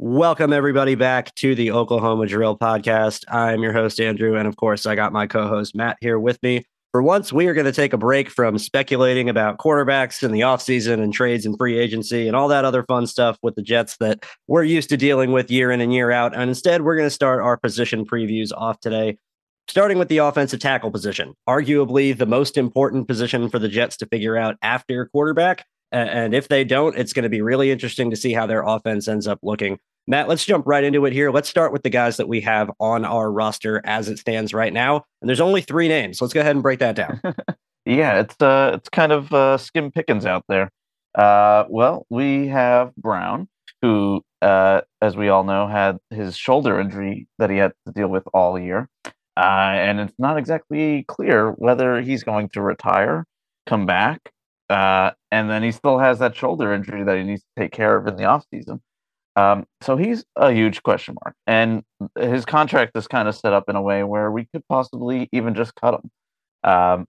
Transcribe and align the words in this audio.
Welcome, 0.00 0.52
everybody, 0.52 0.94
back 0.94 1.34
to 1.34 1.56
the 1.56 1.72
Oklahoma 1.72 2.28
Drill 2.28 2.56
Podcast. 2.56 3.24
I'm 3.26 3.64
your 3.64 3.72
host, 3.72 3.98
Andrew. 3.98 4.36
And 4.36 4.46
of 4.46 4.54
course, 4.54 4.86
I 4.86 4.94
got 4.94 5.12
my 5.12 5.26
co 5.26 5.48
host, 5.48 5.74
Matt, 5.74 5.96
here 6.00 6.20
with 6.20 6.40
me. 6.40 6.64
For 6.92 7.02
once, 7.02 7.32
we 7.32 7.48
are 7.48 7.52
going 7.52 7.66
to 7.66 7.72
take 7.72 7.92
a 7.92 7.98
break 7.98 8.30
from 8.30 8.58
speculating 8.58 9.28
about 9.28 9.58
quarterbacks 9.58 10.22
in 10.22 10.30
the 10.30 10.42
offseason 10.42 11.02
and 11.02 11.12
trades 11.12 11.44
and 11.44 11.58
free 11.58 11.76
agency 11.76 12.28
and 12.28 12.36
all 12.36 12.46
that 12.46 12.64
other 12.64 12.84
fun 12.84 13.08
stuff 13.08 13.38
with 13.42 13.56
the 13.56 13.62
Jets 13.62 13.96
that 13.96 14.24
we're 14.46 14.62
used 14.62 14.88
to 14.90 14.96
dealing 14.96 15.32
with 15.32 15.50
year 15.50 15.72
in 15.72 15.80
and 15.80 15.92
year 15.92 16.12
out. 16.12 16.32
And 16.32 16.42
instead, 16.42 16.82
we're 16.82 16.96
going 16.96 17.08
to 17.08 17.10
start 17.10 17.42
our 17.42 17.56
position 17.56 18.06
previews 18.06 18.52
off 18.56 18.78
today, 18.78 19.18
starting 19.66 19.98
with 19.98 20.06
the 20.06 20.18
offensive 20.18 20.60
tackle 20.60 20.92
position, 20.92 21.34
arguably 21.48 22.16
the 22.16 22.24
most 22.24 22.56
important 22.56 23.08
position 23.08 23.48
for 23.50 23.58
the 23.58 23.68
Jets 23.68 23.96
to 23.96 24.06
figure 24.06 24.36
out 24.36 24.58
after 24.62 25.06
quarterback. 25.06 25.66
And 25.90 26.34
if 26.34 26.48
they 26.48 26.64
don't, 26.64 26.96
it's 26.98 27.12
going 27.12 27.22
to 27.22 27.28
be 27.28 27.40
really 27.40 27.70
interesting 27.70 28.10
to 28.10 28.16
see 28.16 28.32
how 28.32 28.46
their 28.46 28.62
offense 28.62 29.08
ends 29.08 29.26
up 29.26 29.38
looking. 29.42 29.78
Matt, 30.06 30.28
let's 30.28 30.44
jump 30.44 30.66
right 30.66 30.84
into 30.84 31.04
it 31.04 31.12
here. 31.12 31.30
Let's 31.30 31.50
start 31.50 31.70
with 31.72 31.82
the 31.82 31.90
guys 31.90 32.16
that 32.16 32.28
we 32.28 32.40
have 32.40 32.70
on 32.80 33.04
our 33.04 33.30
roster 33.30 33.82
as 33.84 34.08
it 34.08 34.18
stands 34.18 34.54
right 34.54 34.72
now. 34.72 35.04
And 35.20 35.28
there's 35.28 35.40
only 35.40 35.60
three 35.60 35.86
names. 35.86 36.22
Let's 36.22 36.32
go 36.32 36.40
ahead 36.40 36.56
and 36.56 36.62
break 36.62 36.78
that 36.78 36.96
down. 36.96 37.20
yeah, 37.84 38.20
it's 38.20 38.40
uh, 38.40 38.72
it's 38.74 38.88
kind 38.88 39.12
of 39.12 39.32
uh, 39.32 39.58
skim 39.58 39.90
pickings 39.90 40.24
out 40.24 40.44
there. 40.48 40.70
Uh, 41.14 41.64
well, 41.68 42.06
we 42.08 42.48
have 42.48 42.94
Brown, 42.96 43.48
who, 43.82 44.22
uh, 44.40 44.80
as 45.02 45.14
we 45.14 45.28
all 45.28 45.44
know, 45.44 45.66
had 45.66 45.98
his 46.10 46.36
shoulder 46.36 46.80
injury 46.80 47.28
that 47.38 47.50
he 47.50 47.58
had 47.58 47.72
to 47.86 47.92
deal 47.92 48.08
with 48.08 48.26
all 48.32 48.58
year. 48.58 48.88
Uh, 49.36 49.74
and 49.74 50.00
it's 50.00 50.14
not 50.18 50.38
exactly 50.38 51.04
clear 51.06 51.50
whether 51.52 52.00
he's 52.00 52.24
going 52.24 52.48
to 52.48 52.62
retire, 52.62 53.24
come 53.66 53.84
back, 53.84 54.32
uh, 54.70 55.12
and 55.30 55.48
then 55.50 55.62
he 55.62 55.72
still 55.72 55.98
has 55.98 56.18
that 56.18 56.36
shoulder 56.36 56.72
injury 56.72 57.04
that 57.04 57.16
he 57.16 57.24
needs 57.24 57.42
to 57.42 57.62
take 57.62 57.72
care 57.72 57.96
of 57.96 58.06
in 58.06 58.16
the 58.16 58.24
offseason. 58.24 58.80
Um, 59.36 59.66
so 59.82 59.96
he's 59.96 60.24
a 60.36 60.52
huge 60.52 60.82
question 60.82 61.16
mark. 61.24 61.34
And 61.46 61.84
his 62.18 62.44
contract 62.44 62.96
is 62.96 63.06
kind 63.06 63.28
of 63.28 63.36
set 63.36 63.52
up 63.52 63.68
in 63.68 63.76
a 63.76 63.82
way 63.82 64.02
where 64.02 64.32
we 64.32 64.46
could 64.52 64.62
possibly 64.68 65.28
even 65.32 65.54
just 65.54 65.74
cut 65.76 65.94
him 65.94 66.70
um, 66.70 67.06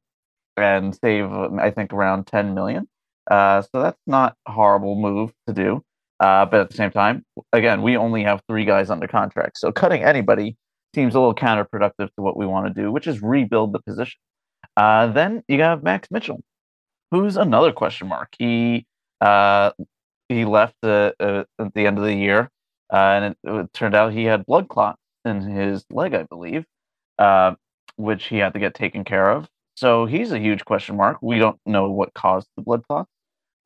and 0.56 0.96
save, 0.96 1.32
I 1.32 1.72
think, 1.72 1.92
around 1.92 2.28
10 2.28 2.54
million. 2.54 2.88
Uh, 3.30 3.62
so 3.62 3.82
that's 3.82 4.02
not 4.06 4.36
a 4.48 4.52
horrible 4.52 4.96
move 4.96 5.32
to 5.48 5.54
do. 5.54 5.84
Uh, 6.20 6.46
but 6.46 6.60
at 6.60 6.70
the 6.70 6.76
same 6.76 6.92
time, 6.92 7.24
again, 7.54 7.82
we 7.82 7.96
only 7.96 8.24
have 8.24 8.42
three 8.48 8.66
guys 8.66 8.90
under 8.90 9.08
contract. 9.08 9.58
So 9.58 9.72
cutting 9.72 10.04
anybody 10.04 10.58
seems 10.94 11.16
a 11.16 11.20
little 11.20 11.36
counterproductive 11.36 12.08
to 12.08 12.22
what 12.22 12.36
we 12.36 12.46
want 12.46 12.68
to 12.68 12.82
do, 12.82 12.92
which 12.92 13.08
is 13.08 13.22
rebuild 13.22 13.74
the 13.74 13.80
position. 13.80 14.20
Uh, 14.76 15.08
then 15.08 15.44
you 15.48 15.62
have 15.62 15.82
Max 15.82 16.10
Mitchell, 16.12 16.42
who's 17.12 17.38
another 17.38 17.72
question 17.72 18.08
mark. 18.08 18.36
He 18.38 18.86
uh, 19.22 19.72
he 20.30 20.46
left 20.46 20.76
uh, 20.84 21.12
uh, 21.20 21.44
at 21.60 21.74
the 21.74 21.88
end 21.88 21.98
of 21.98 22.04
the 22.04 22.14
year, 22.14 22.50
uh, 22.92 22.96
and 22.96 23.26
it, 23.26 23.38
it, 23.44 23.74
turned 23.74 23.96
out 23.96 24.14
he 24.14 24.26
had 24.26 24.46
blood 24.46 24.70
clots 24.70 25.02
in 25.26 25.42
his 25.42 25.86
leg, 25.90 26.14
I 26.14 26.24
believe, 26.24 26.66
uh, 27.18 27.56
which 27.98 28.26
he 28.26 28.38
had 28.38 28.54
to 28.54 28.60
get 28.60 28.76
taken 28.76 29.04
care 29.04 29.30
of. 29.30 29.50
So 29.76 30.06
he's 30.06 30.32
a 30.32 30.40
huge 30.40 30.66
question 30.66 30.96
mark. 30.96 31.18
We 31.22 31.40
don't 31.40 31.60
know 31.66 31.90
what 31.90 32.14
caused 32.14 32.48
the 32.56 32.62
blood 32.62 32.84
clots. 32.88 33.10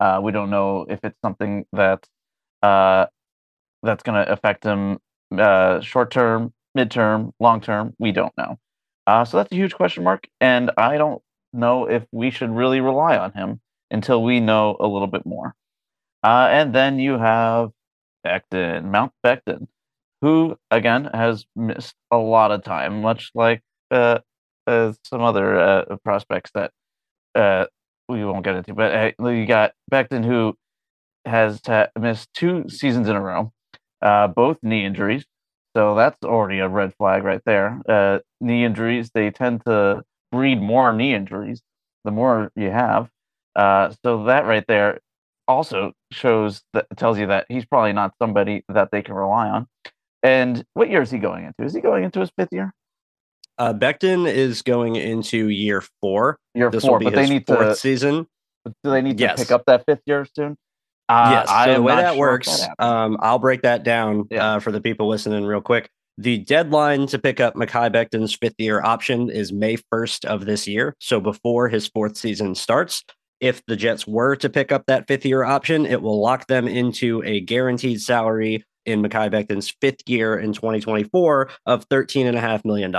Uh, 0.00 0.20
we 0.22 0.32
don't 0.32 0.50
know 0.50 0.86
if 0.88 1.04
it's 1.04 1.20
something 1.22 1.66
that 1.72 2.06
uh, 2.62 3.06
that's 3.82 4.02
going 4.02 4.24
to 4.24 4.32
affect 4.32 4.64
him 4.64 4.98
short 5.82 6.10
term, 6.10 6.52
midterm, 6.76 7.32
long 7.40 7.60
term. 7.60 7.94
We 7.98 8.12
don't 8.12 8.32
know. 8.36 8.58
so 9.24 9.36
that's 9.36 9.52
a 9.52 9.56
huge 9.56 9.74
question 9.74 10.02
mark, 10.02 10.26
and 10.40 10.70
I 10.76 10.96
don't 10.96 11.22
know 11.54 11.88
if 11.88 12.04
we 12.12 12.30
should 12.30 12.50
really 12.50 12.80
rely 12.80 13.16
on 13.16 13.32
him 13.32 13.60
until 13.90 14.22
we 14.22 14.40
know 14.40 14.76
a 14.80 14.86
little 14.86 15.06
bit 15.06 15.24
more. 15.24 15.54
Uh, 16.22 16.48
and 16.50 16.74
then 16.74 16.98
you 16.98 17.18
have 17.18 17.70
Becton, 18.26 18.84
Mount 18.84 19.12
Becton, 19.24 19.68
who 20.22 20.56
again 20.70 21.10
has 21.12 21.46
missed 21.54 21.94
a 22.10 22.16
lot 22.16 22.50
of 22.50 22.64
time, 22.64 23.02
much 23.02 23.30
like 23.34 23.62
uh, 23.90 24.18
uh, 24.66 24.92
some 25.04 25.20
other 25.20 25.58
uh, 25.58 25.96
prospects 26.02 26.50
that 26.54 26.70
uh, 27.34 27.66
we 28.08 28.24
won't 28.24 28.44
get 28.44 28.56
into. 28.56 28.74
But 28.74 29.14
you 29.18 29.46
got 29.46 29.72
Becton, 29.92 30.24
who 30.24 30.54
has 31.26 31.60
ta- 31.60 31.88
missed 31.98 32.32
two 32.34 32.64
seasons 32.68 33.08
in 33.08 33.16
a 33.16 33.20
row, 33.20 33.52
uh, 34.02 34.28
both 34.28 34.58
knee 34.62 34.84
injuries. 34.84 35.24
So 35.76 35.94
that's 35.94 36.22
already 36.24 36.60
a 36.60 36.68
red 36.68 36.94
flag 36.94 37.24
right 37.24 37.42
there. 37.44 38.22
knee 38.40 38.64
injuries, 38.64 39.10
they 39.12 39.30
tend 39.30 39.64
to 39.66 40.02
breed 40.34 40.60
more 40.60 40.92
knee 40.92 41.14
injuries 41.14 41.62
the 42.04 42.10
more 42.10 42.50
you 42.56 42.70
have. 42.70 43.08
so 43.56 44.24
that 44.24 44.44
right 44.46 44.64
there 44.66 45.00
also 45.46 45.92
shows 46.10 46.62
that 46.72 46.86
tells 46.96 47.18
you 47.18 47.26
that 47.26 47.46
he's 47.48 47.64
probably 47.64 47.92
not 47.92 48.12
somebody 48.20 48.64
that 48.68 48.90
they 48.90 49.02
can 49.02 49.14
rely 49.14 49.48
on. 49.48 49.66
And 50.22 50.64
what 50.74 50.90
year 50.90 51.02
is 51.02 51.10
he 51.10 51.18
going 51.18 51.44
into? 51.44 51.64
Is 51.64 51.74
he 51.74 51.80
going 51.80 52.04
into 52.04 52.20
his 52.20 52.30
fifth 52.36 52.52
year? 52.52 52.72
Uh, 53.58 53.72
Becton 53.72 54.26
is 54.30 54.62
going 54.62 54.96
into 54.96 55.48
year 55.48 55.82
four. 56.00 56.38
Year 56.54 56.70
this 56.70 56.84
four, 56.84 56.98
but 56.98 57.14
they 57.14 57.28
need 57.28 57.46
fourth 57.46 57.60
to 57.60 57.76
season. 57.76 58.26
Do 58.64 58.90
they 58.90 59.02
need 59.02 59.18
to 59.18 59.22
yes. 59.22 59.38
pick 59.38 59.50
up 59.52 59.64
that 59.66 59.84
fifth 59.86 60.02
year 60.06 60.26
soon? 60.34 60.56
Uh, 61.08 61.44
yes. 61.46 61.66
So 61.66 61.74
the 61.74 61.82
way 61.82 61.96
that 61.96 62.12
sure 62.12 62.18
works, 62.18 62.60
that 62.60 62.82
um, 62.82 63.18
I'll 63.20 63.38
break 63.38 63.62
that 63.62 63.84
down 63.84 64.26
yeah. 64.30 64.54
uh, 64.54 64.60
for 64.60 64.72
the 64.72 64.80
people 64.80 65.08
listening 65.08 65.44
real 65.44 65.60
quick. 65.60 65.90
The 66.16 66.38
deadline 66.38 67.06
to 67.08 67.18
pick 67.18 67.40
up 67.40 67.54
Mekhi 67.54 67.90
Becton's 67.90 68.34
fifth 68.34 68.54
year 68.58 68.80
option 68.82 69.30
is 69.30 69.52
May 69.52 69.76
1st 69.92 70.24
of 70.26 70.46
this 70.46 70.68
year. 70.68 70.94
So 71.00 71.18
before 71.18 71.68
his 71.68 71.88
fourth 71.88 72.16
season 72.16 72.54
starts, 72.54 73.02
if 73.40 73.64
the 73.66 73.76
Jets 73.76 74.06
were 74.06 74.36
to 74.36 74.48
pick 74.48 74.70
up 74.70 74.84
that 74.86 75.08
fifth 75.08 75.26
year 75.26 75.42
option, 75.42 75.86
it 75.86 76.02
will 76.02 76.20
lock 76.20 76.46
them 76.46 76.68
into 76.68 77.22
a 77.24 77.40
guaranteed 77.40 78.00
salary 78.00 78.64
in 78.86 79.02
Mekhi 79.02 79.30
Becton's 79.30 79.74
fifth 79.80 80.08
year 80.08 80.38
in 80.38 80.52
2024 80.52 81.50
of 81.66 81.88
$13.5 81.88 82.64
million, 82.64 82.94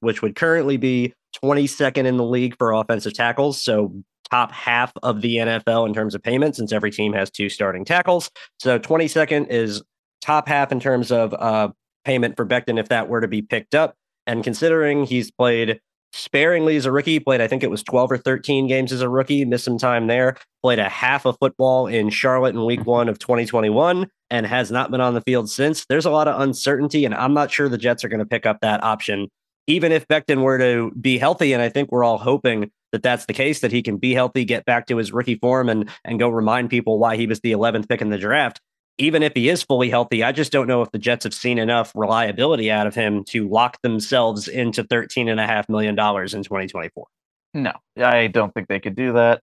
which 0.00 0.22
would 0.22 0.36
currently 0.36 0.76
be 0.76 1.12
22nd 1.42 2.04
in 2.04 2.16
the 2.16 2.24
league 2.24 2.56
for 2.56 2.72
offensive 2.72 3.14
tackles. 3.14 3.60
So 3.60 3.92
top 4.30 4.52
half 4.52 4.92
of 5.02 5.22
the 5.22 5.36
NFL 5.36 5.88
in 5.88 5.94
terms 5.94 6.14
of 6.14 6.22
payment, 6.22 6.56
since 6.56 6.72
every 6.72 6.90
team 6.90 7.12
has 7.14 7.30
two 7.30 7.48
starting 7.48 7.84
tackles. 7.84 8.30
So 8.58 8.78
22nd 8.78 9.48
is 9.48 9.82
top 10.20 10.46
half 10.46 10.70
in 10.70 10.80
terms 10.80 11.10
of 11.10 11.34
uh, 11.34 11.70
payment 12.04 12.36
for 12.36 12.46
Becton 12.46 12.78
if 12.78 12.88
that 12.88 13.08
were 13.08 13.20
to 13.20 13.28
be 13.28 13.42
picked 13.42 13.74
up. 13.74 13.96
And 14.26 14.44
considering 14.44 15.04
he's 15.04 15.30
played 15.30 15.80
sparingly 16.12 16.76
as 16.76 16.86
a 16.86 16.92
rookie. 16.92 17.20
Played, 17.20 17.40
I 17.40 17.46
think 17.46 17.62
it 17.62 17.70
was 17.70 17.82
12 17.82 18.12
or 18.12 18.18
13 18.18 18.66
games 18.66 18.92
as 18.92 19.02
a 19.02 19.08
rookie, 19.08 19.44
missed 19.44 19.64
some 19.64 19.78
time 19.78 20.06
there. 20.06 20.36
Played 20.62 20.78
a 20.78 20.88
half 20.88 21.24
of 21.24 21.36
football 21.40 21.86
in 21.86 22.10
Charlotte 22.10 22.54
in 22.54 22.64
week 22.64 22.86
one 22.86 23.08
of 23.08 23.18
2021 23.18 24.08
and 24.30 24.46
has 24.46 24.70
not 24.70 24.90
been 24.90 25.00
on 25.00 25.14
the 25.14 25.20
field 25.22 25.50
since. 25.50 25.86
There's 25.86 26.06
a 26.06 26.10
lot 26.10 26.28
of 26.28 26.40
uncertainty, 26.40 27.04
and 27.04 27.14
I'm 27.14 27.34
not 27.34 27.50
sure 27.50 27.68
the 27.68 27.78
Jets 27.78 28.04
are 28.04 28.08
going 28.08 28.20
to 28.20 28.26
pick 28.26 28.46
up 28.46 28.58
that 28.60 28.82
option. 28.84 29.28
Even 29.66 29.92
if 29.92 30.06
Becton 30.08 30.42
were 30.42 30.58
to 30.58 30.90
be 31.00 31.18
healthy, 31.18 31.52
and 31.52 31.62
I 31.62 31.68
think 31.68 31.90
we're 31.90 32.04
all 32.04 32.18
hoping 32.18 32.70
that 32.92 33.02
that's 33.02 33.26
the 33.26 33.32
case, 33.32 33.60
that 33.60 33.72
he 33.72 33.82
can 33.82 33.98
be 33.98 34.14
healthy, 34.14 34.44
get 34.44 34.64
back 34.64 34.86
to 34.86 34.96
his 34.96 35.12
rookie 35.12 35.36
form, 35.36 35.68
and 35.68 35.88
and 36.04 36.18
go 36.18 36.28
remind 36.28 36.70
people 36.70 36.98
why 36.98 37.16
he 37.16 37.26
was 37.26 37.40
the 37.40 37.52
11th 37.52 37.88
pick 37.88 38.00
in 38.00 38.10
the 38.10 38.18
draft 38.18 38.60
even 39.00 39.22
if 39.22 39.32
he 39.34 39.48
is 39.48 39.62
fully 39.62 39.88
healthy, 39.90 40.22
I 40.22 40.32
just 40.32 40.52
don't 40.52 40.66
know 40.66 40.82
if 40.82 40.90
the 40.92 40.98
Jets 40.98 41.24
have 41.24 41.34
seen 41.34 41.58
enough 41.58 41.92
reliability 41.94 42.70
out 42.70 42.86
of 42.86 42.94
him 42.94 43.24
to 43.24 43.48
lock 43.48 43.80
themselves 43.82 44.46
into 44.46 44.84
$13.5 44.84 45.68
million 45.68 45.92
in 45.92 45.96
2024. 45.96 47.06
No, 47.54 47.72
I 47.96 48.26
don't 48.28 48.52
think 48.54 48.68
they 48.68 48.78
could 48.78 48.94
do 48.94 49.14
that. 49.14 49.40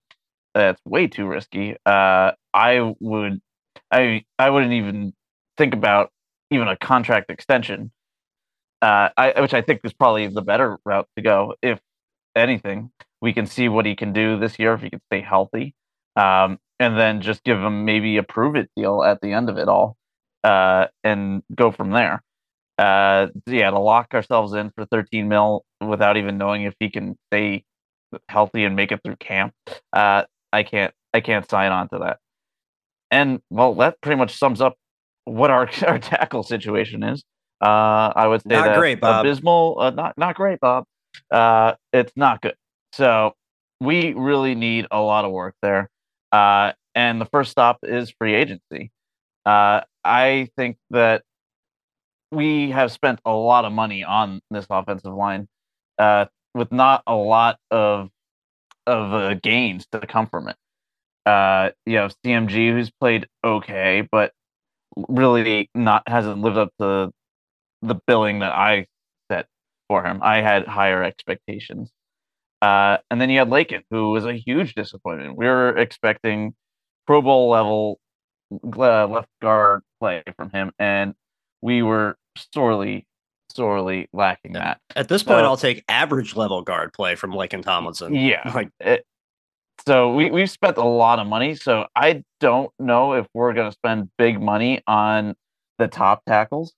That's 0.54 0.80
way 0.84 1.08
too 1.08 1.26
risky. 1.26 1.76
Uh, 1.84 2.32
I 2.54 2.94
would, 3.00 3.40
I, 3.90 4.24
I 4.38 4.50
wouldn't 4.50 4.72
even 4.72 5.12
think 5.56 5.74
about 5.74 6.10
even 6.50 6.68
a 6.68 6.76
contract 6.76 7.30
extension, 7.30 7.90
uh, 8.80 9.10
I, 9.16 9.40
which 9.40 9.54
I 9.54 9.60
think 9.60 9.80
is 9.84 9.92
probably 9.92 10.28
the 10.28 10.40
better 10.40 10.78
route 10.84 11.08
to 11.16 11.22
go. 11.22 11.54
If 11.60 11.80
anything, 12.34 12.90
we 13.20 13.32
can 13.32 13.46
see 13.46 13.68
what 13.68 13.86
he 13.86 13.96
can 13.96 14.12
do 14.12 14.38
this 14.38 14.58
year 14.58 14.74
if 14.74 14.80
he 14.80 14.90
can 14.90 15.00
stay 15.10 15.20
healthy. 15.20 15.74
Um, 16.16 16.58
and 16.80 16.98
then 16.98 17.20
just 17.20 17.42
give 17.44 17.60
them 17.60 17.84
maybe 17.84 18.16
a 18.16 18.22
prove 18.22 18.56
it 18.56 18.70
deal 18.76 19.02
at 19.02 19.20
the 19.20 19.32
end 19.32 19.48
of 19.48 19.58
it 19.58 19.68
all, 19.68 19.96
uh, 20.44 20.86
and 21.04 21.42
go 21.54 21.70
from 21.70 21.90
there. 21.90 22.22
Uh, 22.78 23.26
yeah, 23.46 23.70
to 23.70 23.78
lock 23.78 24.14
ourselves 24.14 24.52
in 24.52 24.70
for 24.70 24.84
13 24.86 25.28
mil 25.28 25.64
without 25.80 26.16
even 26.16 26.38
knowing 26.38 26.62
if 26.62 26.74
he 26.78 26.88
can 26.88 27.16
stay 27.30 27.64
healthy 28.28 28.64
and 28.64 28.76
make 28.76 28.92
it 28.92 29.00
through 29.04 29.16
camp. 29.16 29.52
Uh, 29.92 30.24
I 30.52 30.62
can't, 30.62 30.94
I 31.12 31.20
can't 31.20 31.48
sign 31.50 31.72
on 31.72 31.88
to 31.88 31.98
that. 31.98 32.18
And 33.10 33.40
well, 33.50 33.74
that 33.74 34.00
pretty 34.00 34.18
much 34.18 34.36
sums 34.36 34.60
up 34.60 34.76
what 35.24 35.50
our 35.50 35.68
our 35.86 35.98
tackle 35.98 36.42
situation 36.42 37.02
is. 37.02 37.24
Uh, 37.60 38.12
I 38.14 38.26
would 38.28 38.42
say 38.42 38.50
not 38.50 38.66
that 38.66 38.78
great, 38.78 39.00
Bob. 39.00 39.26
abysmal, 39.26 39.78
uh, 39.80 39.90
not 39.90 40.16
not 40.16 40.36
great, 40.36 40.60
Bob. 40.60 40.84
Uh, 41.30 41.74
it's 41.92 42.12
not 42.16 42.40
good. 42.40 42.54
So 42.92 43.34
we 43.80 44.12
really 44.14 44.54
need 44.54 44.86
a 44.90 45.00
lot 45.00 45.24
of 45.24 45.32
work 45.32 45.54
there. 45.62 45.90
Uh, 46.32 46.72
and 46.94 47.20
the 47.20 47.26
first 47.26 47.50
stop 47.50 47.78
is 47.82 48.10
free 48.10 48.34
agency. 48.34 48.90
Uh, 49.46 49.82
I 50.04 50.48
think 50.56 50.76
that 50.90 51.22
we 52.30 52.70
have 52.70 52.92
spent 52.92 53.20
a 53.24 53.32
lot 53.32 53.64
of 53.64 53.72
money 53.72 54.04
on 54.04 54.40
this 54.50 54.66
offensive 54.68 55.14
line 55.14 55.48
uh, 55.98 56.26
with 56.54 56.72
not 56.72 57.02
a 57.06 57.14
lot 57.14 57.58
of 57.70 58.10
of 58.86 59.12
uh, 59.12 59.34
gains 59.34 59.86
to 59.92 60.00
come 60.00 60.26
from 60.26 60.48
it. 60.48 60.56
Uh, 61.26 61.70
you 61.84 61.94
know, 61.94 62.08
CMG 62.24 62.72
who's 62.72 62.90
played 62.90 63.28
okay, 63.44 64.06
but 64.10 64.32
really 65.08 65.70
not 65.74 66.02
hasn't 66.08 66.40
lived 66.40 66.56
up 66.56 66.70
to 66.80 67.12
the 67.82 67.94
billing 68.06 68.40
that 68.40 68.52
I 68.52 68.86
set 69.30 69.46
for 69.88 70.04
him. 70.04 70.20
I 70.22 70.40
had 70.40 70.66
higher 70.66 71.02
expectations. 71.02 71.90
Uh, 72.60 72.98
and 73.10 73.20
then 73.20 73.30
you 73.30 73.38
had 73.38 73.48
Laken, 73.48 73.82
who 73.90 74.10
was 74.10 74.24
a 74.24 74.34
huge 74.34 74.74
disappointment. 74.74 75.36
We 75.36 75.46
were 75.46 75.76
expecting 75.76 76.54
Pro 77.06 77.22
Bowl 77.22 77.48
level 77.48 78.00
uh, 78.52 79.06
left 79.06 79.28
guard 79.40 79.82
play 80.00 80.22
from 80.36 80.50
him, 80.50 80.72
and 80.78 81.14
we 81.62 81.82
were 81.82 82.16
sorely, 82.52 83.06
sorely 83.50 84.08
lacking 84.12 84.54
that. 84.54 84.80
At 84.96 85.08
this 85.08 85.22
point, 85.22 85.44
I'll 85.44 85.56
take 85.56 85.84
average 85.88 86.34
level 86.34 86.62
guard 86.62 86.92
play 86.92 87.14
from 87.14 87.32
Laken 87.32 87.62
Tomlinson. 87.62 88.14
Yeah, 88.14 88.50
like 88.54 88.70
it, 88.80 89.04
so 89.86 90.14
we 90.14 90.30
we've 90.30 90.50
spent 90.50 90.76
a 90.76 90.84
lot 90.84 91.18
of 91.18 91.26
money. 91.26 91.54
So 91.54 91.86
I 91.94 92.24
don't 92.40 92.70
know 92.78 93.14
if 93.14 93.26
we're 93.34 93.52
going 93.52 93.70
to 93.70 93.74
spend 93.74 94.10
big 94.18 94.40
money 94.40 94.82
on 94.86 95.34
the 95.78 95.88
top 95.88 96.24
tackles. 96.26 96.74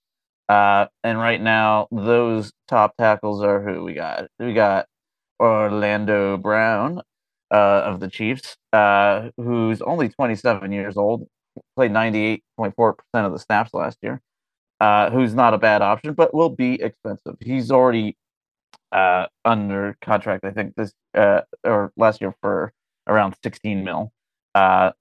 Uh, 0.49 0.87
and 1.05 1.19
right 1.19 1.41
now, 1.41 1.87
those 1.93 2.53
top 2.67 2.97
tackles 2.99 3.43
are 3.43 3.63
who 3.63 3.85
we 3.85 3.95
got. 3.95 4.27
We 4.39 4.53
got 4.53 4.87
Orlando 5.41 6.37
Brown 6.37 7.01
uh, 7.51 7.83
of 7.85 8.01
the 8.01 8.09
Chiefs, 8.09 8.57
uh, 8.73 9.31
who's 9.37 9.81
only 9.83 10.09
27 10.09 10.71
years 10.71 10.97
old, 10.97 11.27
played 11.77 11.91
98.4% 11.91 12.95
of 13.15 13.33
the 13.33 13.39
snaps 13.39 13.75
last 13.75 13.99
year, 14.03 14.21
uh, 14.81 15.11
who's 15.11 15.35
not 15.35 15.55
a 15.55 15.59
bad 15.59 15.83
option, 15.83 16.13
but 16.15 16.35
will 16.35 16.51
be 16.51 16.81
expensive. 16.81 17.37
He's 17.41 17.71
already 17.71 18.17
uh, 18.93 19.27
under 19.45 19.97
contract, 20.03 20.45
I 20.45 20.51
think, 20.51 20.75
this 20.77 20.93
uh, 21.15 21.41
or 21.65 21.93
last 21.97 22.21
year 22.21 22.35
for 22.41 22.73
around 23.07 23.35
16 23.43 23.83
mil. 23.83 24.13
Uh, 24.55 24.93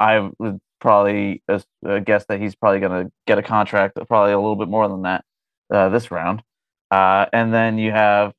I 0.00 0.30
would 0.38 0.60
probably 0.80 1.42
guess 1.48 2.24
that 2.28 2.40
he's 2.40 2.54
probably 2.54 2.78
going 2.80 3.06
to 3.06 3.12
get 3.26 3.38
a 3.38 3.42
contract, 3.42 3.98
probably 4.06 4.32
a 4.32 4.38
little 4.38 4.56
bit 4.56 4.68
more 4.68 4.88
than 4.88 5.02
that 5.02 5.24
this 5.70 6.10
round. 6.10 6.42
and 6.90 7.52
then 7.52 7.78
you 7.78 7.90
have 7.90 8.32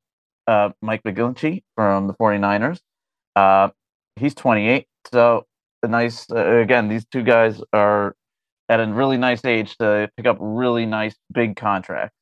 uh, 0.50 0.72
Mike 0.82 1.04
McGlinchey 1.04 1.62
from 1.76 2.08
the 2.08 2.14
49ers. 2.16 2.80
Uh, 3.36 3.70
he's 4.16 4.34
28. 4.34 4.88
So, 5.12 5.46
a 5.84 5.88
nice, 5.88 6.30
uh, 6.32 6.58
again, 6.58 6.90
these 6.90 7.06
two 7.06 7.22
guys 7.22 7.62
are 7.72 8.16
at 8.68 8.80
a 8.80 8.88
really 8.88 9.18
nice 9.18 9.46
age 9.46 9.78
to 9.78 10.10
pick 10.18 10.26
up 10.26 10.38
really 10.40 10.88
nice 10.88 11.16
big 11.32 11.56
contracts. 11.56 12.16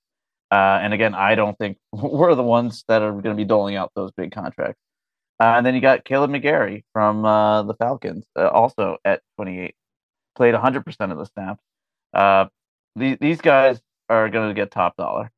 Uh, 0.52 0.80
and 0.82 0.94
again, 0.94 1.16
I 1.16 1.36
don't 1.36 1.58
think 1.58 1.78
we're 1.94 2.36
the 2.36 2.44
ones 2.44 2.84
that 2.90 3.02
are 3.02 3.12
going 3.12 3.24
to 3.24 3.36
be 3.36 3.46
doling 3.46 3.78
out 3.78 3.92
those 3.96 4.12
big 4.12 4.32
contracts. 4.32 4.80
Uh, 5.40 5.54
and 5.56 5.66
then 5.66 5.76
you 5.76 5.82
got 5.82 6.04
Kaleb 6.04 6.32
McGary 6.32 6.84
from 6.94 7.24
uh, 7.24 7.64
the 7.64 7.76
Falcons, 7.76 8.26
also 8.36 8.98
at 9.06 9.22
28, 9.38 9.76
played 10.36 10.56
100% 10.56 11.12
of 11.12 11.18
the 11.18 11.26
snaps. 11.26 11.62
These 12.96 13.42
guys 13.42 13.80
are 14.10 14.30
going 14.30 14.50
to 14.50 14.56
get 14.56 14.72
top 14.72 14.98
dollar, 14.98 15.30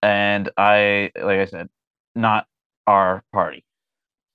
and 0.00 0.48
I, 0.56 1.10
like 1.16 1.38
I 1.38 1.44
said, 1.44 1.68
not 2.14 2.46
our 2.86 3.22
party. 3.32 3.64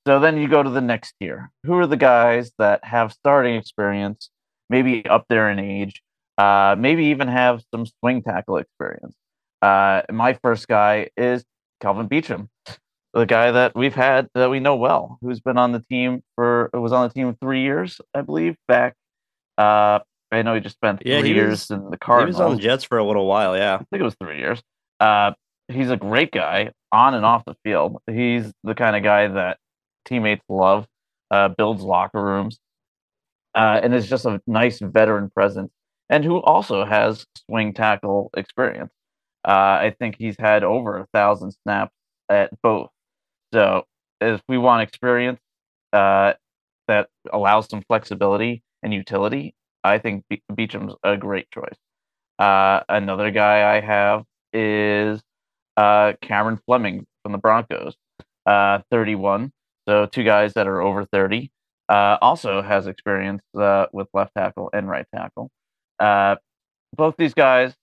So 0.07 0.19
then 0.19 0.37
you 0.37 0.47
go 0.47 0.63
to 0.63 0.69
the 0.69 0.81
next 0.81 1.13
tier. 1.19 1.51
Who 1.65 1.73
are 1.73 1.87
the 1.87 1.97
guys 1.97 2.51
that 2.57 2.83
have 2.85 3.11
starting 3.11 3.55
experience, 3.55 4.29
maybe 4.69 5.05
up 5.05 5.25
there 5.27 5.49
in 5.49 5.59
age, 5.59 6.01
uh, 6.37 6.75
maybe 6.77 7.05
even 7.05 7.27
have 7.27 7.61
some 7.73 7.85
swing 7.85 8.21
tackle 8.21 8.57
experience? 8.57 9.15
Uh, 9.61 10.03
my 10.09 10.33
first 10.41 10.67
guy 10.67 11.09
is 11.17 11.43
Calvin 11.81 12.07
Beachum, 12.07 12.47
the 13.13 13.25
guy 13.25 13.51
that 13.51 13.75
we've 13.75 13.95
had 13.95 14.29
that 14.35 14.49
we 14.49 14.59
know 14.59 14.75
well, 14.75 15.17
who's 15.21 15.39
been 15.39 15.57
on 15.57 15.71
the 15.71 15.83
team 15.89 16.21
for 16.35 16.69
was 16.73 16.91
on 16.91 17.07
the 17.07 17.13
team 17.13 17.35
three 17.41 17.63
years, 17.63 17.99
I 18.13 18.21
believe, 18.21 18.55
back. 18.67 18.95
Uh, 19.57 19.99
I 20.31 20.41
know 20.41 20.53
he 20.53 20.59
just 20.59 20.75
spent 20.75 21.01
yeah, 21.05 21.19
three 21.19 21.33
years 21.33 21.69
was, 21.69 21.71
in 21.71 21.89
the 21.89 21.97
Cardinals. 21.97 22.37
He 22.37 22.43
was 22.43 22.51
on 22.51 22.57
the 22.57 22.61
Jets 22.61 22.83
for 22.83 22.97
a 22.97 23.03
little 23.03 23.25
while, 23.25 23.57
yeah. 23.57 23.75
I 23.75 23.77
think 23.77 24.01
it 24.01 24.03
was 24.03 24.15
three 24.21 24.39
years. 24.39 24.61
Uh, 24.99 25.31
he's 25.67 25.89
a 25.89 25.97
great 25.97 26.31
guy 26.31 26.71
on 26.91 27.13
and 27.13 27.25
off 27.25 27.43
the 27.45 27.55
field. 27.63 27.97
He's 28.07 28.51
the 28.63 28.75
kind 28.75 28.95
of 28.95 29.03
guy 29.03 29.27
that 29.27 29.57
teammates 30.05 30.43
love, 30.49 30.87
uh, 31.31 31.49
builds 31.49 31.83
locker 31.83 32.23
rooms, 32.23 32.59
uh, 33.55 33.79
and 33.83 33.93
is 33.93 34.07
just 34.09 34.25
a 34.25 34.41
nice 34.47 34.79
veteran 34.79 35.29
presence, 35.29 35.71
and 36.09 36.23
who 36.23 36.41
also 36.41 36.85
has 36.85 37.25
swing 37.47 37.73
tackle 37.73 38.29
experience. 38.37 38.91
Uh, 39.47 39.51
I 39.81 39.95
think 39.99 40.15
he's 40.17 40.35
had 40.39 40.63
over 40.63 40.97
a 40.99 41.07
thousand 41.13 41.51
snaps 41.63 41.93
at 42.29 42.51
both. 42.61 42.89
So 43.53 43.85
if 44.21 44.41
we 44.49 44.57
want 44.57 44.83
experience 44.83 45.39
uh, 45.93 46.33
that 46.87 47.09
allows 47.31 47.69
some 47.69 47.83
flexibility 47.87 48.63
and 48.83 48.93
utility, 48.93 49.55
I 49.83 49.99
think 49.99 50.25
Be- 50.29 50.43
Beachum's 50.53 50.95
a 51.03 51.17
great 51.17 51.49
choice. 51.51 51.77
Uh, 52.39 52.81
another 52.89 53.31
guy 53.31 53.77
I 53.77 53.81
have 53.81 54.23
is 54.53 55.21
uh, 55.77 56.13
Cameron 56.21 56.59
Fleming 56.65 57.05
from 57.23 57.31
the 57.31 57.37
Broncos, 57.37 57.95
uh, 58.45 58.79
31. 58.91 59.51
So 59.87 60.05
two 60.05 60.23
guys 60.23 60.53
that 60.53 60.67
are 60.67 60.81
over 60.81 61.05
30. 61.05 61.51
Uh, 61.87 62.17
also 62.21 62.61
has 62.61 62.85
experience 62.87 63.41
uh, 63.57 63.85
with 63.93 64.07
left 64.13 64.33
tackle 64.35 64.69
and 64.73 64.89
right 64.89 65.05
tackle. 65.15 65.49
Uh, 65.99 66.35
both 66.95 67.15
these 67.17 67.33
guys, 67.33 67.73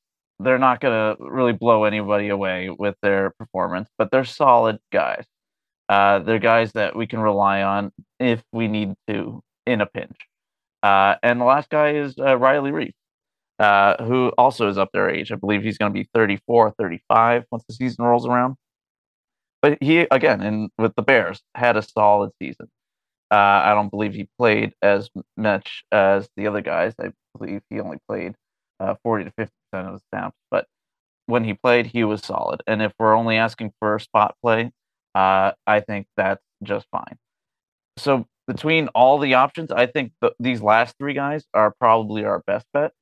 they're 0.40 0.58
not 0.58 0.80
going 0.80 1.16
to 1.16 1.24
really 1.24 1.52
blow 1.52 1.84
anybody 1.84 2.28
away 2.28 2.68
with 2.68 2.96
their 3.00 3.30
performance, 3.38 3.88
but 3.96 4.10
they're 4.10 4.24
solid 4.24 4.78
guys. 4.92 5.24
Uh, 5.88 6.18
they're 6.18 6.38
guys 6.38 6.72
that 6.72 6.94
we 6.96 7.06
can 7.06 7.20
rely 7.20 7.62
on 7.62 7.92
if 8.18 8.42
we 8.52 8.68
need 8.68 8.94
to 9.08 9.40
in 9.66 9.80
a 9.80 9.86
pinch. 9.86 10.16
And 10.82 11.40
the 11.40 11.44
last 11.44 11.70
guy 11.70 11.94
is 11.94 12.14
Riley 12.18 12.72
Reiff 12.72 12.92
uh, 13.58 14.02
who 14.04 14.32
also 14.36 14.68
is 14.68 14.78
up 14.78 14.90
their 14.92 15.08
age. 15.08 15.32
I 15.32 15.36
believe 15.36 15.62
he's 15.62 15.78
going 15.78 15.92
to 15.92 15.98
be 15.98 16.08
34, 16.14 16.74
35 16.78 17.44
once 17.50 17.64
the 17.68 17.74
season 17.74 18.04
rolls 18.04 18.26
around. 18.26 18.56
But 19.62 19.78
he, 19.80 20.06
again, 20.10 20.42
in 20.42 20.70
with 20.78 20.94
the 20.94 21.02
Bears, 21.02 21.42
had 21.54 21.76
a 21.76 21.82
solid 21.82 22.30
season. 22.42 22.68
Uh, 23.30 23.62
I 23.64 23.74
don't 23.74 23.90
believe 23.90 24.14
he 24.14 24.28
played 24.38 24.74
as 24.82 25.08
much 25.36 25.84
as 25.90 26.28
the 26.36 26.46
other 26.46 26.60
guys. 26.60 26.94
I 27.00 27.12
believe 27.38 27.62
he 27.70 27.80
only 27.80 27.98
played 28.08 28.34
uh, 28.80 28.94
40 29.02 29.24
to 29.24 29.30
50 29.30 29.52
percent 29.72 29.88
of 29.88 29.94
the 29.94 30.00
snaps. 30.10 30.36
But 30.50 30.66
when 31.26 31.44
he 31.44 31.54
played, 31.54 31.86
he 31.86 32.04
was 32.04 32.20
solid. 32.22 32.62
And 32.66 32.82
if 32.82 32.92
we're 32.98 33.14
only 33.14 33.36
asking 33.36 33.72
for 33.78 33.96
a 33.96 34.00
spot 34.00 34.36
play, 34.42 34.70
uh, 35.14 35.52
I 35.66 35.80
think 35.80 36.06
that's 36.16 36.42
just 36.62 36.86
fine. 36.90 37.16
So 37.96 38.26
between 38.46 38.88
all 38.88 39.18
the 39.18 39.34
options, 39.34 39.70
I 39.70 39.86
think 39.86 40.12
th- 40.20 40.34
these 40.38 40.60
last 40.60 40.96
three 40.98 41.14
guys 41.14 41.44
are 41.54 41.72
probably 41.80 42.24
our 42.24 42.42
best 42.46 42.66
bet 42.74 42.92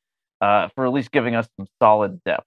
uh, 0.43 0.69
for 0.75 0.85
at 0.85 0.93
least 0.93 1.13
giving 1.13 1.37
us 1.37 1.49
some 1.57 1.67
solid 1.81 2.23
depth. 2.25 2.45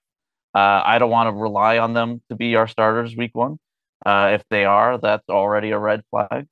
Uh, 0.53 0.83
I 0.85 0.99
don't 0.99 1.09
want 1.09 1.27
to 1.27 1.31
rely 1.33 1.79
on 1.79 1.93
them 1.93 2.21
to 2.29 2.35
be 2.35 2.55
our 2.55 2.67
starters 2.67 3.15
week 3.15 3.31
one. 3.33 3.57
Uh, 4.05 4.31
if 4.33 4.43
they 4.49 4.65
are, 4.65 4.97
that's 4.97 5.27
already 5.29 5.71
a 5.71 5.79
red 5.79 6.03
flag. 6.11 6.45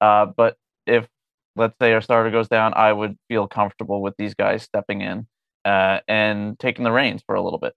Uh, 0.00 0.26
but 0.36 0.56
if 0.86 1.08
let's 1.56 1.74
say 1.80 1.92
our 1.92 2.00
starter 2.00 2.30
goes 2.30 2.48
down, 2.48 2.74
I 2.74 2.92
would 2.92 3.16
feel 3.28 3.48
comfortable 3.48 4.02
with 4.02 4.14
these 4.18 4.34
guys 4.34 4.62
stepping 4.62 5.00
in 5.00 5.26
uh, 5.64 6.00
and 6.06 6.58
taking 6.58 6.84
the 6.84 6.92
reins 6.92 7.22
for 7.26 7.34
a 7.34 7.42
little 7.42 7.58
bit. 7.58 7.74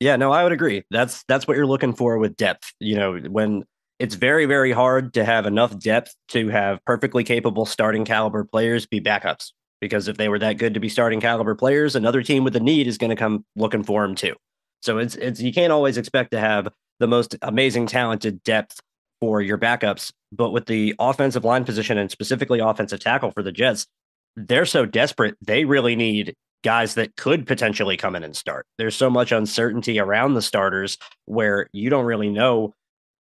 Yeah, 0.00 0.16
no, 0.16 0.32
I 0.32 0.42
would 0.42 0.52
agree. 0.52 0.82
That's 0.90 1.24
that's 1.28 1.46
what 1.46 1.56
you're 1.56 1.66
looking 1.66 1.94
for 1.94 2.18
with 2.18 2.36
depth. 2.36 2.72
You 2.80 2.96
know, 2.96 3.16
when 3.18 3.64
it's 3.98 4.16
very 4.16 4.46
very 4.46 4.72
hard 4.72 5.14
to 5.14 5.24
have 5.24 5.46
enough 5.46 5.78
depth 5.78 6.14
to 6.28 6.48
have 6.48 6.84
perfectly 6.84 7.22
capable 7.22 7.66
starting 7.66 8.04
caliber 8.04 8.44
players 8.44 8.86
be 8.86 9.00
backups 9.00 9.52
because 9.80 10.08
if 10.08 10.16
they 10.16 10.28
were 10.28 10.38
that 10.38 10.58
good 10.58 10.74
to 10.74 10.80
be 10.80 10.88
starting 10.88 11.20
caliber 11.20 11.54
players, 11.54 11.96
another 11.96 12.22
team 12.22 12.44
with 12.44 12.56
a 12.56 12.60
need 12.60 12.86
is 12.86 12.98
going 12.98 13.10
to 13.10 13.16
come 13.16 13.44
looking 13.56 13.82
for 13.82 14.02
them 14.02 14.14
too. 14.14 14.34
So 14.82 14.98
it's 14.98 15.14
it's 15.16 15.40
you 15.40 15.52
can't 15.52 15.72
always 15.72 15.96
expect 15.96 16.30
to 16.32 16.40
have 16.40 16.68
the 16.98 17.06
most 17.06 17.36
amazing 17.42 17.86
talented 17.86 18.42
depth 18.42 18.80
for 19.20 19.42
your 19.42 19.58
backups, 19.58 20.12
but 20.32 20.50
with 20.50 20.66
the 20.66 20.94
offensive 20.98 21.44
line 21.44 21.64
position 21.64 21.98
and 21.98 22.10
specifically 22.10 22.60
offensive 22.60 23.00
tackle 23.00 23.30
for 23.32 23.42
the 23.42 23.52
Jets, 23.52 23.86
they're 24.36 24.64
so 24.64 24.86
desperate. 24.86 25.36
They 25.42 25.64
really 25.64 25.96
need 25.96 26.34
guys 26.62 26.94
that 26.94 27.16
could 27.16 27.46
potentially 27.46 27.96
come 27.96 28.14
in 28.14 28.22
and 28.22 28.36
start. 28.36 28.66
There's 28.78 28.96
so 28.96 29.10
much 29.10 29.32
uncertainty 29.32 29.98
around 29.98 30.34
the 30.34 30.42
starters 30.42 30.98
where 31.26 31.68
you 31.72 31.90
don't 31.90 32.04
really 32.04 32.30
know. 32.30 32.74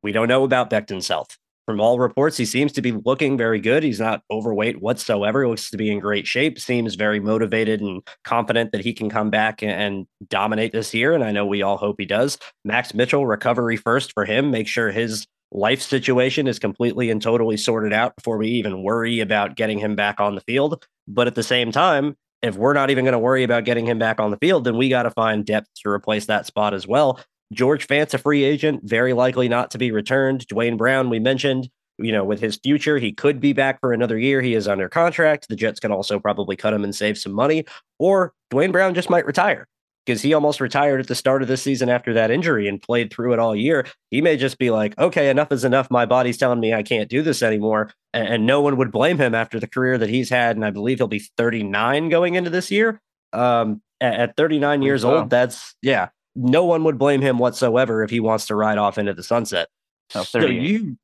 We 0.03 0.13
don't 0.13 0.29
know 0.29 0.45
about 0.45 0.71
Becton 0.71 1.03
South. 1.03 1.37
From 1.67 1.81
all 1.81 1.99
reports, 1.99 2.37
he 2.37 2.45
seems 2.45 2.73
to 2.73 2.83
be 2.83 2.93
looking 2.93 3.39
very 3.39 3.59
good. 3.59 3.83
He's 3.83 4.01
not 4.01 4.23
overweight 4.31 4.83
whatsoever. 4.83 5.43
He 5.43 5.49
looks 5.49 5.71
to 5.71 5.79
be 5.79 5.91
in 5.91 5.99
great 5.99 6.27
shape. 6.27 6.59
Seems 6.59 6.95
very 6.95 7.21
motivated 7.21 7.81
and 7.81 8.03
confident 8.23 8.73
that 8.73 8.83
he 8.83 8.93
can 8.93 9.09
come 9.09 9.31
back 9.31 9.63
and 9.63 10.07
dominate 10.29 10.73
this 10.73 10.93
year. 10.93 11.15
And 11.15 11.25
I 11.25 11.33
know 11.33 11.47
we 11.47 11.63
all 11.63 11.79
hope 11.79 11.97
he 11.99 12.05
does. 12.05 12.37
Max 12.67 12.93
Mitchell, 12.93 13.27
recovery 13.27 13.77
first 13.77 14.13
for 14.13 14.27
him. 14.27 14.51
Make 14.51 14.69
sure 14.69 14.91
his 14.91 15.27
life 15.53 15.81
situation 15.81 16.47
is 16.47 16.59
completely 16.59 17.11
and 17.11 17.23
totally 17.23 17.57
sorted 17.57 17.95
out 17.95 18.15
before 18.17 18.37
we 18.37 18.49
even 18.49 18.83
worry 18.83 19.21
about 19.21 19.57
getting 19.57 19.79
him 19.79 19.97
back 19.97 20.21
on 20.21 20.35
the 20.35 20.43
field. 20.43 20.85
But 21.09 21.29
at 21.29 21.35
the 21.35 21.43
same 21.43 21.73
time, 21.73 22.17
if 22.43 22.57
we're 22.57 22.75
not 22.75 22.91
even 22.91 23.07
going 23.07 23.13
to 23.13 23.19
worry 23.19 23.43
about 23.43 23.65
getting 23.65 23.87
him 23.87 23.99
back 23.99 24.21
on 24.21 24.31
the 24.31 24.37
field, 24.37 24.65
then 24.65 24.77
we 24.77 24.91
got 24.91 25.05
to 25.05 25.11
find 25.11 25.47
depth 25.47 25.69
to 25.83 25.89
replace 25.89 26.27
that 26.27 26.45
spot 26.45 26.75
as 26.75 26.87
well. 26.87 27.19
George 27.55 27.87
Fant's 27.87 28.15
a 28.15 28.19
free 28.19 28.45
agent, 28.45 28.81
very 28.85 29.13
likely 29.13 29.49
not 29.49 29.71
to 29.73 29.79
be 29.79 29.91
returned. 29.91 30.47
Duane 30.47 30.77
Brown, 30.77 31.11
we 31.11 31.19
mentioned, 31.19 31.69
you 31.99 32.13
know, 32.13 32.25
with 32.25 32.41
his 32.41 32.57
future, 32.57 32.99
he 32.99 33.13
could 33.13 33.41
be 33.41 33.53
back 33.53 33.81
for 33.81 33.93
another 33.93 34.19
year. 34.19 34.43
He 34.43 34.55
is 34.55 34.69
under 34.69 34.89
contract. 34.89 35.49
The 35.49 35.57
Jets 35.57 35.81
can 35.81 35.93
also 35.93 36.19
probably 36.19 36.57
cut 36.57 36.75
him 36.75 36.85
and 36.85 36.95
save 36.95 37.19
some 37.19 37.33
money, 37.33 37.65
or 37.99 38.33
Duane 38.51 38.73
Brown 38.73 38.95
just 38.95 39.11
might 39.11 39.27
retire 39.27 39.67
because 40.05 40.23
he 40.23 40.35
almost 40.35 40.61
retired 40.61 41.01
at 41.01 41.07
the 41.07 41.15
start 41.15 41.43
of 41.43 41.49
this 41.49 41.63
season 41.63 41.89
after 41.89 42.13
that 42.13 42.31
injury 42.31 42.69
and 42.69 42.83
played 42.83 43.13
through 43.13 43.33
it 43.33 43.39
all 43.39 43.57
year. 43.57 43.87
He 44.11 44.21
may 44.21 44.37
just 44.37 44.59
be 44.59 44.71
like, 44.71 44.97
okay, 44.99 45.31
enough 45.31 45.51
is 45.51 45.65
enough. 45.65 45.91
My 45.91 46.05
body's 46.05 46.37
telling 46.37 46.61
me 46.61 46.75
I 46.75 46.83
can't 46.83 47.09
do 47.09 47.23
this 47.23 47.43
anymore. 47.43 47.91
And, 48.13 48.29
and 48.29 48.47
no 48.47 48.61
one 48.61 48.77
would 48.77 48.93
blame 48.93 49.19
him 49.19 49.35
after 49.35 49.59
the 49.59 49.67
career 49.67 49.97
that 49.99 50.11
he's 50.11 50.29
had. 50.29 50.57
And 50.57 50.65
I 50.65 50.71
believe 50.71 50.99
he'll 50.99 51.09
be 51.09 51.25
39 51.37 52.11
going 52.11 52.35
into 52.35 52.51
this 52.51 52.71
year. 52.71 53.01
Um, 53.33 53.83
at, 54.01 54.15
at 54.15 54.37
39 54.37 54.83
years 54.83 55.03
so. 55.03 55.17
old, 55.17 55.31
that's, 55.31 55.75
yeah, 55.81 56.09
no 56.35 56.65
one 56.65 56.85
would 56.85 56.99
blame 56.99 57.21
him 57.21 57.39
whatsoever 57.39 58.03
if 58.03 58.11
he 58.11 58.21
wants 58.21 58.47
to 58.47 58.55
ride 58.55 58.79
off 58.79 58.99
into 58.99 59.15
the 59.15 59.23
sunset. 59.23 59.69
Oh, 60.15 60.25
38. 60.25 60.49
So 60.49 60.63
you, 60.63 60.97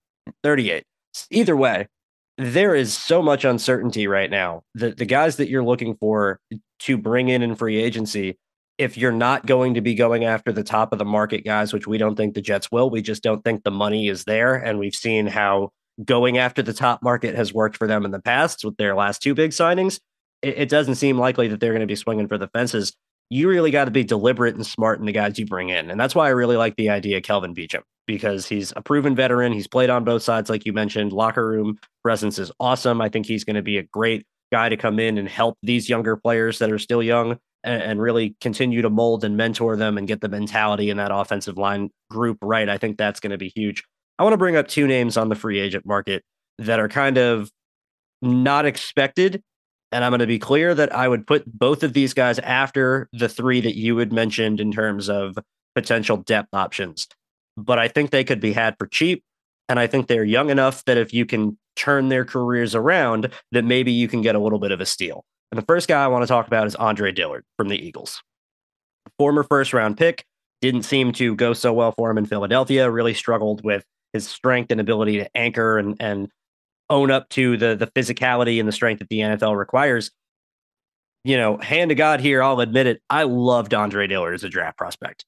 38. 0.42 0.84
Either 1.30 1.56
way, 1.56 1.88
there 2.38 2.75
is 2.75 2.96
so 2.96 3.22
much 3.22 3.44
uncertainty 3.44 4.06
right 4.06 4.30
now. 4.30 4.62
The 4.75 4.90
the 4.92 5.04
guys 5.04 5.37
that 5.37 5.49
you're 5.49 5.64
looking 5.64 5.96
for 5.96 6.40
to 6.80 6.96
bring 6.96 7.28
in 7.28 7.42
in 7.42 7.54
free 7.54 7.76
agency 7.76 8.38
if 8.80 8.96
you're 8.96 9.12
not 9.12 9.44
going 9.44 9.75
to 9.75 9.82
be 9.82 9.94
going 9.94 10.25
after 10.25 10.52
the 10.52 10.64
top 10.64 10.94
of 10.94 10.99
the 10.99 11.04
market 11.04 11.44
guys, 11.44 11.70
which 11.70 11.87
we 11.87 11.99
don't 11.99 12.16
think 12.16 12.32
the 12.32 12.40
Jets 12.40 12.72
will, 12.72 12.88
we 12.88 13.02
just 13.02 13.22
don't 13.22 13.44
think 13.44 13.62
the 13.62 13.70
money 13.70 14.08
is 14.08 14.25
there. 14.25 14.54
And 14.54 14.78
we've 14.78 14.94
seen 14.94 15.26
how 15.26 15.68
going 16.02 16.38
after 16.38 16.62
the 16.62 16.72
top 16.72 17.02
market 17.02 17.34
has 17.34 17.52
worked 17.52 17.76
for 17.76 17.87
them 17.87 18.06
in 18.06 18.10
the 18.10 18.22
past 18.22 18.64
with 18.64 18.78
their 18.78 18.94
last 18.94 19.20
two 19.20 19.34
big 19.34 19.50
signings. 19.50 20.00
It, 20.40 20.60
it 20.60 20.68
doesn't 20.70 20.94
seem 20.94 21.18
likely 21.18 21.46
that 21.49 21.60
they're 21.60 21.72
going 21.72 21.80
to 21.80 21.87
be 21.87 21.94
swinging 21.94 22.26
for 22.26 22.38
the 22.38 22.49
fences. 22.49 22.96
You 23.30 23.49
really 23.49 23.70
got 23.70 23.87
to 23.87 23.90
be 23.90 24.04
deliberate 24.04 24.56
and 24.56 24.66
smart 24.66 24.99
in 24.99 25.06
the 25.06 25.12
guys 25.12 25.38
you 25.38 25.46
bring 25.46 25.68
in. 25.68 25.90
And 25.90 25.99
that's 26.00 26.14
why 26.14 26.26
I 26.26 26.30
really 26.30 26.56
like 26.56 26.76
the 26.76 26.90
idea 26.90 27.18
of 27.18 27.22
Kelvin 27.22 27.54
Beachum 27.54 27.82
because 28.06 28.46
he's 28.46 28.72
a 28.75 28.82
proven 28.82 29.14
veteran. 29.14 29.52
He's 29.52 29.68
played 29.68 29.88
on 29.88 30.04
both 30.04 30.22
sides, 30.22 30.50
like 30.50 30.66
you 30.66 30.72
mentioned. 30.72 31.12
Locker 31.12 31.46
room 31.46 31.78
presence 32.02 32.38
is 32.38 32.50
awesome. 32.58 33.00
I 33.00 33.08
think 33.08 33.26
he's 33.26 33.44
going 33.44 33.56
to 33.56 33.62
be 33.62 33.78
a 33.78 33.84
great 33.84 34.26
guy 34.50 34.68
to 34.68 34.76
come 34.76 34.99
in 34.99 35.16
and 35.16 35.28
help 35.28 35.56
these 35.62 35.88
younger 35.88 36.16
players 36.16 36.58
that 36.58 36.72
are 36.72 36.78
still 36.78 37.02
young 37.02 37.38
and, 37.62 37.82
and 37.82 38.02
really 38.02 38.34
continue 38.40 38.82
to 38.82 38.90
mold 38.90 39.25
and 39.25 39.37
mentor 39.37 39.76
them 39.76 39.96
and 39.96 40.08
get 40.08 40.20
the 40.20 40.28
mentality 40.28 40.90
in 40.90 40.96
that 40.96 41.10
offensive 41.12 41.56
line 41.56 41.90
group 42.10 42.38
right. 42.42 42.68
I 42.68 42.78
think 42.78 42.99
that's 42.99 43.20
going 43.20 43.30
to 43.30 43.38
be 43.38 43.52
huge. 43.54 43.84
I 44.18 44.22
want 44.22 44.32
to 44.32 44.38
bring 44.38 44.56
up 44.56 44.68
two 44.68 44.87
names 44.87 45.16
on 45.16 45.28
the 45.28 45.34
free 45.34 45.60
agent 45.60 45.87
market 45.87 46.22
that 46.58 46.80
are 46.80 46.88
kind 46.88 47.16
of 47.16 47.50
not 48.22 48.66
expected. 48.66 49.42
And 49.92 50.04
I'm 50.04 50.11
going 50.11 50.20
to 50.20 50.26
be 50.26 50.38
clear 50.38 50.75
that 50.75 50.94
I 50.94 51.09
would 51.09 51.26
put 51.26 51.44
both 51.47 51.82
of 51.82 51.92
these 51.92 52.14
guys 52.14 52.38
after 52.40 53.09
the 53.12 53.28
three 53.28 53.61
that 53.61 53.76
you 53.76 53.97
had 53.97 54.12
mentioned 54.12 54.61
in 54.61 54.70
terms 54.70 55.09
of 55.09 55.37
potential 55.75 56.18
depth 56.18 56.50
options. 56.52 57.09
But 57.56 57.78
I 57.78 57.88
think 57.88 58.11
they 58.11 58.25
could 58.25 58.40
be 58.40 58.52
had 58.52 58.76
for 58.78 58.87
cheap. 58.87 59.25
And 59.68 59.78
I 59.78 59.87
think 59.87 60.06
they're 60.06 60.25
young 60.25 60.50
enough 60.50 60.85
that 60.87 60.97
if 60.97 61.12
you 61.12 61.26
can 61.26 61.59
turn 61.76 62.09
their 62.09 62.25
careers 62.25 62.75
around, 62.75 63.32
that 63.52 63.64
maybe 63.64 63.92
you 63.92 64.09
can 64.09 64.23
get 64.23 64.35
a 64.35 64.38
little 64.38 64.59
bit 64.59 64.73
of 64.73 64.80
a 64.80 64.87
steal. 64.87 65.25
And 65.50 65.59
the 65.59 65.64
first 65.64 65.88
guy 65.88 66.02
I 66.02 66.09
want 66.09 66.23
to 66.23 66.26
talk 66.26 66.47
about 66.47 66.66
is 66.66 66.76
Andre 66.76 67.12
Dillard 67.12 67.44
from 67.56 67.68
the 67.68 67.76
Eagles. 67.76 68.23
Former 69.18 69.42
first 69.44 69.73
round 69.73 69.97
pick, 69.97 70.25
didn't 70.61 70.82
seem 70.82 71.12
to 71.12 71.35
go 71.35 71.52
so 71.52 71.73
well 71.73 71.92
for 71.92 72.11
him 72.11 72.18
in 72.18 72.26
Philadelphia, 72.26 72.90
really 72.90 73.14
struggled 73.14 73.64
with 73.64 73.85
his 74.12 74.28
strength 74.28 74.70
and 74.70 74.80
ability 74.80 75.18
to 75.18 75.37
anchor 75.37 75.78
and, 75.78 75.97
and 76.00 76.28
own 76.90 77.11
up 77.11 77.28
to 77.30 77.56
the, 77.56 77.76
the 77.76 77.87
physicality 77.87 78.59
and 78.59 78.68
the 78.68 78.73
strength 78.73 78.99
that 78.99 79.09
the 79.09 79.20
NFL 79.20 79.56
requires. 79.56 80.11
You 81.25 81.37
know, 81.37 81.59
hand 81.59 81.90
to 81.90 81.94
God 81.94 82.20
here, 82.20 82.42
I'll 82.42 82.61
admit 82.61 82.87
it. 82.87 83.02
I 83.09 83.23
loved 83.25 83.73
Andre 83.75 84.06
Dillard 84.06 84.35
as 84.35 84.44
a 84.44 84.49
draft 84.49 84.76
prospect. 84.76 85.25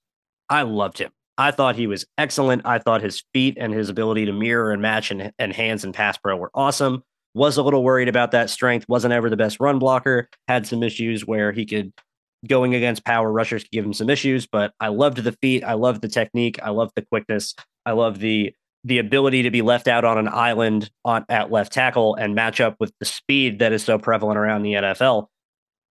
I 0.49 0.63
loved 0.63 0.99
him. 0.99 1.11
I 1.39 1.51
thought 1.51 1.77
he 1.77 1.87
was 1.87 2.05
excellent. 2.19 2.63
I 2.67 2.79
thought 2.79 3.03
his 3.03 3.25
feet 3.33 3.57
and 3.59 3.73
his 3.73 3.89
ability 3.89 4.27
to 4.27 4.33
mirror 4.33 4.73
and 4.73 4.83
match 4.83 5.11
and, 5.11 5.33
and 5.39 5.53
hands 5.53 5.85
and 5.85 5.95
pass 5.95 6.19
pro 6.19 6.37
were 6.37 6.51
awesome 6.55 7.03
was 7.35 7.57
a 7.57 7.63
little 7.63 7.83
worried 7.83 8.09
about 8.09 8.33
that 8.33 8.51
strength, 8.51 8.87
wasn't 8.89 9.13
ever 9.13 9.31
the 9.31 9.37
best 9.37 9.59
run 9.61 9.79
blocker, 9.79 10.29
had 10.49 10.67
some 10.67 10.83
issues 10.83 11.27
where 11.27 11.53
he 11.53 11.65
could 11.65 11.93
going 12.47 12.75
against 12.75 13.05
power 13.05 13.31
rushers 13.31 13.63
could 13.63 13.71
give 13.71 13.85
him 13.85 13.93
some 13.93 14.11
issues, 14.11 14.47
but 14.47 14.75
I 14.81 14.89
loved 14.89 15.19
the 15.19 15.33
feet, 15.41 15.63
I 15.63 15.75
loved 15.75 16.03
the 16.03 16.09
technique, 16.09 16.59
I 16.63 16.71
loved 16.71 16.93
the 16.97 17.03
quickness, 17.03 17.55
I 17.87 17.93
love 17.93 18.19
the 18.19 18.53
the 18.85 18.99
ability 18.99 19.43
to 19.43 19.51
be 19.51 19.63
left 19.63 19.89
out 19.89 20.05
on 20.05 20.19
an 20.19 20.29
island 20.29 20.91
on 21.05 21.25
at 21.29 21.51
left 21.51 21.73
tackle 21.73 22.15
and 22.17 22.35
match 22.35 22.61
up 22.61 22.77
with 22.81 22.93
the 22.99 23.05
speed 23.05 23.61
that 23.61 23.73
is 23.73 23.85
so 23.85 23.99
prevalent 23.99 24.39
around 24.39 24.63
the 24.63 24.75
NFL. 24.75 25.29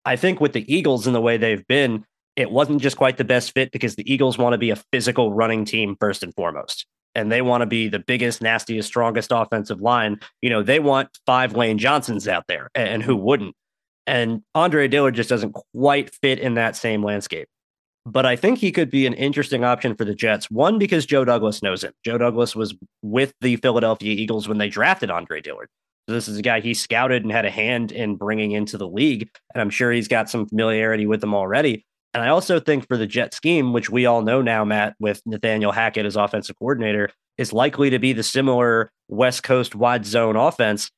I 0.04 0.16
think 0.16 0.42
with 0.42 0.54
the 0.54 0.74
Eagles 0.74 1.06
and 1.06 1.16
the 1.16 1.22
way 1.22 1.38
they've 1.38 1.66
been, 1.68 2.06
it 2.36 2.52
wasn't 2.52 2.82
just 2.82 2.98
quite 2.98 3.18
the 3.18 3.24
best 3.24 3.54
fit 3.54 3.72
because 3.72 3.96
the 3.96 4.12
Eagles 4.12 4.38
want 4.38 4.54
to 4.54 4.58
be 4.58 4.72
a 4.72 4.82
physical 4.92 5.32
running 5.32 5.64
team 5.64 5.96
first 6.00 6.24
and 6.24 6.34
foremost 6.34 6.86
and 7.16 7.32
they 7.32 7.42
want 7.42 7.62
to 7.62 7.66
be 7.66 7.88
the 7.88 8.00
biggest, 8.00 8.42
nastiest, 8.42 8.88
strongest 8.88 9.32
offensive 9.34 9.82
line, 9.82 10.20
you 10.42 10.50
know, 10.50 10.64
they 10.64 10.80
want 10.80 11.10
five 11.26 11.56
Lane 11.56 11.78
Johnsons 11.78 12.28
out 12.28 12.46
there, 12.48 12.70
and 12.76 13.04
who 13.04 13.16
wouldn't? 13.16 13.56
And 14.08 14.44
Andre 14.56 14.88
Dillard 14.88 15.16
just 15.16 15.30
doesn't 15.30 15.54
quite 15.74 16.14
fit 16.16 16.40
in 16.40 16.56
that 16.56 16.76
same 16.76 17.04
landscape. 17.04 17.48
But 18.06 18.26
I 18.26 18.36
think 18.36 18.58
he 18.58 18.72
could 18.72 18.90
be 18.90 19.06
an 19.06 19.14
interesting 19.14 19.64
option 19.64 19.96
for 19.96 20.06
the 20.06 20.16
Jets. 20.16 20.50
One, 20.50 20.80
because 20.80 21.06
Joe 21.06 21.24
Douglas 21.24 21.62
knows 21.62 21.84
him. 21.84 21.94
Joe 22.04 22.18
Douglas 22.18 22.56
was 22.56 22.74
with 23.02 23.34
the 23.42 23.58
Philadelphia 23.58 24.14
Eagles 24.14 24.48
when 24.48 24.58
they 24.58 24.70
drafted 24.70 25.12
Andre 25.12 25.40
Dillard. 25.40 25.70
So 26.10 26.16
this 26.16 26.28
is 26.28 26.38
a 26.38 26.42
guy 26.42 26.62
he 26.62 26.74
scouted 26.74 27.24
and 27.24 27.32
had 27.32 27.46
a 27.46 27.52
hand 27.52 27.92
in 27.92 28.16
bringing 28.16 28.52
into 28.52 28.78
the 28.78 28.88
league. 28.88 29.30
And 29.54 29.62
I'm 29.62 29.70
sure 29.70 29.92
he's 29.92 30.08
got 30.08 30.30
some 30.30 30.48
familiarity 30.48 31.06
with 31.06 31.22
them 31.22 31.36
already. 31.36 31.86
And 32.14 32.24
I 32.24 32.30
also 32.30 32.60
think 32.60 32.88
for 32.88 32.98
the 32.98 33.08
jet 33.08 33.34
scheme, 33.34 33.72
which 33.72 33.90
we 33.90 34.06
all 34.06 34.22
know 34.22 34.42
now, 34.42 34.66
Matt, 34.66 34.96
with 35.00 35.22
Nathaniel 35.26 35.72
Hackett 35.72 36.06
as 36.06 36.16
offensive 36.16 36.58
coordinator, 36.58 37.12
is 37.38 37.54
likely 37.54 37.90
to 37.92 38.00
be 38.00 38.14
the 38.14 38.24
similar 38.24 38.92
West 39.08 39.44
Coast 39.44 39.76
wide 39.76 40.06
zone 40.06 40.36
offense. 40.36 40.90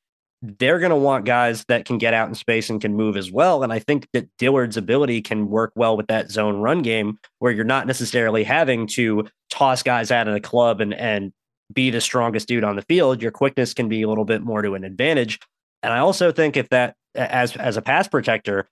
They're 0.58 0.78
going 0.78 0.90
to 0.90 0.96
want 0.96 1.24
guys 1.24 1.64
that 1.68 1.86
can 1.86 1.96
get 1.96 2.12
out 2.12 2.28
in 2.28 2.34
space 2.34 2.68
and 2.68 2.80
can 2.80 2.94
move 2.94 3.16
as 3.16 3.32
well. 3.32 3.62
And 3.62 3.72
I 3.72 3.78
think 3.78 4.08
that 4.12 4.28
Dillard's 4.36 4.76
ability 4.76 5.22
can 5.22 5.48
work 5.48 5.72
well 5.74 5.96
with 5.96 6.08
that 6.08 6.30
zone 6.30 6.58
run 6.58 6.82
game 6.82 7.18
where 7.38 7.52
you're 7.52 7.64
not 7.64 7.86
necessarily 7.86 8.44
having 8.44 8.86
to 8.88 9.26
toss 9.50 9.82
guys 9.82 10.10
out 10.10 10.28
of 10.28 10.34
the 10.34 10.40
club 10.40 10.80
and, 10.80 10.92
and 10.92 11.32
be 11.72 11.90
the 11.90 12.00
strongest 12.00 12.48
dude 12.48 12.64
on 12.64 12.76
the 12.76 12.82
field. 12.82 13.22
Your 13.22 13.30
quickness 13.30 13.72
can 13.72 13.88
be 13.88 14.02
a 14.02 14.08
little 14.08 14.24
bit 14.24 14.42
more 14.42 14.60
to 14.60 14.74
an 14.74 14.84
advantage. 14.84 15.38
And 15.82 15.92
I 15.92 15.98
also 15.98 16.32
think 16.32 16.56
if 16.56 16.68
that 16.70 16.96
as 17.14 17.56
as 17.56 17.76
a 17.76 17.82
pass 17.82 18.08
protector, 18.08 18.68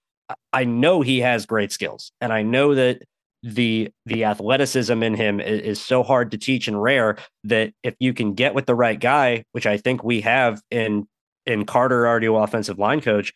I 0.53 0.65
know 0.65 1.03
he 1.03 1.21
has 1.21 1.47
great 1.47 1.73
skills, 1.73 2.13
and 2.21 2.33
I 2.33 2.43
know 2.43 2.75
that 2.75 3.03
the 3.43 3.91
the 4.07 4.25
athleticism 4.25 5.03
in 5.03 5.15
him 5.15 5.41
is, 5.41 5.61
is, 5.61 5.81
so 5.81 6.03
hard 6.03 6.31
to 6.31 6.39
teach 6.39 6.69
and 6.69 6.81
rare 6.81 7.19
that 7.45 7.73
if 7.83 7.95
you 7.99 8.15
can 8.15 8.35
get 8.35 8.55
with 8.55 8.67
the 8.67 8.75
right 8.75 8.99
guy, 8.99 9.45
which 9.53 9.67
I 9.67 9.77
think 9.79 10.05
we 10.05 10.21
have 10.21 10.63
in 10.71 11.09
in 11.47 11.65
Carter, 11.65 12.07
our 12.07 12.21
new 12.21 12.37
offensive 12.37 12.79
line 12.79 13.01
coach, 13.01 13.33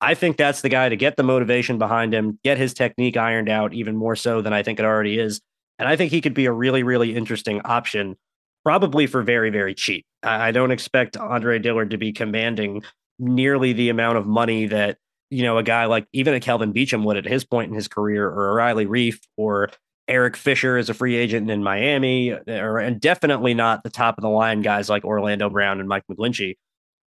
I 0.00 0.14
think 0.14 0.36
that's 0.36 0.60
the 0.60 0.68
guy 0.68 0.88
to 0.88 0.96
get 0.96 1.16
the 1.16 1.22
motivation 1.22 1.78
behind 1.78 2.14
him, 2.14 2.38
get 2.44 2.58
his 2.58 2.72
technique 2.72 3.16
ironed 3.16 3.48
out 3.48 3.74
even 3.74 3.96
more 3.96 4.14
so 4.14 4.40
than 4.40 4.52
I 4.52 4.62
think 4.62 4.78
it 4.78 4.84
already 4.84 5.18
is. 5.18 5.40
And 5.78 5.88
I 5.88 5.96
think 5.96 6.10
he 6.10 6.20
could 6.20 6.34
be 6.34 6.46
a 6.46 6.52
really, 6.52 6.82
really 6.82 7.16
interesting 7.16 7.60
option, 7.64 8.16
probably 8.64 9.06
for 9.06 9.22
very, 9.22 9.50
very 9.50 9.74
cheap. 9.74 10.04
I, 10.22 10.50
don't 10.50 10.70
expect 10.70 11.16
Andre 11.16 11.58
Dillard 11.58 11.90
to 11.90 11.98
be 11.98 12.12
commanding 12.12 12.82
nearly 13.18 13.72
the 13.72 13.88
amount 13.88 14.18
of 14.18 14.26
money 14.26 14.66
that, 14.66 14.98
you 15.30 15.42
know, 15.42 15.58
a 15.58 15.62
guy 15.62 15.84
like 15.86 16.06
even 16.12 16.34
a 16.34 16.40
Kelvin 16.40 16.72
Beachum 16.72 17.04
would 17.04 17.16
at 17.16 17.24
his 17.24 17.44
point 17.44 17.68
in 17.68 17.74
his 17.74 17.88
career, 17.88 18.26
or 18.28 18.50
a 18.50 18.54
Riley 18.54 18.86
Reiff, 18.86 19.20
or 19.36 19.70
Eric 20.08 20.36
Fisher 20.36 20.76
as 20.76 20.88
a 20.88 20.94
free 20.94 21.16
agent 21.16 21.50
in 21.50 21.62
Miami, 21.62 22.32
or, 22.32 22.78
and 22.78 23.00
definitely 23.00 23.54
not 23.54 23.82
the 23.82 23.90
top 23.90 24.16
of 24.16 24.22
the 24.22 24.28
line 24.28 24.62
guys 24.62 24.88
like 24.88 25.04
Orlando 25.04 25.50
Brown 25.50 25.80
and 25.80 25.88
Mike 25.88 26.04
McGlinchey. 26.10 26.56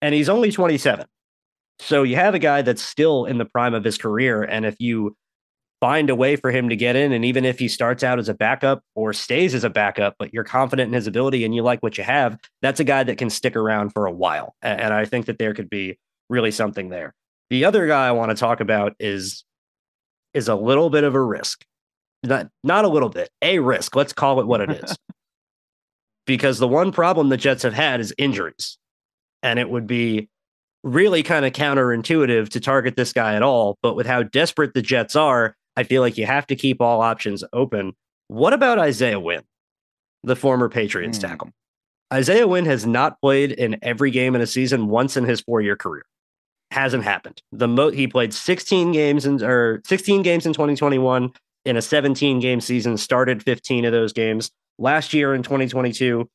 And 0.01 0.15
he's 0.15 0.29
only 0.29 0.51
27. 0.51 1.05
So 1.79 2.03
you 2.03 2.15
have 2.15 2.35
a 2.35 2.39
guy 2.39 2.61
that's 2.61 2.81
still 2.81 3.25
in 3.25 3.37
the 3.37 3.45
prime 3.45 3.73
of 3.73 3.83
his 3.83 3.97
career. 3.97 4.43
And 4.43 4.65
if 4.65 4.75
you 4.79 5.15
find 5.79 6.11
a 6.11 6.15
way 6.15 6.35
for 6.35 6.51
him 6.51 6.69
to 6.69 6.75
get 6.75 6.95
in, 6.95 7.11
and 7.11 7.25
even 7.25 7.43
if 7.43 7.57
he 7.57 7.67
starts 7.67 8.03
out 8.03 8.19
as 8.19 8.29
a 8.29 8.33
backup 8.33 8.83
or 8.95 9.13
stays 9.13 9.55
as 9.55 9.63
a 9.63 9.69
backup, 9.69 10.15
but 10.19 10.31
you're 10.31 10.43
confident 10.43 10.87
in 10.87 10.93
his 10.93 11.07
ability 11.07 11.43
and 11.43 11.55
you 11.55 11.63
like 11.63 11.81
what 11.81 11.97
you 11.97 12.03
have, 12.03 12.37
that's 12.61 12.79
a 12.79 12.83
guy 12.83 13.03
that 13.03 13.17
can 13.17 13.29
stick 13.29 13.55
around 13.55 13.89
for 13.89 14.05
a 14.05 14.11
while. 14.11 14.55
And 14.61 14.93
I 14.93 15.05
think 15.05 15.25
that 15.25 15.39
there 15.39 15.53
could 15.55 15.69
be 15.69 15.97
really 16.29 16.51
something 16.51 16.89
there. 16.89 17.15
The 17.49 17.65
other 17.65 17.87
guy 17.87 18.07
I 18.07 18.11
want 18.11 18.29
to 18.29 18.35
talk 18.35 18.61
about 18.61 18.93
is 18.99 19.43
is 20.33 20.47
a 20.47 20.55
little 20.55 20.89
bit 20.89 21.03
of 21.03 21.15
a 21.15 21.21
risk. 21.21 21.65
Not 22.23 22.47
not 22.63 22.85
a 22.85 22.87
little 22.87 23.09
bit, 23.09 23.29
a 23.41 23.59
risk. 23.59 23.95
Let's 23.95 24.13
call 24.13 24.39
it 24.39 24.47
what 24.47 24.61
it 24.61 24.69
is. 24.69 24.97
because 26.25 26.59
the 26.59 26.67
one 26.67 26.91
problem 26.91 27.29
the 27.29 27.37
Jets 27.37 27.63
have 27.63 27.73
had 27.73 27.99
is 27.99 28.13
injuries. 28.17 28.77
And 29.43 29.59
it 29.59 29.69
would 29.69 29.87
be 29.87 30.29
really 30.83 31.23
kind 31.23 31.45
of 31.45 31.53
counterintuitive 31.53 32.49
to 32.49 32.59
target 32.59 32.95
this 32.95 33.13
guy 33.13 33.35
at 33.35 33.43
all. 33.43 33.77
But 33.81 33.95
with 33.95 34.07
how 34.07 34.23
desperate 34.23 34.73
the 34.73 34.81
Jets 34.81 35.15
are, 35.15 35.55
I 35.75 35.83
feel 35.83 36.01
like 36.01 36.17
you 36.17 36.25
have 36.25 36.47
to 36.47 36.55
keep 36.55 36.81
all 36.81 37.01
options 37.01 37.43
open. 37.53 37.93
What 38.27 38.53
about 38.53 38.79
Isaiah 38.79 39.19
Wynn, 39.19 39.43
the 40.23 40.35
former 40.35 40.69
Patriots 40.69 41.17
mm. 41.17 41.21
tackle? 41.21 41.51
Isaiah 42.13 42.47
Wynn 42.47 42.65
has 42.65 42.85
not 42.85 43.21
played 43.21 43.53
in 43.53 43.77
every 43.81 44.11
game 44.11 44.35
in 44.35 44.41
a 44.41 44.47
season 44.47 44.87
once 44.87 45.15
in 45.15 45.23
his 45.23 45.41
four 45.41 45.61
year 45.61 45.77
career. 45.77 46.05
Hasn't 46.71 47.03
happened. 47.03 47.41
The 47.51 47.67
mo- 47.67 47.91
he 47.91 48.07
played 48.07 48.33
16 48.33 48.91
games 48.91 49.25
in 49.25 49.43
or 49.43 49.81
16 49.85 50.21
games 50.21 50.45
in 50.45 50.53
2021 50.53 51.31
in 51.65 51.77
a 51.77 51.81
17 51.81 52.39
game 52.39 52.59
season, 52.59 52.97
started 52.97 53.43
15 53.43 53.85
of 53.85 53.91
those 53.91 54.13
games. 54.13 54.51
Last 54.77 55.13
year 55.13 55.33
in 55.33 55.43
2022, 55.43 56.29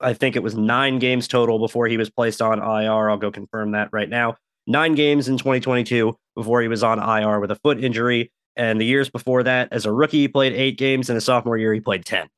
I 0.00 0.14
think 0.14 0.36
it 0.36 0.42
was 0.42 0.56
nine 0.56 0.98
games 0.98 1.28
total 1.28 1.58
before 1.58 1.86
he 1.86 1.96
was 1.96 2.10
placed 2.10 2.40
on 2.40 2.58
IR. 2.58 3.10
I'll 3.10 3.16
go 3.16 3.30
confirm 3.30 3.72
that 3.72 3.90
right 3.92 4.08
now. 4.08 4.36
Nine 4.66 4.94
games 4.94 5.28
in 5.28 5.38
2022 5.38 6.16
before 6.36 6.62
he 6.62 6.68
was 6.68 6.82
on 6.82 6.98
IR 6.98 7.40
with 7.40 7.50
a 7.50 7.56
foot 7.56 7.82
injury. 7.82 8.32
And 8.56 8.80
the 8.80 8.84
years 8.84 9.08
before 9.08 9.42
that, 9.42 9.68
as 9.72 9.86
a 9.86 9.92
rookie, 9.92 10.18
he 10.18 10.28
played 10.28 10.52
eight 10.52 10.78
games. 10.78 11.10
In 11.10 11.16
a 11.16 11.20
sophomore 11.20 11.56
year, 11.56 11.74
he 11.74 11.80
played 11.80 12.04
10. 12.04 12.28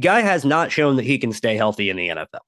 Guy 0.00 0.20
has 0.20 0.44
not 0.44 0.72
shown 0.72 0.96
that 0.96 1.04
he 1.04 1.18
can 1.18 1.32
stay 1.32 1.56
healthy 1.56 1.90
in 1.90 1.96
the 1.96 2.08
NFL. 2.08 2.40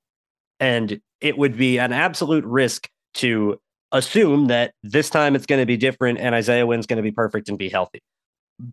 And 0.61 1.01
it 1.21 1.39
would 1.39 1.57
be 1.57 1.79
an 1.79 1.93
absolute 1.93 2.45
risk 2.45 2.89
to 3.15 3.61
assume 3.93 4.47
that 4.47 4.73
this 4.83 5.11
time 5.11 5.35
it's 5.35 5.47
going 5.47 5.61
to 5.61 5.67
be 5.67 5.77
different 5.77 6.19
and 6.19 6.35
Isaiah 6.35 6.67
Wynn's 6.67 6.87
going 6.87 6.97
to 6.97 7.03
be 7.03 7.13
perfect 7.13 7.49
and 7.49 7.59
be 7.59 7.69
healthy. 7.69 8.03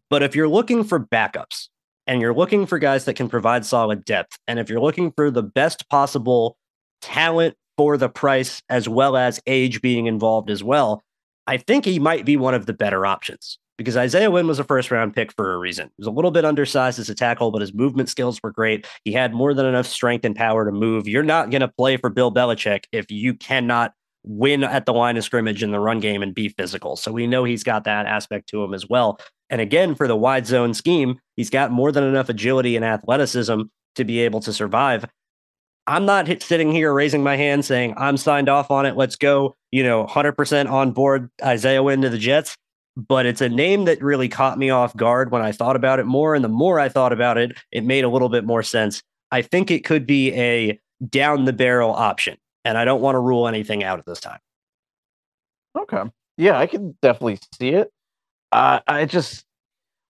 But 0.09 0.23
if 0.23 0.35
you're 0.35 0.47
looking 0.47 0.83
for 0.83 0.99
backups, 0.99 1.67
and 2.09 2.21
you're 2.21 2.33
looking 2.33 2.65
for 2.65 2.79
guys 2.79 3.05
that 3.05 3.13
can 3.13 3.29
provide 3.29 3.63
solid 3.63 4.03
depth, 4.03 4.39
and 4.47 4.57
if 4.57 4.67
you're 4.67 4.81
looking 4.81 5.11
for 5.11 5.29
the 5.29 5.43
best 5.43 5.87
possible 5.89 6.57
talent 7.03 7.55
for 7.77 7.97
the 7.97 8.09
price 8.09 8.63
as 8.67 8.89
well 8.89 9.15
as 9.15 9.39
age 9.45 9.79
being 9.79 10.07
involved 10.07 10.49
as 10.49 10.63
well, 10.63 11.03
I 11.45 11.57
think 11.57 11.85
he 11.85 11.99
might 11.99 12.25
be 12.25 12.35
one 12.35 12.55
of 12.55 12.65
the 12.65 12.73
better 12.73 13.05
options 13.05 13.59
because 13.77 13.95
Isaiah 13.95 14.31
Wynn 14.31 14.47
was 14.47 14.57
a 14.57 14.63
first 14.63 14.89
round 14.89 15.13
pick 15.13 15.31
for 15.33 15.53
a 15.53 15.59
reason. 15.59 15.85
He 15.85 15.93
was 15.99 16.07
a 16.07 16.11
little 16.11 16.31
bit 16.31 16.45
undersized 16.45 16.97
as 16.97 17.09
a 17.09 17.15
tackle, 17.15 17.51
but 17.51 17.61
his 17.61 17.75
movement 17.75 18.09
skills 18.09 18.39
were 18.41 18.51
great. 18.51 18.87
He 19.05 19.11
had 19.13 19.31
more 19.31 19.53
than 19.53 19.67
enough 19.67 19.85
strength 19.85 20.25
and 20.25 20.35
power 20.35 20.65
to 20.65 20.71
move. 20.71 21.07
You're 21.07 21.21
not 21.21 21.51
going 21.51 21.61
to 21.61 21.67
play 21.67 21.97
for 21.97 22.09
Bill 22.09 22.33
Belichick 22.33 22.85
if 22.91 23.11
you 23.11 23.35
cannot 23.35 23.93
win 24.23 24.63
at 24.63 24.87
the 24.87 24.93
line 24.93 25.15
of 25.15 25.23
scrimmage 25.23 25.61
in 25.61 25.71
the 25.71 25.79
run 25.79 25.99
game 25.99 26.23
and 26.23 26.33
be 26.33 26.49
physical. 26.49 26.95
So 26.95 27.11
we 27.11 27.27
know 27.27 27.43
he's 27.43 27.63
got 27.63 27.83
that 27.83 28.07
aspect 28.07 28.49
to 28.49 28.63
him 28.63 28.73
as 28.73 28.89
well. 28.89 29.19
And 29.49 29.61
again, 29.61 29.95
for 29.95 30.07
the 30.07 30.15
wide 30.15 30.45
zone 30.45 30.73
scheme, 30.73 31.19
he's 31.35 31.49
got 31.49 31.71
more 31.71 31.91
than 31.91 32.03
enough 32.03 32.29
agility 32.29 32.75
and 32.75 32.85
athleticism 32.85 33.61
to 33.95 34.03
be 34.03 34.19
able 34.19 34.39
to 34.41 34.53
survive. 34.53 35.05
I'm 35.87 36.05
not 36.05 36.27
sitting 36.43 36.71
here 36.71 36.93
raising 36.93 37.23
my 37.23 37.35
hand 37.35 37.65
saying 37.65 37.95
I'm 37.97 38.15
signed 38.15 38.47
off 38.47 38.69
on 38.69 38.85
it. 38.85 38.95
Let's 38.95 39.15
go, 39.15 39.55
you 39.71 39.83
know, 39.83 40.05
100% 40.05 40.69
on 40.69 40.91
board 40.91 41.31
Isaiah 41.43 41.81
Wynn 41.81 42.03
to 42.03 42.09
the 42.09 42.17
Jets. 42.19 42.55
But 42.95 43.25
it's 43.25 43.41
a 43.41 43.49
name 43.49 43.85
that 43.85 44.01
really 44.03 44.27
caught 44.27 44.59
me 44.59 44.69
off 44.69 44.95
guard 44.95 45.31
when 45.31 45.41
I 45.41 45.51
thought 45.51 45.75
about 45.75 45.99
it 45.99 46.05
more. 46.05 46.35
And 46.35 46.43
the 46.43 46.49
more 46.49 46.79
I 46.79 46.89
thought 46.89 47.13
about 47.13 47.37
it, 47.37 47.57
it 47.71 47.83
made 47.83 48.03
a 48.03 48.09
little 48.09 48.29
bit 48.29 48.45
more 48.45 48.61
sense. 48.61 49.01
I 49.31 49.41
think 49.41 49.71
it 49.71 49.85
could 49.85 50.05
be 50.05 50.33
a 50.33 50.79
down 51.07 51.45
the 51.45 51.53
barrel 51.53 51.93
option. 51.93 52.37
And 52.65 52.77
I 52.77 52.85
don't 52.85 53.01
want 53.01 53.15
to 53.15 53.19
rule 53.19 53.47
anything 53.47 53.83
out 53.83 53.99
at 53.99 54.05
this 54.05 54.19
time. 54.19 54.39
Okay. 55.77 56.03
Yeah, 56.37 56.57
I 56.57 56.67
can 56.67 56.97
definitely 57.01 57.39
see 57.57 57.69
it. 57.69 57.91
Uh, 58.51 58.79
I 58.87 59.05
just, 59.05 59.45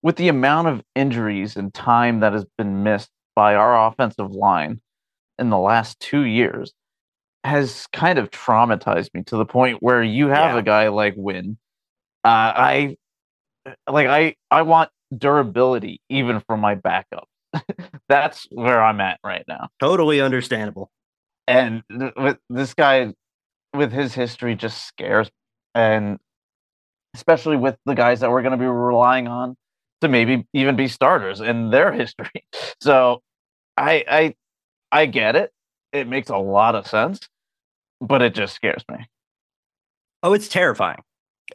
with 0.01 0.15
the 0.15 0.29
amount 0.29 0.67
of 0.67 0.81
injuries 0.95 1.55
and 1.55 1.73
time 1.73 2.21
that 2.21 2.33
has 2.33 2.45
been 2.57 2.83
missed 2.83 3.09
by 3.35 3.55
our 3.55 3.87
offensive 3.87 4.31
line 4.31 4.81
in 5.37 5.49
the 5.49 5.57
last 5.57 5.99
two 5.99 6.21
years, 6.21 6.73
has 7.43 7.87
kind 7.93 8.19
of 8.19 8.29
traumatized 8.31 9.13
me 9.13 9.23
to 9.23 9.37
the 9.37 9.45
point 9.45 9.81
where 9.81 10.03
you 10.03 10.27
have 10.27 10.53
yeah. 10.53 10.59
a 10.59 10.61
guy 10.61 10.87
like 10.89 11.13
Wynn. 11.17 11.57
Uh, 12.23 12.27
I 12.27 12.97
like 13.89 14.07
I 14.07 14.35
I 14.51 14.63
want 14.63 14.89
durability 15.15 16.01
even 16.09 16.41
for 16.41 16.57
my 16.57 16.75
backup. 16.75 17.27
That's 18.09 18.47
where 18.51 18.83
I'm 18.83 18.99
at 18.99 19.19
right 19.23 19.45
now. 19.47 19.69
Totally 19.79 20.21
understandable. 20.21 20.91
And 21.47 21.83
th- 21.89 22.13
with 22.15 22.37
this 22.49 22.73
guy, 22.73 23.13
with 23.73 23.91
his 23.91 24.13
history, 24.13 24.55
just 24.55 24.85
scares. 24.85 25.27
me. 25.27 25.31
And 25.81 26.19
especially 27.15 27.57
with 27.57 27.77
the 27.85 27.95
guys 27.95 28.19
that 28.19 28.29
we're 28.29 28.41
going 28.41 28.51
to 28.51 28.57
be 28.57 28.65
relying 28.65 29.27
on 29.27 29.55
to 30.01 30.07
maybe 30.07 30.45
even 30.53 30.75
be 30.75 30.87
starters 30.87 31.41
in 31.41 31.71
their 31.71 31.91
history. 31.93 32.45
So 32.81 33.21
I 33.77 34.03
I 34.09 34.35
I 34.91 35.05
get 35.05 35.35
it. 35.35 35.51
It 35.91 36.07
makes 36.07 36.29
a 36.29 36.37
lot 36.37 36.75
of 36.75 36.87
sense, 36.87 37.19
but 37.99 38.21
it 38.21 38.35
just 38.35 38.55
scares 38.55 38.83
me. 38.89 39.07
Oh, 40.21 40.33
it's 40.33 40.49
terrifying. 40.49 41.01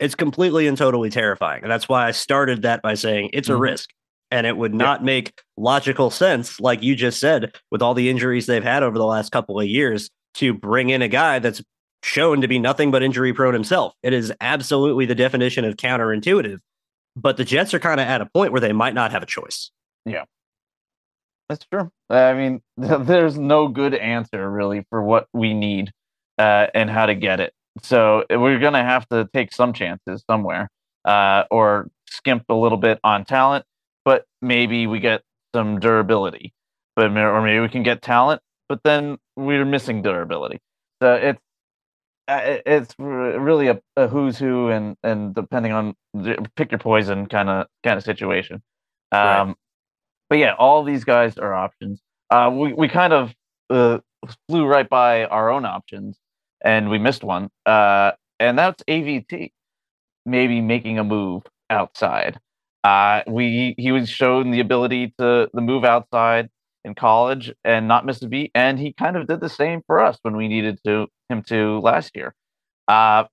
It's 0.01 0.15
completely 0.15 0.67
and 0.67 0.77
totally 0.77 1.11
terrifying. 1.11 1.63
And 1.63 1.71
that's 1.71 1.89
why 1.89 2.09
I 2.09 2.11
started 2.11 2.63
that 2.63 2.83
by 2.83 2.95
saying 2.95 3.31
it's 3.33 3.49
mm-hmm. 3.49 3.57
a 3.57 3.61
risk. 3.61 3.91
And 4.31 4.47
it 4.47 4.57
would 4.57 4.75
not 4.75 5.01
yeah. 5.01 5.07
make 5.07 5.43
logical 5.57 6.11
sense, 6.11 6.59
like 6.59 6.83
you 6.83 6.97
just 6.97 7.21
said, 7.21 7.55
with 7.71 7.83
all 7.83 7.95
the 7.95 8.11
injuries 8.11 8.47
they've 8.47 8.65
had 8.65 8.83
over 8.83 8.99
the 8.99 9.05
last 9.05 9.31
couple 9.31 9.61
of 9.61 9.67
years, 9.69 10.11
to 10.35 10.53
bring 10.53 10.91
in 10.91 11.03
a 11.03 11.09
guy 11.09 11.39
that's 11.39 11.63
shown 12.05 12.43
to 12.43 12.49
be 12.49 12.59
nothing 12.59 12.91
but 12.91 13.03
injury 13.03 13.33
prone 13.33 13.55
himself. 13.55 13.95
It 14.03 14.13
is 14.13 14.33
absolutely 14.41 15.07
the 15.07 15.15
definition 15.15 15.65
of 15.65 15.77
counterintuitive. 15.77 16.59
But 17.17 17.39
the 17.39 17.45
Jets 17.45 17.73
are 17.73 17.79
kind 17.79 17.99
of 17.99 18.07
at 18.07 18.21
a 18.21 18.27
point 18.27 18.53
where 18.53 18.61
they 18.61 18.73
might 18.73 18.95
not 18.95 19.11
have 19.13 19.23
a 19.23 19.27
choice. 19.27 19.71
Yeah. 20.05 20.25
That's 21.49 21.65
true. 21.65 21.91
I 22.11 22.35
mean, 22.35 22.61
there's 22.77 23.39
no 23.39 23.69
good 23.69 23.95
answer 23.95 24.51
really 24.51 24.85
for 24.91 25.03
what 25.03 25.29
we 25.33 25.55
need 25.55 25.93
uh, 26.39 26.67
and 26.75 26.91
how 26.91 27.07
to 27.07 27.15
get 27.15 27.41
it. 27.41 27.55
So 27.83 28.25
we're 28.29 28.59
going 28.59 28.75
to 28.75 28.83
have 28.83 29.09
to 29.09 29.29
take 29.33 29.53
some 29.53 29.73
chances 29.73 30.23
somewhere 30.31 30.69
uh, 31.05 31.45
or 31.51 31.89
skimp 32.09 32.45
a 32.49 32.55
little 32.55 32.79
bit 32.79 33.01
on 33.03 33.25
talent, 33.25 33.65
but 34.05 34.27
maybe 34.43 34.87
we 34.87 35.01
get 35.01 35.23
some 35.55 35.81
durability. 35.81 36.53
But 36.97 37.07
or 37.17 37.43
maybe 37.43 37.61
we 37.61 37.69
can 37.69 37.83
get 37.83 38.03
talent, 38.03 38.41
but 38.69 38.81
then 38.85 39.17
we're 39.37 39.65
missing 39.65 40.03
durability. 40.03 40.61
So 41.03 41.15
it's 41.15 41.41
it's 42.29 42.95
really 42.99 43.69
a, 43.69 43.81
a, 43.97 44.09
who's 44.09 44.39
who 44.39 44.69
and 44.71 44.97
and 45.03 45.35
depending 45.35 45.73
on 45.73 45.95
pick 46.57 46.71
your 46.71 46.79
poison 46.79 47.27
kind 47.27 47.49
of 47.49 47.67
kind 47.83 47.99
of 47.99 48.05
situation 48.05 48.63
um 49.13 49.49
right. 49.49 49.57
but 50.31 50.39
yeah 50.39 50.55
all 50.59 50.85
these 50.85 51.05
guys 51.05 51.37
are 51.39 51.55
options. 51.55 52.01
Uh 52.31 52.51
we, 52.53 52.73
we 52.73 52.89
kind 52.89 53.13
of 53.13 53.35
uh, 53.71 53.99
flew 54.49 54.67
right 54.67 54.89
by 54.89 55.25
our 55.27 55.51
own 55.51 55.65
options 55.65 56.19
and 56.65 56.89
we 56.89 56.99
missed 56.99 57.25
one. 57.25 57.51
Uh 57.67 58.13
and 58.41 58.59
that's 58.59 58.83
AVT 58.85 59.53
maybe 60.27 60.61
making 60.61 60.99
a 60.99 61.05
move 61.05 61.43
outside. 61.69 62.41
Uh 62.85 63.23
we 63.27 63.75
he 63.77 63.93
was 63.93 64.09
shown 64.09 64.51
the 64.51 64.61
ability 64.61 65.15
to 65.19 65.51
the 65.53 65.61
move 65.61 65.85
outside 65.85 66.49
in 66.85 66.95
college 66.95 67.53
and 67.65 67.89
not 67.89 68.07
miss 68.07 68.23
a 68.23 68.29
beat. 68.29 68.51
And 68.55 68.79
he 68.79 68.93
kind 68.93 69.17
of 69.17 69.27
did 69.27 69.41
the 69.41 69.49
same 69.49 69.83
for 69.87 70.03
us 70.05 70.19
when 70.23 70.37
we 70.37 70.49
needed 70.49 70.79
to 70.87 71.07
him 71.29 71.43
to 71.45 71.81
last 71.81 72.15
year. 72.15 72.35
Uh, 72.89 73.25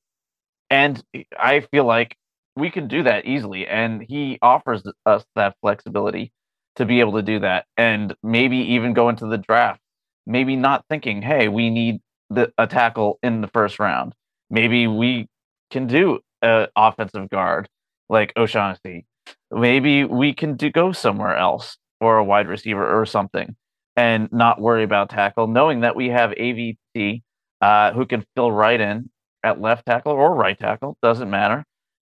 and 0.70 1.04
I 1.38 1.62
feel 1.72 1.84
like 1.84 2.16
we 2.56 2.70
can 2.70 2.88
do 2.88 3.04
that 3.04 3.26
easily, 3.26 3.68
and 3.68 4.02
he 4.02 4.38
offers 4.42 4.84
us 5.06 5.26
that 5.36 5.56
flexibility 5.62 6.32
to 6.76 6.86
be 6.86 7.00
able 7.00 7.14
to 7.14 7.22
do 7.22 7.40
that, 7.40 7.66
and 7.78 8.16
maybe 8.24 8.58
even 8.58 8.94
go 8.94 9.10
into 9.10 9.26
the 9.26 9.38
draft, 9.38 9.82
maybe 10.26 10.56
not 10.56 10.86
thinking, 10.90 11.22
hey, 11.22 11.48
we 11.48 11.70
need 11.70 12.00
the, 12.30 12.52
a 12.58 12.68
tackle 12.68 13.20
in 13.22 13.42
the 13.42 13.48
first 13.48 13.80
round. 13.80 14.14
Maybe 14.50 14.88
we 14.88 15.28
can 15.70 15.88
do 15.88 16.20
an 16.42 16.68
offensive 16.76 17.30
guard 17.30 17.68
like 18.10 18.34
O'Shaughnessy. 18.38 19.06
Maybe 19.52 20.04
we 20.04 20.34
can 20.34 20.56
do, 20.56 20.70
go 20.70 20.92
somewhere 20.92 21.36
else 21.36 21.78
or 22.02 22.18
a 22.18 22.24
wide 22.24 22.48
receiver 22.48 23.00
or 23.00 23.06
something 23.06 23.56
and 23.96 24.32
not 24.32 24.60
worry 24.60 24.84
about 24.84 25.10
tackle, 25.10 25.48
knowing 25.48 25.82
that 25.82 25.96
we 25.96 26.10
have 26.10 26.32
AVT 26.32 27.22
uh, 27.62 27.94
who 27.94 28.06
can 28.06 28.26
fill 28.36 28.52
right 28.52 28.80
in 28.80 29.10
at 29.44 29.62
left 29.62 29.86
tackle 29.86 30.12
or 30.12 30.36
right 30.36 30.58
tackle, 30.58 30.98
doesn't 31.02 31.30
matter, 31.30 31.64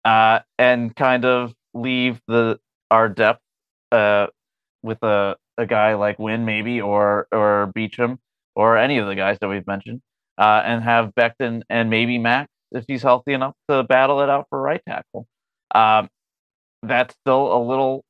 uh, 0.05 0.41
and 0.59 0.95
kind 0.95 1.25
of 1.25 1.53
leave 1.75 2.21
the 2.29 2.59
our 2.91 3.09
depth 3.09 3.41
uh, 3.93 4.27
with 4.83 5.03
a, 5.03 5.37
a 5.59 5.67
guy 5.67 5.95
like 5.95 6.19
Wynn 6.19 6.45
maybe 6.45 6.81
or 6.81 7.27
or 7.33 7.73
Beachum 7.77 8.19
or 8.55 8.77
any 8.77 8.99
of 8.99 9.07
the 9.07 9.15
guys 9.15 9.39
that 9.41 9.49
we've 9.49 9.67
mentioned, 9.67 10.01
uh, 10.39 10.63
and 10.65 10.83
have 10.83 11.15
Becton 11.15 11.63
and 11.69 11.91
maybe 11.91 12.19
Max 12.19 12.49
if 12.73 12.85
he's 12.87 13.03
healthy 13.03 13.33
enough 13.33 13.55
to 13.69 13.83
battle 13.83 14.21
it 14.21 14.31
out 14.31 14.47
for 14.51 14.61
right 14.61 14.83
tackle. 14.89 15.27
Um, 15.75 16.09
that's 16.83 17.15
still 17.25 17.53
a 17.53 17.61
little 17.63 18.05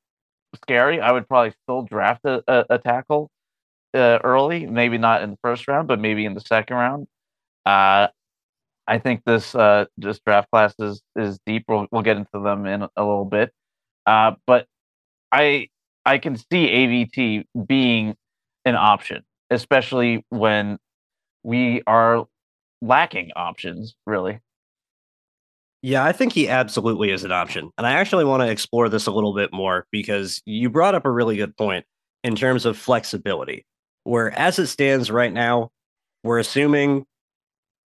scary. 0.56 1.00
I 1.00 1.12
would 1.12 1.28
probably 1.28 1.52
still 1.62 1.82
draft 1.82 2.24
a, 2.24 2.42
a, 2.46 2.64
a 2.70 2.78
tackle 2.78 3.30
uh, 3.94 4.18
early, 4.22 4.66
maybe 4.66 4.98
not 4.98 5.22
in 5.22 5.30
the 5.30 5.38
first 5.42 5.66
round, 5.68 5.88
but 5.88 6.00
maybe 6.00 6.24
in 6.24 6.34
the 6.34 6.40
second 6.40 6.76
round. 6.76 7.06
Uh, 7.66 8.08
I 8.86 8.98
think 8.98 9.22
this 9.24 9.54
uh, 9.54 9.84
this 9.96 10.18
draft 10.20 10.50
class 10.50 10.74
is 10.78 11.00
is 11.16 11.38
deep. 11.46 11.64
We'll, 11.68 11.86
we'll 11.92 12.02
get 12.02 12.16
into 12.16 12.40
them 12.42 12.66
in 12.66 12.82
a 12.82 12.88
little 12.96 13.24
bit, 13.24 13.52
uh, 14.06 14.32
but 14.46 14.66
I 15.30 15.68
I 16.04 16.18
can 16.18 16.36
see 16.36 16.44
AVT 16.68 17.44
being 17.66 18.16
an 18.64 18.74
option, 18.74 19.22
especially 19.50 20.24
when 20.30 20.78
we 21.44 21.82
are 21.86 22.26
lacking 22.82 23.30
options. 23.36 23.94
Really, 24.06 24.40
yeah, 25.82 26.04
I 26.04 26.12
think 26.12 26.32
he 26.32 26.48
absolutely 26.48 27.10
is 27.10 27.24
an 27.24 27.32
option. 27.32 27.70
And 27.78 27.86
I 27.86 27.92
actually 27.92 28.24
want 28.24 28.42
to 28.42 28.50
explore 28.50 28.88
this 28.88 29.06
a 29.06 29.12
little 29.12 29.34
bit 29.34 29.52
more 29.52 29.86
because 29.90 30.42
you 30.44 30.68
brought 30.68 30.94
up 30.94 31.06
a 31.06 31.10
really 31.10 31.36
good 31.36 31.56
point 31.56 31.86
in 32.22 32.36
terms 32.36 32.66
of 32.66 32.76
flexibility, 32.76 33.64
where 34.04 34.30
as 34.38 34.58
it 34.58 34.66
stands 34.66 35.10
right 35.10 35.32
now, 35.32 35.70
we're 36.22 36.38
assuming 36.38 37.06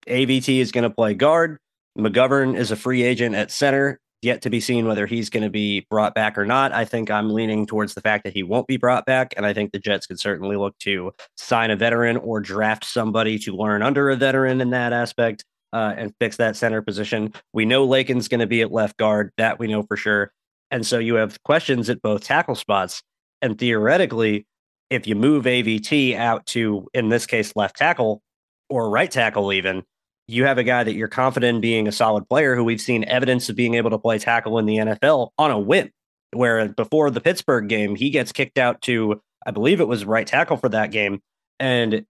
AVT 0.07 0.61
is 0.61 0.71
going 0.71 0.85
to 0.85 0.91
play 0.91 1.15
guard. 1.15 1.59
McGovern 1.99 2.57
is 2.57 2.71
a 2.71 2.77
free 2.77 3.03
agent 3.03 3.35
at 3.35 3.51
center, 3.51 3.99
yet 4.23 4.43
to 4.43 4.51
be 4.51 4.61
seen 4.61 4.87
whether 4.87 5.07
he's 5.07 5.29
going 5.29 5.43
to 5.43 5.51
be 5.51 5.85
brought 5.91 6.15
back 6.15 6.39
or 6.39 6.47
not. 6.47 6.73
I 6.73 6.85
think 6.85 7.11
I'm 7.11 7.31
leaning 7.31 7.67
towards 7.67 7.95
the 7.95 8.01
fact 8.01 8.23
that 8.23 8.35
he 8.35 8.45
won't 8.45 8.69
be 8.69 8.77
brought 8.77 9.05
back. 9.05 9.35
And 9.37 9.45
I 9.45 9.53
think 9.53 9.73
the 9.73 9.81
Jets 9.81 10.07
could 10.07 10.21
certainly 10.21 10.57
look 10.57 10.79
to 10.81 11.13
sign 11.37 11.73
a 11.73 11.77
veteran 11.77 12.19
or 12.19 12.39
draft 12.39 12.85
somebody 12.85 13.37
to 13.41 13.57
learn 13.57 13.83
under 13.83 14.11
a 14.11 14.17
veteran 14.17 14.61
in 14.61 14.71
that 14.71 14.93
aspect 14.93 15.45
uh, 15.73 15.95
and 15.97 16.15
fix 16.19 16.37
that 16.37 16.57
center 16.57 16.83
position. 16.83 17.33
We 17.53 17.65
know 17.65 17.85
Laken's 17.85 18.29
going 18.29 18.41
to 18.41 18.47
be 18.47 18.63
at 18.63 18.73
left 18.73 18.97
guard. 18.97 19.33
That 19.37 19.59
we 19.59 19.69
know 19.69 19.83
for 19.83 19.97
sure. 19.97 20.33
And 20.71 20.87
so 20.87 20.99
you 20.99 21.17
have 21.17 21.43
questions 21.43 21.91
at 21.91 22.03
both 22.03 22.25
tackle 22.25 22.55
spots. 22.55 23.03
And 23.43 23.59
theoretically, 23.59 24.47
if 24.89 25.07
you 25.07 25.15
move 25.15 25.45
AVT 25.45 26.17
out 26.17 26.47
to, 26.47 26.89
in 26.95 27.09
this 27.09 27.27
case, 27.27 27.55
left 27.57 27.77
tackle 27.77 28.23
or 28.69 28.91
right 28.91 29.11
tackle, 29.11 29.53
even, 29.53 29.85
you 30.29 30.45
have 30.45 30.59
a 30.59 30.65
guy 30.65 30.85
that 30.85 30.95
you're 30.95 31.09
confident 31.09 31.57
in 31.57 31.61
being 31.61 31.89
a 31.89 31.93
solid 31.93 32.29
player 32.29 32.55
who 32.55 32.63
we've 32.63 32.81
seen 32.81 33.05
evidence 33.05 33.49
of 33.49 33.57
being 33.57 33.75
able 33.75 33.91
to 33.91 33.99
play 33.99 34.19
tackle 34.19 34.59
in 34.59 34.67
the 34.67 34.77
NFL 34.77 35.31
on 35.39 35.51
a 35.51 35.59
whim. 35.59 35.91
Where 36.33 36.69
before 36.69 37.11
the 37.11 37.21
Pittsburgh 37.21 37.69
game, 37.69 37.97
he 37.97 38.11
gets 38.11 38.31
kicked 38.31 38.57
out 38.57 38.81
to, 38.83 39.21
I 39.45 39.51
believe 39.51 39.81
it 39.81 39.89
was 39.89 40.05
right 40.05 40.27
tackle 40.27 40.57
for 40.57 40.69
that 40.69 40.93
game 40.93 41.21
and 41.59 42.07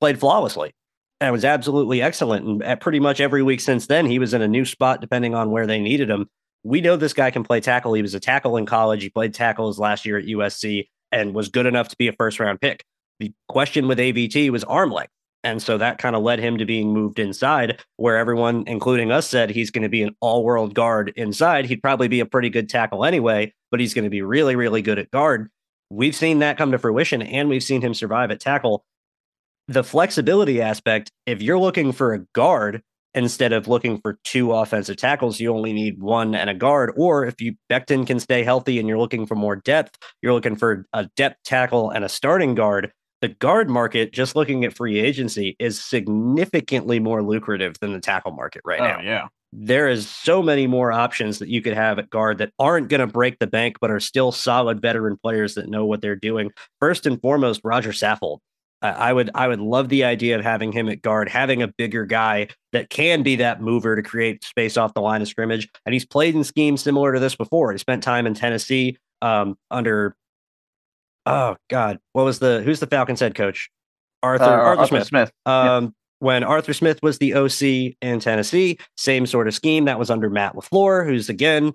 played 0.00 0.18
flawlessly 0.18 0.72
and 1.20 1.32
was 1.32 1.44
absolutely 1.44 2.02
excellent. 2.02 2.46
And 2.46 2.62
at 2.62 2.80
pretty 2.80 3.00
much 3.00 3.20
every 3.20 3.42
week 3.42 3.60
since 3.60 3.86
then, 3.86 4.06
he 4.06 4.18
was 4.18 4.34
in 4.34 4.42
a 4.42 4.48
new 4.48 4.64
spot 4.64 5.00
depending 5.00 5.34
on 5.34 5.50
where 5.50 5.66
they 5.66 5.80
needed 5.80 6.10
him. 6.10 6.28
We 6.62 6.80
know 6.80 6.96
this 6.96 7.12
guy 7.12 7.30
can 7.30 7.44
play 7.44 7.60
tackle. 7.60 7.94
He 7.94 8.02
was 8.02 8.14
a 8.14 8.20
tackle 8.20 8.56
in 8.56 8.66
college. 8.66 9.02
He 9.02 9.08
played 9.08 9.34
tackles 9.34 9.78
last 9.78 10.04
year 10.04 10.18
at 10.18 10.26
USC 10.26 10.88
and 11.12 11.34
was 11.34 11.48
good 11.48 11.66
enough 11.66 11.88
to 11.88 11.96
be 11.96 12.08
a 12.08 12.12
first 12.12 12.40
round 12.40 12.60
pick. 12.60 12.84
The 13.20 13.32
question 13.48 13.88
with 13.88 13.98
AVT 13.98 14.50
was 14.50 14.64
arm 14.64 14.90
length. 14.90 15.12
And 15.44 15.62
so 15.62 15.78
that 15.78 15.98
kind 15.98 16.16
of 16.16 16.22
led 16.22 16.40
him 16.40 16.58
to 16.58 16.64
being 16.64 16.92
moved 16.92 17.20
inside, 17.20 17.80
where 17.98 18.16
everyone, 18.16 18.64
including 18.66 19.12
us, 19.12 19.28
said 19.28 19.48
he's 19.48 19.70
going 19.70 19.84
to 19.84 19.88
be 19.88 20.02
an 20.02 20.16
all 20.20 20.42
world 20.42 20.74
guard 20.74 21.12
inside. 21.14 21.66
He'd 21.66 21.82
probably 21.82 22.08
be 22.08 22.18
a 22.18 22.26
pretty 22.26 22.50
good 22.50 22.68
tackle 22.68 23.04
anyway, 23.04 23.54
but 23.70 23.78
he's 23.78 23.94
going 23.94 24.04
to 24.04 24.10
be 24.10 24.22
really, 24.22 24.56
really 24.56 24.82
good 24.82 24.98
at 24.98 25.10
guard. 25.12 25.48
We've 25.88 26.16
seen 26.16 26.40
that 26.40 26.58
come 26.58 26.72
to 26.72 26.78
fruition, 26.78 27.22
and 27.22 27.48
we've 27.48 27.62
seen 27.62 27.80
him 27.80 27.94
survive 27.94 28.32
at 28.32 28.40
tackle 28.40 28.84
the 29.68 29.84
flexibility 29.84 30.62
aspect, 30.62 31.10
if 31.26 31.42
you're 31.42 31.58
looking 31.58 31.92
for 31.92 32.14
a 32.14 32.20
guard 32.34 32.82
instead 33.14 33.52
of 33.52 33.66
looking 33.66 33.98
for 33.98 34.18
two 34.24 34.52
offensive 34.52 34.96
tackles, 34.96 35.40
you 35.40 35.52
only 35.52 35.72
need 35.72 36.00
one 36.00 36.34
and 36.34 36.50
a 36.50 36.54
guard. 36.54 36.92
Or 36.96 37.24
if 37.24 37.40
you 37.40 37.54
Becton 37.70 38.06
can 38.06 38.20
stay 38.20 38.44
healthy 38.44 38.78
and 38.78 38.86
you're 38.88 38.98
looking 38.98 39.26
for 39.26 39.34
more 39.34 39.56
depth, 39.56 39.96
you're 40.22 40.34
looking 40.34 40.56
for 40.56 40.86
a 40.92 41.08
depth 41.16 41.42
tackle 41.44 41.90
and 41.90 42.04
a 42.04 42.08
starting 42.08 42.54
guard. 42.54 42.92
The 43.22 43.28
guard 43.28 43.70
market, 43.70 44.12
just 44.12 44.36
looking 44.36 44.64
at 44.64 44.76
free 44.76 45.00
agency, 45.00 45.56
is 45.58 45.82
significantly 45.82 47.00
more 47.00 47.22
lucrative 47.22 47.80
than 47.80 47.94
the 47.94 48.00
tackle 48.00 48.32
market 48.32 48.60
right 48.64 48.80
oh, 48.80 48.84
now. 48.84 49.00
Yeah. 49.00 49.28
There 49.52 49.88
is 49.88 50.06
so 50.06 50.42
many 50.42 50.66
more 50.66 50.92
options 50.92 51.38
that 51.38 51.48
you 51.48 51.62
could 51.62 51.72
have 51.72 51.98
at 51.98 52.10
guard 52.10 52.38
that 52.38 52.52
aren't 52.58 52.90
going 52.90 53.00
to 53.00 53.06
break 53.06 53.38
the 53.38 53.46
bank, 53.46 53.78
but 53.80 53.90
are 53.90 54.00
still 54.00 54.32
solid 54.32 54.82
veteran 54.82 55.16
players 55.16 55.54
that 55.54 55.70
know 55.70 55.86
what 55.86 56.02
they're 56.02 56.14
doing. 56.14 56.50
First 56.78 57.06
and 57.06 57.18
foremost, 57.22 57.62
Roger 57.64 57.92
Saffold 57.92 58.40
I 58.82 59.12
would 59.12 59.30
I 59.34 59.48
would 59.48 59.60
love 59.60 59.88
the 59.88 60.04
idea 60.04 60.38
of 60.38 60.44
having 60.44 60.70
him 60.70 60.88
at 60.88 61.02
guard, 61.02 61.28
having 61.28 61.62
a 61.62 61.68
bigger 61.68 62.04
guy 62.04 62.48
that 62.72 62.90
can 62.90 63.22
be 63.22 63.36
that 63.36 63.60
mover 63.60 63.96
to 63.96 64.02
create 64.02 64.44
space 64.44 64.76
off 64.76 64.94
the 64.94 65.00
line 65.00 65.22
of 65.22 65.28
scrimmage. 65.28 65.68
And 65.86 65.92
he's 65.94 66.04
played 66.04 66.34
in 66.34 66.44
schemes 66.44 66.82
similar 66.82 67.12
to 67.14 67.20
this 67.20 67.34
before. 67.34 67.72
He 67.72 67.78
spent 67.78 68.02
time 68.02 68.26
in 68.26 68.34
Tennessee 68.34 68.98
um, 69.22 69.56
under 69.70 70.14
oh 71.24 71.56
god, 71.68 71.98
what 72.12 72.24
was 72.24 72.38
the 72.38 72.62
who's 72.62 72.80
the 72.80 72.86
Falcons 72.86 73.20
head 73.20 73.34
coach? 73.34 73.70
Arthur 74.22 74.44
uh, 74.44 74.48
Arthur, 74.48 74.80
Arthur, 74.80 74.86
Smith. 74.88 75.06
Smith. 75.06 75.32
Um, 75.46 75.84
yeah. 75.84 75.90
When 76.18 76.44
Arthur 76.44 76.72
Smith 76.72 76.98
was 77.02 77.18
the 77.18 77.34
OC 77.34 77.96
in 78.00 78.20
Tennessee, 78.20 78.78
same 78.96 79.26
sort 79.26 79.48
of 79.48 79.54
scheme 79.54 79.84
that 79.84 79.98
was 79.98 80.10
under 80.10 80.30
Matt 80.30 80.54
LaFleur, 80.54 81.06
who's 81.06 81.28
again 81.28 81.74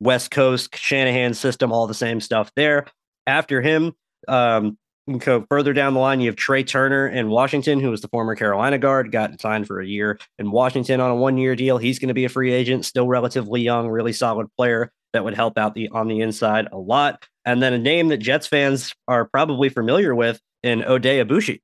West 0.00 0.30
Coast 0.30 0.76
Shanahan 0.76 1.34
system, 1.34 1.72
all 1.72 1.86
the 1.86 1.94
same 1.94 2.20
stuff 2.20 2.50
there. 2.56 2.86
After 3.26 3.60
him, 3.62 3.92
um, 4.28 4.76
go 5.18 5.46
further 5.48 5.72
down 5.72 5.94
the 5.94 6.00
line, 6.00 6.20
you 6.20 6.28
have 6.28 6.36
Trai 6.36 6.66
Turner 6.66 7.08
in 7.08 7.28
Washington, 7.28 7.80
who 7.80 7.90
was 7.90 8.00
the 8.00 8.08
former 8.08 8.34
Carolina 8.34 8.78
guard, 8.78 9.12
got 9.12 9.40
signed 9.40 9.66
for 9.66 9.80
a 9.80 9.86
year 9.86 10.18
in 10.38 10.50
Washington 10.50 11.00
on 11.00 11.10
a 11.10 11.16
one-year 11.16 11.54
deal. 11.54 11.78
He's 11.78 11.98
going 11.98 12.08
to 12.08 12.14
be 12.14 12.24
a 12.24 12.28
free 12.28 12.52
agent, 12.52 12.84
still 12.84 13.06
relatively 13.06 13.60
young, 13.60 13.88
really 13.88 14.12
solid 14.12 14.48
player 14.56 14.92
that 15.12 15.24
would 15.24 15.34
help 15.34 15.56
out 15.56 15.74
the 15.74 15.88
on 15.90 16.08
the 16.08 16.20
inside 16.20 16.68
a 16.72 16.78
lot. 16.78 17.24
And 17.44 17.62
then 17.62 17.72
a 17.72 17.78
name 17.78 18.08
that 18.08 18.18
Jets 18.18 18.46
fans 18.46 18.92
are 19.06 19.24
probably 19.24 19.68
familiar 19.68 20.14
with 20.14 20.40
in 20.62 20.80
Oday 20.80 21.24
Aboushi, 21.24 21.60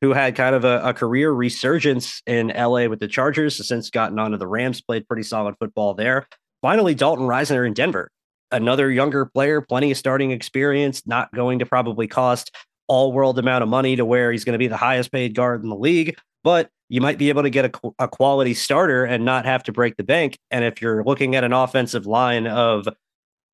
who 0.00 0.12
had 0.12 0.34
kind 0.34 0.54
of 0.54 0.64
a, 0.64 0.80
a 0.82 0.92
career 0.92 1.30
resurgence 1.30 2.20
in 2.26 2.48
LA 2.48 2.86
with 2.88 2.98
the 2.98 3.08
Chargers, 3.08 3.66
since 3.66 3.90
gotten 3.90 4.18
onto 4.18 4.36
the 4.36 4.48
Rams, 4.48 4.80
played 4.80 5.06
pretty 5.06 5.22
solid 5.22 5.54
football 5.60 5.94
there. 5.94 6.26
Finally, 6.60 6.94
Dalton 6.96 7.26
Risner 7.26 7.66
in 7.66 7.72
Denver, 7.72 8.10
another 8.50 8.90
younger 8.90 9.24
player, 9.24 9.60
plenty 9.60 9.92
of 9.92 9.96
starting 9.96 10.32
experience, 10.32 11.06
not 11.06 11.32
going 11.32 11.60
to 11.60 11.66
probably 11.66 12.08
cost 12.08 12.50
all 12.92 13.10
world 13.10 13.38
amount 13.38 13.62
of 13.62 13.70
money 13.70 13.96
to 13.96 14.04
where 14.04 14.30
he's 14.30 14.44
going 14.44 14.52
to 14.52 14.58
be 14.58 14.68
the 14.68 14.76
highest 14.76 15.10
paid 15.10 15.34
guard 15.34 15.62
in 15.62 15.70
the 15.70 15.74
league, 15.74 16.14
but 16.44 16.68
you 16.90 17.00
might 17.00 17.16
be 17.16 17.30
able 17.30 17.42
to 17.42 17.48
get 17.48 17.64
a, 17.64 17.92
a 17.98 18.06
quality 18.06 18.52
starter 18.52 19.06
and 19.06 19.24
not 19.24 19.46
have 19.46 19.62
to 19.62 19.72
break 19.72 19.96
the 19.96 20.04
bank. 20.04 20.36
And 20.50 20.62
if 20.62 20.82
you're 20.82 21.02
looking 21.02 21.34
at 21.34 21.42
an 21.42 21.54
offensive 21.54 22.04
line 22.04 22.46
of 22.46 22.86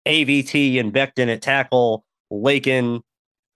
AVT 0.08 0.80
and 0.80 0.92
Becton 0.92 1.28
at 1.28 1.40
tackle, 1.40 2.04
Laken, 2.32 3.02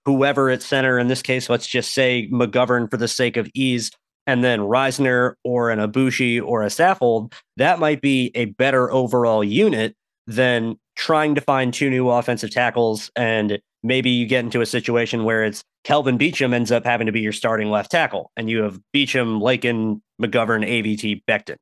whoever 0.05 0.51
at 0.51 0.63
center, 0.63 1.01
in 1.01 1.09
this 1.09 1.21
case, 1.21 1.51
let's 1.51 1.67
just 1.67 1.93
say 1.93 2.29
McGovern 2.33 2.89
for 2.89 2.97
the 2.97 3.09
sake 3.09 3.37
of 3.37 3.51
ease, 3.53 3.91
and 4.25 4.45
then 4.45 4.61
Risner 4.61 5.35
or 5.43 5.71
an 5.71 5.81
Aboushi 5.81 6.41
or 6.41 6.63
a 6.63 6.67
Saffold, 6.67 7.33
that 7.57 7.81
might 7.81 8.01
be 8.01 8.31
a 8.37 8.45
better 8.45 8.89
overall 8.93 9.43
unit 9.43 9.97
than 10.29 10.77
trying 10.97 11.35
to 11.35 11.41
find 11.41 11.73
two 11.73 11.91
new 11.91 12.09
offensive 12.09 12.51
tackles 12.51 13.11
and 13.17 13.61
maybe 13.83 14.11
you 14.11 14.27
get 14.27 14.45
into 14.45 14.61
a 14.61 14.67
situation 14.67 15.25
where 15.25 15.45
it's 15.45 15.63
Kelvin 15.85 16.19
Beachum 16.19 16.55
ends 16.55 16.71
up 16.71 16.85
having 16.85 17.07
to 17.07 17.13
be 17.13 17.21
your 17.21 17.33
starting 17.33 17.71
left 17.71 17.91
tackle, 17.91 18.31
and 18.37 18.49
you 18.49 18.63
have 18.63 18.79
Beachum, 18.95 19.41
Laken, 19.41 20.01
McGovern, 20.21 20.67
AVT, 20.67 21.23
Becton. 21.29 21.57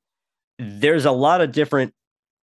There's 0.58 1.06
a 1.06 1.12
lot 1.12 1.40
of 1.40 1.52
different 1.52 1.94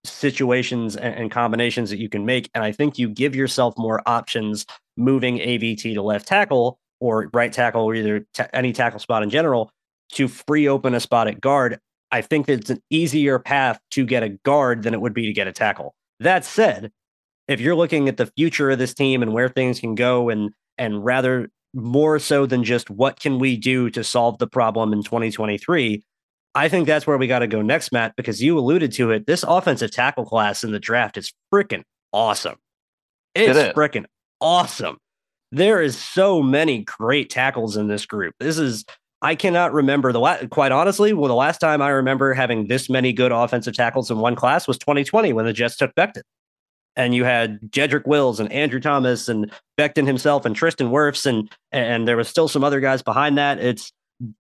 situations 0.05 0.97
and, 0.97 1.31
combinations 1.31 1.89
that 1.91 1.99
you 1.99 2.09
can 2.09 2.27
make, 2.27 2.51
and 2.55 2.63
I 2.63 2.73
think 2.73 2.99
you 2.99 3.09
give 3.09 3.35
yourself 3.35 3.75
more 3.79 4.03
options 4.07 4.67
moving 4.97 5.39
AVT 5.39 5.95
to 5.95 6.03
left 6.03 6.27
tackle 6.27 6.79
or 7.01 7.31
right 7.33 7.53
tackle 7.53 7.83
or 7.83 7.95
either 7.95 8.27
any 8.53 8.73
tackle 8.73 8.99
spot 8.99 9.23
in 9.23 9.31
general 9.31 9.71
to 10.13 10.29
free 10.29 10.69
open 10.69 10.95
a 10.95 11.01
spot 11.01 11.29
at 11.29 11.41
guard. 11.41 11.79
I 12.11 12.21
think 12.21 12.49
it's 12.49 12.69
an 12.69 12.83
easier 12.91 13.39
path 13.39 13.81
to 13.93 14.05
get 14.05 14.23
a 14.23 14.29
guard 14.45 14.83
than 14.83 14.93
it 14.93 15.01
would 15.01 15.15
be 15.15 15.25
to 15.27 15.33
get 15.33 15.47
a 15.47 15.53
tackle. 15.53 15.95
That 16.21 16.45
said, 16.45 16.93
if 17.49 17.61
you're 17.61 17.75
looking 17.75 18.09
at 18.09 18.17
the 18.17 18.27
future 18.27 18.71
of 18.71 18.79
this 18.79 18.95
team 18.95 19.23
and 19.23 19.33
where 19.33 19.49
things 19.49 19.81
can 19.81 19.95
go 19.95 20.29
and 20.29 20.51
and 20.79 21.05
rather 21.05 21.49
more 21.75 22.19
so 22.19 22.47
than 22.47 22.65
just 22.65 22.91
what 22.91 23.21
can 23.21 23.39
we 23.39 23.57
do 23.57 23.91
to 23.91 24.05
solve 24.05 24.39
the 24.39 24.47
problem 24.47 24.93
in 24.93 25.03
2023, 25.03 26.03
I 26.55 26.69
think 26.69 26.87
that's 26.87 27.07
where 27.07 27.17
we 27.17 27.27
got 27.27 27.41
to 27.41 27.47
go 27.47 27.63
next, 27.63 27.93
Matt, 27.93 28.15
because 28.17 28.43
you 28.43 28.59
alluded 28.59 28.93
to 28.93 29.11
it. 29.11 29.27
This 29.27 29.43
offensive 29.43 29.91
tackle 29.91 30.25
class 30.27 30.65
in 30.65 30.73
the 30.73 30.79
draft 30.79 31.17
is 31.17 31.33
freaking 31.53 31.83
awesome. 32.13 32.57
It's 33.35 33.57
it 33.57 33.75
freaking 33.75 34.05
awesome. 34.41 34.99
There 35.51 35.81
is 35.81 35.99
so 35.99 36.43
many 36.43 36.83
great 36.85 37.31
tackles 37.31 37.77
in 37.77 37.89
this 37.89 38.07
group. 38.07 38.35
This 38.39 38.59
is 38.59 38.85
I 39.23 39.37
cannot 39.37 39.73
remember 39.73 40.13
the 40.13 40.19
last, 40.19 40.51
quite 40.51 40.73
honestly, 40.73 41.13
well, 41.13 41.29
the 41.29 41.35
last 41.35 41.59
time 41.59 41.81
I 41.81 41.91
remember 41.91 42.35
having 42.35 42.67
this 42.67 42.91
many 42.91 43.13
good 43.13 43.31
offensive 43.31 43.75
tackles 43.75 44.11
in 44.11 44.19
one 44.19 44.35
class 44.35 44.67
was 44.67 44.79
2020 44.79 45.33
when 45.33 45.47
the 45.47 45.53
Jets 45.53 45.77
took 45.77 45.95
Becton. 45.95 46.23
And 46.97 47.15
you 47.15 47.25
had 47.25 47.61
Jedrick 47.71 48.07
Wills 48.07 48.41
and 48.41 48.53
Andrew 48.53 48.81
Thomas 48.81 49.29
and 49.29 49.51
Becton 49.79 50.07
himself 50.07 50.45
and 50.45 50.55
Tristan 50.55 50.91
Wirfs 50.91 51.25
and 51.25 51.51
and 51.71 52.07
there 52.07 52.19
was 52.19 52.29
still 52.29 52.49
some 52.49 52.65
other 52.65 52.81
guys 52.81 53.01
behind 53.01 53.39
that. 53.39 53.59
It's 53.61 53.93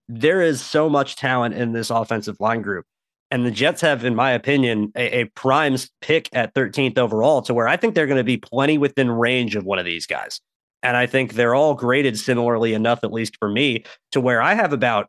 there 0.09 0.43
is 0.43 0.61
so 0.61 0.91
much 0.91 1.17
talent 1.17 1.55
in 1.55 1.73
this 1.73 1.89
offensive 1.89 2.37
line 2.41 2.61
group. 2.61 2.85
And 3.31 3.47
the 3.47 3.51
Jets 3.51 3.81
have, 3.81 4.05
in 4.05 4.15
my 4.15 4.33
opinion, 4.33 4.93
a, 4.95 5.21
a 5.21 5.25
prime 5.31 5.77
pick 6.03 6.29
at 6.35 6.55
13th 6.55 6.99
overall 6.99 7.41
to 7.43 7.55
where 7.55 7.67
I 7.67 7.79
think 7.79 7.95
they're 7.95 8.07
going 8.07 8.19
to 8.19 8.25
be 8.25 8.37
plenty 8.37 8.77
within 8.77 9.11
range 9.11 9.57
of 9.57 9.65
one 9.65 9.79
of 9.79 9.87
these 9.87 10.07
guys. 10.07 10.43
And 10.83 10.97
I 10.97 11.07
think 11.07 11.35
they're 11.35 11.55
all 11.55 11.75
graded 11.75 12.19
similarly 12.19 12.75
enough, 12.75 13.01
at 13.03 13.13
least 13.13 13.37
for 13.39 13.49
me, 13.49 13.85
to 14.11 14.21
where 14.21 14.43
I 14.43 14.55
have 14.55 14.73
about 14.73 15.09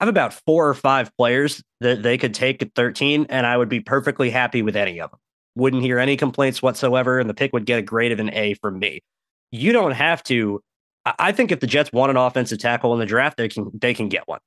I 0.00 0.04
have 0.04 0.08
about 0.08 0.32
four 0.32 0.68
or 0.68 0.74
five 0.74 1.10
players 1.16 1.62
that 1.80 2.04
they 2.04 2.16
could 2.18 2.32
take 2.32 2.62
at 2.62 2.74
13, 2.76 3.26
and 3.28 3.44
I 3.44 3.56
would 3.56 3.68
be 3.68 3.80
perfectly 3.80 4.30
happy 4.30 4.62
with 4.62 4.76
any 4.76 5.00
of 5.00 5.10
them. 5.10 5.18
Wouldn't 5.56 5.82
hear 5.82 5.98
any 5.98 6.16
complaints 6.16 6.62
whatsoever, 6.62 7.18
and 7.18 7.28
the 7.28 7.34
pick 7.34 7.52
would 7.52 7.66
get 7.66 7.80
a 7.80 7.82
grade 7.82 8.12
of 8.12 8.20
an 8.20 8.32
A 8.32 8.54
from 8.54 8.78
me. 8.78 9.00
You 9.50 9.72
don't 9.72 9.92
have 9.92 10.22
to. 10.24 10.62
I 11.04 11.32
think 11.32 11.50
if 11.50 11.58
the 11.58 11.66
Jets 11.66 11.90
want 11.92 12.10
an 12.10 12.16
offensive 12.16 12.58
tackle 12.58 12.92
in 12.92 13.00
the 13.00 13.06
draft, 13.06 13.38
they 13.38 13.48
can 13.48 13.70
they 13.74 13.92
can 13.92 14.08
get 14.08 14.28
one. 14.28 14.40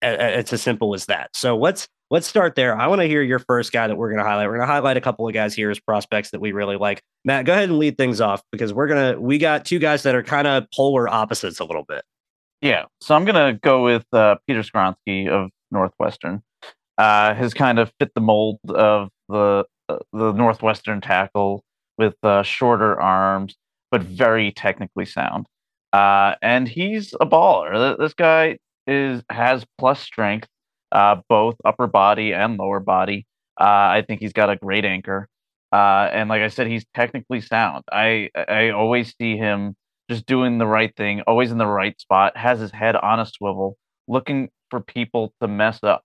It's 0.00 0.52
as 0.52 0.62
simple 0.62 0.94
as 0.94 1.06
that. 1.06 1.30
So 1.34 1.56
let's 1.56 1.88
let's 2.14 2.28
start 2.28 2.54
there. 2.54 2.78
I 2.78 2.86
want 2.86 3.00
to 3.00 3.08
hear 3.08 3.22
your 3.22 3.40
first 3.40 3.72
guy 3.72 3.88
that 3.88 3.96
we're 3.96 4.08
going 4.08 4.22
to 4.22 4.24
highlight. 4.24 4.46
We're 4.46 4.54
going 4.54 4.68
to 4.68 4.72
highlight 4.72 4.96
a 4.96 5.00
couple 5.00 5.26
of 5.26 5.34
guys 5.34 5.52
here 5.52 5.68
as 5.68 5.80
prospects 5.80 6.30
that 6.30 6.40
we 6.40 6.52
really 6.52 6.76
like. 6.76 7.02
Matt, 7.24 7.44
go 7.44 7.52
ahead 7.52 7.68
and 7.68 7.76
lead 7.76 7.98
things 7.98 8.20
off 8.20 8.40
because 8.52 8.72
we're 8.72 8.86
going 8.86 9.14
to, 9.14 9.20
we 9.20 9.36
got 9.36 9.64
two 9.64 9.80
guys 9.80 10.04
that 10.04 10.14
are 10.14 10.22
kind 10.22 10.46
of 10.46 10.64
polar 10.72 11.08
opposites 11.08 11.58
a 11.58 11.64
little 11.64 11.82
bit. 11.82 12.04
Yeah. 12.60 12.84
So 13.00 13.16
I'm 13.16 13.24
going 13.24 13.54
to 13.54 13.58
go 13.60 13.82
with 13.82 14.06
uh, 14.12 14.36
Peter 14.46 14.60
Skoronski 14.60 15.28
of 15.28 15.50
Northwestern. 15.72 16.40
Uh, 16.96 17.34
has 17.34 17.52
kind 17.52 17.80
of 17.80 17.92
fit 17.98 18.12
the 18.14 18.20
mold 18.20 18.60
of 18.68 19.08
the 19.28 19.64
uh, 19.88 19.98
the 20.12 20.30
Northwestern 20.30 21.00
tackle 21.00 21.64
with 21.98 22.14
uh, 22.22 22.44
shorter 22.44 23.00
arms, 23.00 23.56
but 23.90 24.02
very 24.02 24.52
technically 24.52 25.04
sound. 25.04 25.46
Uh, 25.92 26.36
and 26.40 26.68
he's 26.68 27.12
a 27.14 27.26
baller. 27.26 27.98
This 27.98 28.14
guy 28.14 28.58
is 28.86 29.24
has 29.28 29.66
plus 29.78 30.00
strength 30.00 30.46
uh, 30.94 31.16
both 31.28 31.56
upper 31.64 31.86
body 31.86 32.32
and 32.32 32.56
lower 32.56 32.80
body. 32.80 33.26
Uh, 33.60 33.64
I 33.98 34.04
think 34.06 34.20
he's 34.20 34.32
got 34.32 34.50
a 34.50 34.56
great 34.56 34.84
anchor. 34.84 35.28
Uh, 35.72 36.08
and 36.12 36.28
like 36.28 36.42
I 36.42 36.48
said, 36.48 36.68
he's 36.68 36.84
technically 36.94 37.40
sound. 37.40 37.84
I 37.92 38.30
I 38.36 38.70
always 38.70 39.14
see 39.20 39.36
him 39.36 39.74
just 40.08 40.26
doing 40.26 40.58
the 40.58 40.66
right 40.66 40.94
thing, 40.96 41.22
always 41.26 41.50
in 41.50 41.58
the 41.58 41.66
right 41.66 41.98
spot, 42.00 42.36
has 42.36 42.60
his 42.60 42.70
head 42.70 42.94
on 42.96 43.20
a 43.20 43.26
swivel, 43.26 43.76
looking 44.06 44.50
for 44.70 44.80
people 44.80 45.32
to 45.40 45.48
mess 45.48 45.80
up. 45.82 46.04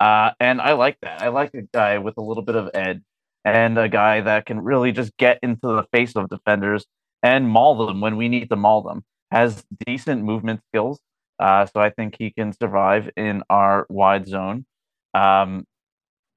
Uh, 0.00 0.30
and 0.40 0.60
I 0.60 0.72
like 0.72 0.98
that. 1.02 1.22
I 1.22 1.28
like 1.28 1.54
a 1.54 1.62
guy 1.62 1.98
with 1.98 2.18
a 2.18 2.22
little 2.22 2.42
bit 2.42 2.56
of 2.56 2.70
edge 2.74 3.00
and 3.44 3.78
a 3.78 3.88
guy 3.88 4.20
that 4.20 4.44
can 4.46 4.60
really 4.60 4.92
just 4.92 5.16
get 5.16 5.38
into 5.42 5.68
the 5.68 5.84
face 5.92 6.14
of 6.16 6.28
defenders 6.28 6.84
and 7.22 7.48
maul 7.48 7.86
them 7.86 8.00
when 8.00 8.16
we 8.16 8.28
need 8.28 8.50
to 8.50 8.56
maul 8.56 8.82
them. 8.82 9.04
Has 9.30 9.64
decent 9.86 10.22
movement 10.22 10.60
skills, 10.68 11.00
uh, 11.38 11.66
so 11.66 11.80
I 11.80 11.90
think 11.90 12.16
he 12.18 12.30
can 12.30 12.52
survive 12.52 13.10
in 13.16 13.42
our 13.50 13.86
wide 13.88 14.26
zone. 14.26 14.66
Um, 15.14 15.64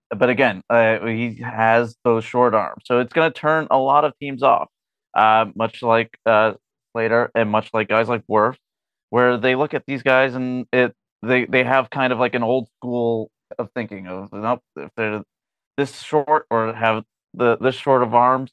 but 0.09 0.29
again, 0.29 0.61
uh, 0.69 1.05
he 1.05 1.35
has 1.35 1.95
those 2.03 2.23
short 2.23 2.53
arms, 2.55 2.83
so 2.85 2.99
it's 2.99 3.13
going 3.13 3.31
to 3.31 3.39
turn 3.39 3.67
a 3.69 3.77
lot 3.77 4.05
of 4.05 4.13
teams 4.19 4.43
off. 4.43 4.69
Uh, 5.13 5.45
much 5.55 5.81
like 5.81 6.17
uh, 6.25 6.53
Slater 6.93 7.31
and 7.35 7.49
much 7.49 7.69
like 7.73 7.87
guys 7.87 8.09
like 8.09 8.23
Wirf, 8.27 8.55
where 9.09 9.37
they 9.37 9.55
look 9.55 9.73
at 9.73 9.83
these 9.87 10.03
guys 10.03 10.35
and 10.35 10.65
it 10.71 10.93
they 11.21 11.45
they 11.45 11.63
have 11.63 11.89
kind 11.89 12.13
of 12.13 12.19
like 12.19 12.35
an 12.35 12.43
old 12.43 12.69
school 12.77 13.29
of 13.57 13.69
thinking 13.75 14.07
of 14.07 14.31
nope 14.31 14.61
if 14.75 14.89
they're 14.95 15.23
this 15.77 16.01
short 16.01 16.45
or 16.49 16.73
have 16.73 17.03
the 17.33 17.57
this 17.57 17.75
short 17.75 18.03
of 18.03 18.13
arms, 18.13 18.51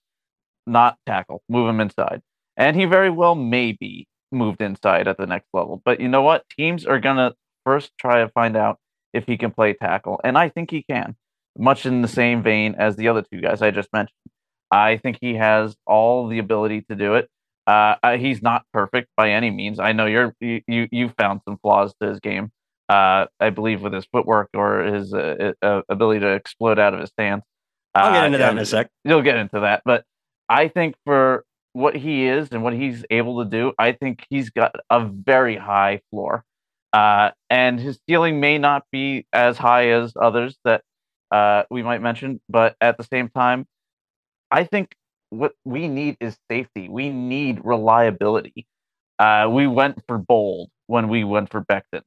not 0.66 0.96
tackle, 1.06 1.42
move 1.48 1.66
them 1.66 1.80
inside, 1.80 2.22
and 2.56 2.76
he 2.76 2.84
very 2.84 3.10
well 3.10 3.34
may 3.34 3.72
be 3.72 4.06
moved 4.32 4.60
inside 4.60 5.08
at 5.08 5.18
the 5.18 5.26
next 5.26 5.48
level. 5.52 5.80
But 5.84 6.00
you 6.00 6.08
know 6.08 6.22
what? 6.22 6.44
Teams 6.56 6.86
are 6.86 6.98
going 6.98 7.16
to 7.16 7.34
first 7.64 7.92
try 7.98 8.20
to 8.20 8.28
find 8.28 8.56
out 8.56 8.78
if 9.12 9.26
he 9.26 9.36
can 9.36 9.50
play 9.50 9.72
tackle. 9.72 10.20
And 10.22 10.36
I 10.36 10.48
think 10.48 10.70
he 10.70 10.82
can, 10.82 11.16
much 11.58 11.86
in 11.86 12.02
the 12.02 12.08
same 12.08 12.42
vein 12.42 12.74
as 12.78 12.96
the 12.96 13.08
other 13.08 13.22
two 13.22 13.40
guys 13.40 13.62
I 13.62 13.70
just 13.70 13.92
mentioned. 13.92 14.16
I 14.70 14.96
think 14.98 15.18
he 15.20 15.34
has 15.34 15.76
all 15.86 16.28
the 16.28 16.38
ability 16.38 16.82
to 16.90 16.96
do 16.96 17.14
it. 17.14 17.28
Uh, 17.66 18.16
he's 18.16 18.42
not 18.42 18.64
perfect 18.72 19.08
by 19.16 19.30
any 19.30 19.50
means. 19.50 19.80
I 19.80 19.92
know 19.92 20.06
you're 20.06 20.34
you 20.40 20.62
you 20.68 21.08
found 21.18 21.40
some 21.44 21.58
flaws 21.58 21.94
to 22.00 22.08
his 22.08 22.20
game. 22.20 22.52
Uh, 22.88 23.26
I 23.40 23.50
believe 23.50 23.82
with 23.82 23.92
his 23.92 24.06
footwork 24.12 24.50
or 24.54 24.84
his 24.84 25.12
uh, 25.12 25.52
uh 25.62 25.82
ability 25.88 26.20
to 26.20 26.28
explode 26.28 26.78
out 26.78 26.94
of 26.94 27.00
his 27.00 27.10
stance. 27.10 27.44
I'll 27.94 28.12
get 28.12 28.26
into 28.26 28.38
that 28.38 28.52
in 28.52 28.58
a 28.58 28.66
sec. 28.66 28.88
You'll 29.04 29.22
get 29.22 29.36
into 29.36 29.60
that, 29.60 29.82
but 29.84 30.04
I 30.48 30.68
think 30.68 30.94
for 31.04 31.44
what 31.76 31.94
he 31.94 32.24
is 32.24 32.48
and 32.52 32.62
what 32.62 32.72
he's 32.72 33.04
able 33.10 33.44
to 33.44 33.50
do, 33.50 33.70
I 33.78 33.92
think 33.92 34.24
he's 34.30 34.48
got 34.48 34.74
a 34.88 35.04
very 35.04 35.56
high 35.56 36.00
floor. 36.10 36.42
Uh, 36.94 37.32
and 37.50 37.78
his 37.78 38.00
ceiling 38.08 38.40
may 38.40 38.56
not 38.56 38.84
be 38.90 39.26
as 39.30 39.58
high 39.58 39.90
as 39.90 40.14
others 40.18 40.56
that 40.64 40.80
uh, 41.30 41.64
we 41.70 41.82
might 41.82 42.00
mention, 42.00 42.40
but 42.48 42.76
at 42.80 42.96
the 42.96 43.04
same 43.04 43.28
time, 43.28 43.66
I 44.50 44.64
think 44.64 44.94
what 45.28 45.52
we 45.66 45.86
need 45.86 46.16
is 46.18 46.38
safety. 46.50 46.88
We 46.88 47.10
need 47.10 47.60
reliability. 47.62 48.66
Uh, 49.18 49.50
we 49.50 49.66
went 49.66 50.02
for 50.08 50.16
bold 50.16 50.70
when 50.86 51.08
we 51.08 51.24
went 51.24 51.50
for 51.50 51.62
Becton, 51.62 52.04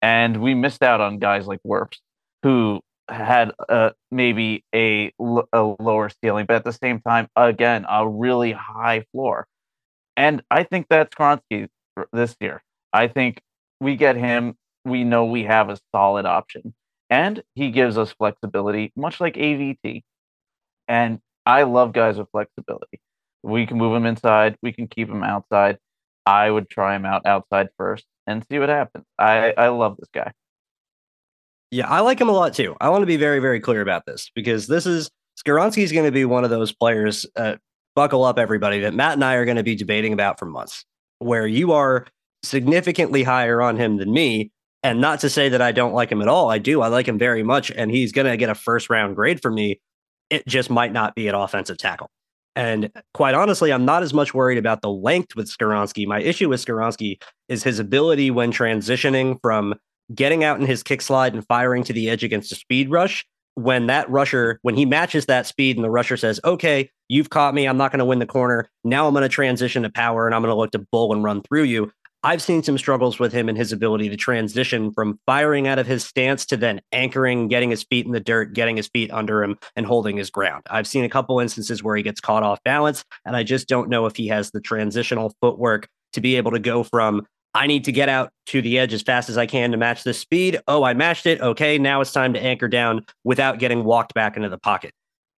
and 0.00 0.36
we 0.40 0.54
missed 0.54 0.84
out 0.84 1.00
on 1.00 1.18
guys 1.18 1.48
like 1.48 1.60
Wirfs, 1.66 1.98
who 2.44 2.80
had 3.08 3.52
uh, 3.68 3.90
maybe 4.10 4.64
a, 4.74 5.12
a 5.52 5.62
lower 5.62 6.10
ceiling, 6.22 6.46
but 6.46 6.56
at 6.56 6.64
the 6.64 6.72
same 6.72 7.00
time, 7.00 7.28
again, 7.36 7.86
a 7.88 8.08
really 8.08 8.52
high 8.52 9.04
floor. 9.12 9.46
And 10.16 10.42
I 10.50 10.64
think 10.64 10.86
that's 10.90 11.14
Skoronski 11.14 11.68
this 12.12 12.36
year. 12.40 12.62
I 12.92 13.08
think 13.08 13.40
we 13.80 13.96
get 13.96 14.16
him. 14.16 14.56
We 14.84 15.04
know 15.04 15.26
we 15.26 15.44
have 15.44 15.70
a 15.70 15.78
solid 15.94 16.26
option, 16.26 16.74
and 17.10 17.42
he 17.54 17.70
gives 17.70 17.98
us 17.98 18.12
flexibility, 18.12 18.92
much 18.96 19.20
like 19.20 19.34
AVT. 19.36 20.02
And 20.88 21.20
I 21.46 21.64
love 21.64 21.92
guys 21.92 22.18
with 22.18 22.30
flexibility. 22.30 23.00
We 23.42 23.66
can 23.66 23.78
move 23.78 23.94
him 23.96 24.06
inside. 24.06 24.56
We 24.62 24.72
can 24.72 24.88
keep 24.88 25.08
him 25.08 25.22
outside. 25.22 25.78
I 26.26 26.50
would 26.50 26.68
try 26.68 26.96
him 26.96 27.06
out 27.06 27.24
outside 27.26 27.68
first 27.78 28.04
and 28.26 28.44
see 28.50 28.58
what 28.58 28.68
happens. 28.68 29.04
I, 29.18 29.52
I 29.56 29.68
love 29.68 29.96
this 29.98 30.08
guy. 30.12 30.32
Yeah, 31.70 31.88
I 31.88 32.00
like 32.00 32.20
him 32.20 32.28
a 32.28 32.32
lot 32.32 32.54
too. 32.54 32.76
I 32.80 32.88
want 32.88 33.02
to 33.02 33.06
be 33.06 33.16
very, 33.16 33.40
very 33.40 33.60
clear 33.60 33.80
about 33.80 34.06
this 34.06 34.30
because 34.34 34.66
this 34.66 34.86
is 34.86 35.10
Skoronski 35.38 35.82
is 35.82 35.92
going 35.92 36.06
to 36.06 36.12
be 36.12 36.24
one 36.24 36.44
of 36.44 36.50
those 36.50 36.72
players. 36.72 37.26
Uh, 37.36 37.56
buckle 37.94 38.24
up, 38.24 38.38
everybody, 38.38 38.80
that 38.80 38.94
Matt 38.94 39.14
and 39.14 39.24
I 39.24 39.34
are 39.34 39.44
going 39.44 39.56
to 39.56 39.62
be 39.62 39.74
debating 39.74 40.12
about 40.12 40.38
for 40.38 40.46
months, 40.46 40.84
where 41.18 41.46
you 41.46 41.72
are 41.72 42.06
significantly 42.42 43.22
higher 43.22 43.60
on 43.60 43.76
him 43.76 43.96
than 43.96 44.12
me. 44.12 44.50
And 44.84 45.00
not 45.00 45.20
to 45.20 45.28
say 45.30 45.48
that 45.48 45.60
I 45.60 45.72
don't 45.72 45.92
like 45.92 46.10
him 46.10 46.22
at 46.22 46.28
all. 46.28 46.50
I 46.50 46.58
do. 46.58 46.80
I 46.80 46.86
like 46.86 47.08
him 47.08 47.18
very 47.18 47.42
much. 47.42 47.70
And 47.72 47.90
he's 47.90 48.12
going 48.12 48.28
to 48.28 48.36
get 48.36 48.48
a 48.48 48.54
first 48.54 48.88
round 48.88 49.16
grade 49.16 49.42
from 49.42 49.56
me. 49.56 49.80
It 50.30 50.46
just 50.46 50.70
might 50.70 50.92
not 50.92 51.16
be 51.16 51.26
an 51.26 51.34
offensive 51.34 51.78
tackle. 51.78 52.08
And 52.54 52.90
quite 53.14 53.34
honestly, 53.34 53.72
I'm 53.72 53.84
not 53.84 54.02
as 54.02 54.14
much 54.14 54.34
worried 54.34 54.58
about 54.58 54.82
the 54.82 54.90
length 54.90 55.34
with 55.34 55.48
Skoronski. 55.48 56.06
My 56.06 56.20
issue 56.20 56.48
with 56.48 56.64
Skoronski 56.64 57.20
is 57.48 57.64
his 57.64 57.78
ability 57.78 58.30
when 58.30 58.52
transitioning 58.52 59.38
from 59.42 59.74
getting 60.14 60.44
out 60.44 60.60
in 60.60 60.66
his 60.66 60.82
kick 60.82 61.02
slide 61.02 61.34
and 61.34 61.46
firing 61.46 61.84
to 61.84 61.92
the 61.92 62.08
edge 62.08 62.24
against 62.24 62.52
a 62.52 62.54
speed 62.54 62.90
rush 62.90 63.26
when 63.54 63.88
that 63.88 64.08
rusher 64.08 64.60
when 64.62 64.76
he 64.76 64.86
matches 64.86 65.26
that 65.26 65.46
speed 65.46 65.76
and 65.76 65.84
the 65.84 65.90
rusher 65.90 66.16
says 66.16 66.38
okay 66.44 66.88
you've 67.08 67.30
caught 67.30 67.54
me 67.54 67.66
i'm 67.66 67.76
not 67.76 67.90
going 67.90 67.98
to 67.98 68.04
win 68.04 68.20
the 68.20 68.26
corner. 68.26 68.68
Now 68.84 69.06
i'm 69.06 69.14
going 69.14 69.22
to 69.22 69.28
transition 69.28 69.82
to 69.82 69.90
power 69.90 70.26
and 70.26 70.34
i'm 70.34 70.42
going 70.42 70.52
to 70.52 70.56
look 70.56 70.70
to 70.72 70.86
bull 70.92 71.12
and 71.12 71.24
run 71.24 71.42
through 71.42 71.64
you. 71.64 71.90
I've 72.24 72.42
seen 72.42 72.64
some 72.64 72.78
struggles 72.78 73.20
with 73.20 73.32
him 73.32 73.48
and 73.48 73.56
his 73.56 73.72
ability 73.72 74.08
to 74.08 74.16
transition 74.16 74.92
from 74.92 75.20
firing 75.24 75.68
out 75.68 75.78
of 75.78 75.86
his 75.86 76.04
stance 76.04 76.44
to 76.46 76.56
then 76.56 76.80
anchoring 76.90 77.46
getting 77.46 77.70
his 77.70 77.84
feet 77.84 78.06
in 78.06 78.12
the 78.12 78.20
dirt 78.20 78.54
getting 78.54 78.76
his 78.76 78.88
feet 78.88 79.10
under 79.12 79.42
him 79.42 79.56
and 79.76 79.86
holding 79.86 80.16
his 80.16 80.30
ground. 80.30 80.64
I've 80.68 80.86
seen 80.86 81.04
a 81.04 81.08
couple 81.08 81.38
instances 81.40 81.82
where 81.82 81.96
he 81.96 82.02
gets 82.02 82.20
caught 82.20 82.42
off 82.42 82.62
balance 82.64 83.04
and 83.24 83.34
i 83.34 83.42
just 83.42 83.68
don't 83.68 83.88
know 83.88 84.06
if 84.06 84.14
he 84.14 84.28
has 84.28 84.52
the 84.52 84.60
transitional 84.60 85.34
footwork 85.40 85.88
to 86.12 86.20
be 86.20 86.36
able 86.36 86.52
to 86.52 86.58
go 86.58 86.82
from 86.82 87.26
I 87.54 87.66
need 87.66 87.84
to 87.84 87.92
get 87.92 88.08
out 88.08 88.30
to 88.46 88.62
the 88.62 88.78
edge 88.78 88.92
as 88.92 89.02
fast 89.02 89.28
as 89.28 89.38
I 89.38 89.46
can 89.46 89.70
to 89.72 89.76
match 89.76 90.04
this 90.04 90.18
speed. 90.18 90.60
Oh, 90.68 90.84
I 90.84 90.94
matched 90.94 91.26
it. 91.26 91.40
Okay, 91.40 91.78
now 91.78 92.00
it's 92.00 92.12
time 92.12 92.32
to 92.34 92.42
anchor 92.42 92.68
down 92.68 93.04
without 93.24 93.58
getting 93.58 93.84
walked 93.84 94.14
back 94.14 94.36
into 94.36 94.48
the 94.48 94.58
pocket. 94.58 94.92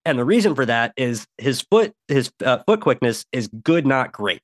And 0.04 0.18
the 0.18 0.24
reason 0.24 0.54
for 0.54 0.64
that 0.64 0.92
is 0.96 1.26
his 1.36 1.60
foot 1.60 1.92
his 2.08 2.30
uh, 2.44 2.58
foot 2.66 2.80
quickness 2.80 3.24
is 3.32 3.48
good, 3.62 3.86
not 3.86 4.12
great. 4.12 4.40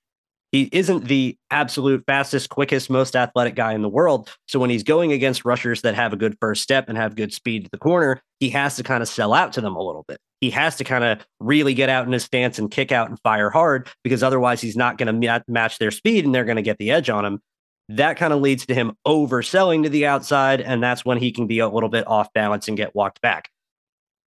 He 0.53 0.69
isn't 0.71 1.07
the 1.07 1.37
absolute 1.51 2.05
fastest, 2.07 2.49
quickest, 2.49 2.89
most 2.89 3.17
athletic 3.17 3.57
guy 3.57 3.73
in 3.73 3.83
the 3.83 3.89
world. 3.89 4.31
So 4.47 4.61
when 4.61 4.71
he's 4.71 4.85
going 4.85 5.11
against 5.11 5.45
rushers 5.45 5.83
that 5.83 5.97
have 5.97 6.13
a 6.13 6.17
good 6.17 6.37
first 6.41 6.63
step 6.63 6.89
and 6.89 6.97
have 6.97 7.17
good 7.17 7.33
speed 7.33 7.65
to 7.65 7.71
the 7.73 7.79
corner, 7.79 8.21
he 8.39 8.51
has 8.51 8.77
to 8.77 8.85
kind 8.85 9.03
of 9.03 9.09
sell 9.09 9.35
out 9.35 9.53
to 9.55 9.61
them 9.61 9.75
a 9.75 9.83
little 9.83 10.05
bit. 10.07 10.19
He 10.41 10.51
has 10.51 10.77
to 10.77 10.85
kind 10.85 11.03
of 11.03 11.27
really 11.41 11.75
get 11.75 11.89
out 11.89 12.07
in 12.07 12.13
his 12.13 12.23
stance 12.23 12.57
and 12.61 12.71
kick 12.71 12.93
out 12.93 13.09
and 13.09 13.19
fire 13.25 13.51
hard 13.51 13.89
because 14.05 14.23
otherwise 14.23 14.61
he's 14.61 14.77
not 14.77 14.97
going 14.97 15.21
to 15.21 15.43
match 15.49 15.79
their 15.79 15.91
speed 15.91 16.25
and 16.25 16.33
they're 16.33 16.45
going 16.45 16.55
to 16.55 16.63
get 16.63 16.79
the 16.79 16.93
edge 16.93 17.11
on 17.11 17.25
him. 17.25 17.41
That 17.89 18.17
kind 18.17 18.33
of 18.33 18.41
leads 18.41 18.67
to 18.67 18.75
him 18.75 18.97
overselling 19.07 19.83
to 19.83 19.89
the 19.89 20.07
outside. 20.07 20.61
And 20.61 20.83
that's 20.83 21.05
when 21.05 21.19
he 21.19 21.33
can 21.33 21.47
be 21.47 21.59
a 21.59 21.69
little 21.69 21.89
bit 21.89 22.07
off 22.07 22.33
balance 22.33 22.69
and 22.69 22.77
get 22.77 22.95
walked 22.95 23.21
back. 23.21 23.51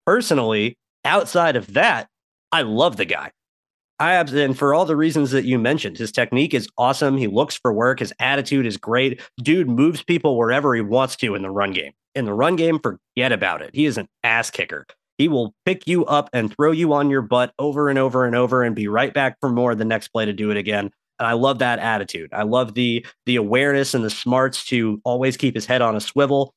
Personally, 0.05 0.77
outside 1.03 1.55
of 1.55 1.73
that, 1.73 2.07
I 2.51 2.61
love 2.61 2.97
the 2.97 3.05
guy. 3.05 3.31
I 3.99 4.13
have, 4.13 4.31
and 4.33 4.57
for 4.57 4.75
all 4.75 4.85
the 4.85 4.95
reasons 4.95 5.31
that 5.31 5.45
you 5.45 5.57
mentioned, 5.57 5.97
his 5.97 6.11
technique 6.11 6.53
is 6.53 6.69
awesome. 6.77 7.17
He 7.17 7.25
looks 7.25 7.57
for 7.57 7.73
work. 7.73 7.99
His 7.99 8.13
attitude 8.19 8.67
is 8.67 8.77
great. 8.77 9.21
Dude 9.41 9.69
moves 9.69 10.03
people 10.03 10.37
wherever 10.37 10.75
he 10.75 10.81
wants 10.81 11.15
to 11.17 11.33
in 11.33 11.41
the 11.41 11.49
run 11.49 11.71
game. 11.71 11.93
In 12.13 12.25
the 12.25 12.33
run 12.33 12.55
game, 12.55 12.79
forget 12.79 13.31
about 13.31 13.63
it. 13.63 13.71
He 13.73 13.85
is 13.85 13.97
an 13.97 14.07
ass 14.23 14.51
kicker. 14.51 14.85
He 15.17 15.27
will 15.27 15.55
pick 15.65 15.87
you 15.87 16.05
up 16.05 16.29
and 16.31 16.53
throw 16.53 16.71
you 16.71 16.93
on 16.93 17.09
your 17.09 17.23
butt 17.23 17.53
over 17.57 17.89
and 17.89 17.97
over 17.97 18.23
and 18.25 18.35
over 18.35 18.61
and 18.61 18.75
be 18.75 18.87
right 18.87 19.13
back 19.13 19.37
for 19.41 19.49
more 19.49 19.73
the 19.73 19.83
next 19.83 20.09
play 20.09 20.25
to 20.25 20.33
do 20.33 20.51
it 20.51 20.57
again. 20.57 20.91
And 21.19 21.27
I 21.27 21.33
love 21.33 21.59
that 21.59 21.79
attitude. 21.79 22.31
I 22.33 22.43
love 22.43 22.73
the 22.73 23.05
the 23.25 23.37
awareness 23.37 23.93
and 23.93 24.03
the 24.03 24.09
smarts 24.09 24.65
to 24.65 25.01
always 25.03 25.37
keep 25.37 25.55
his 25.55 25.65
head 25.65 25.81
on 25.81 25.95
a 25.95 26.01
swivel. 26.01 26.53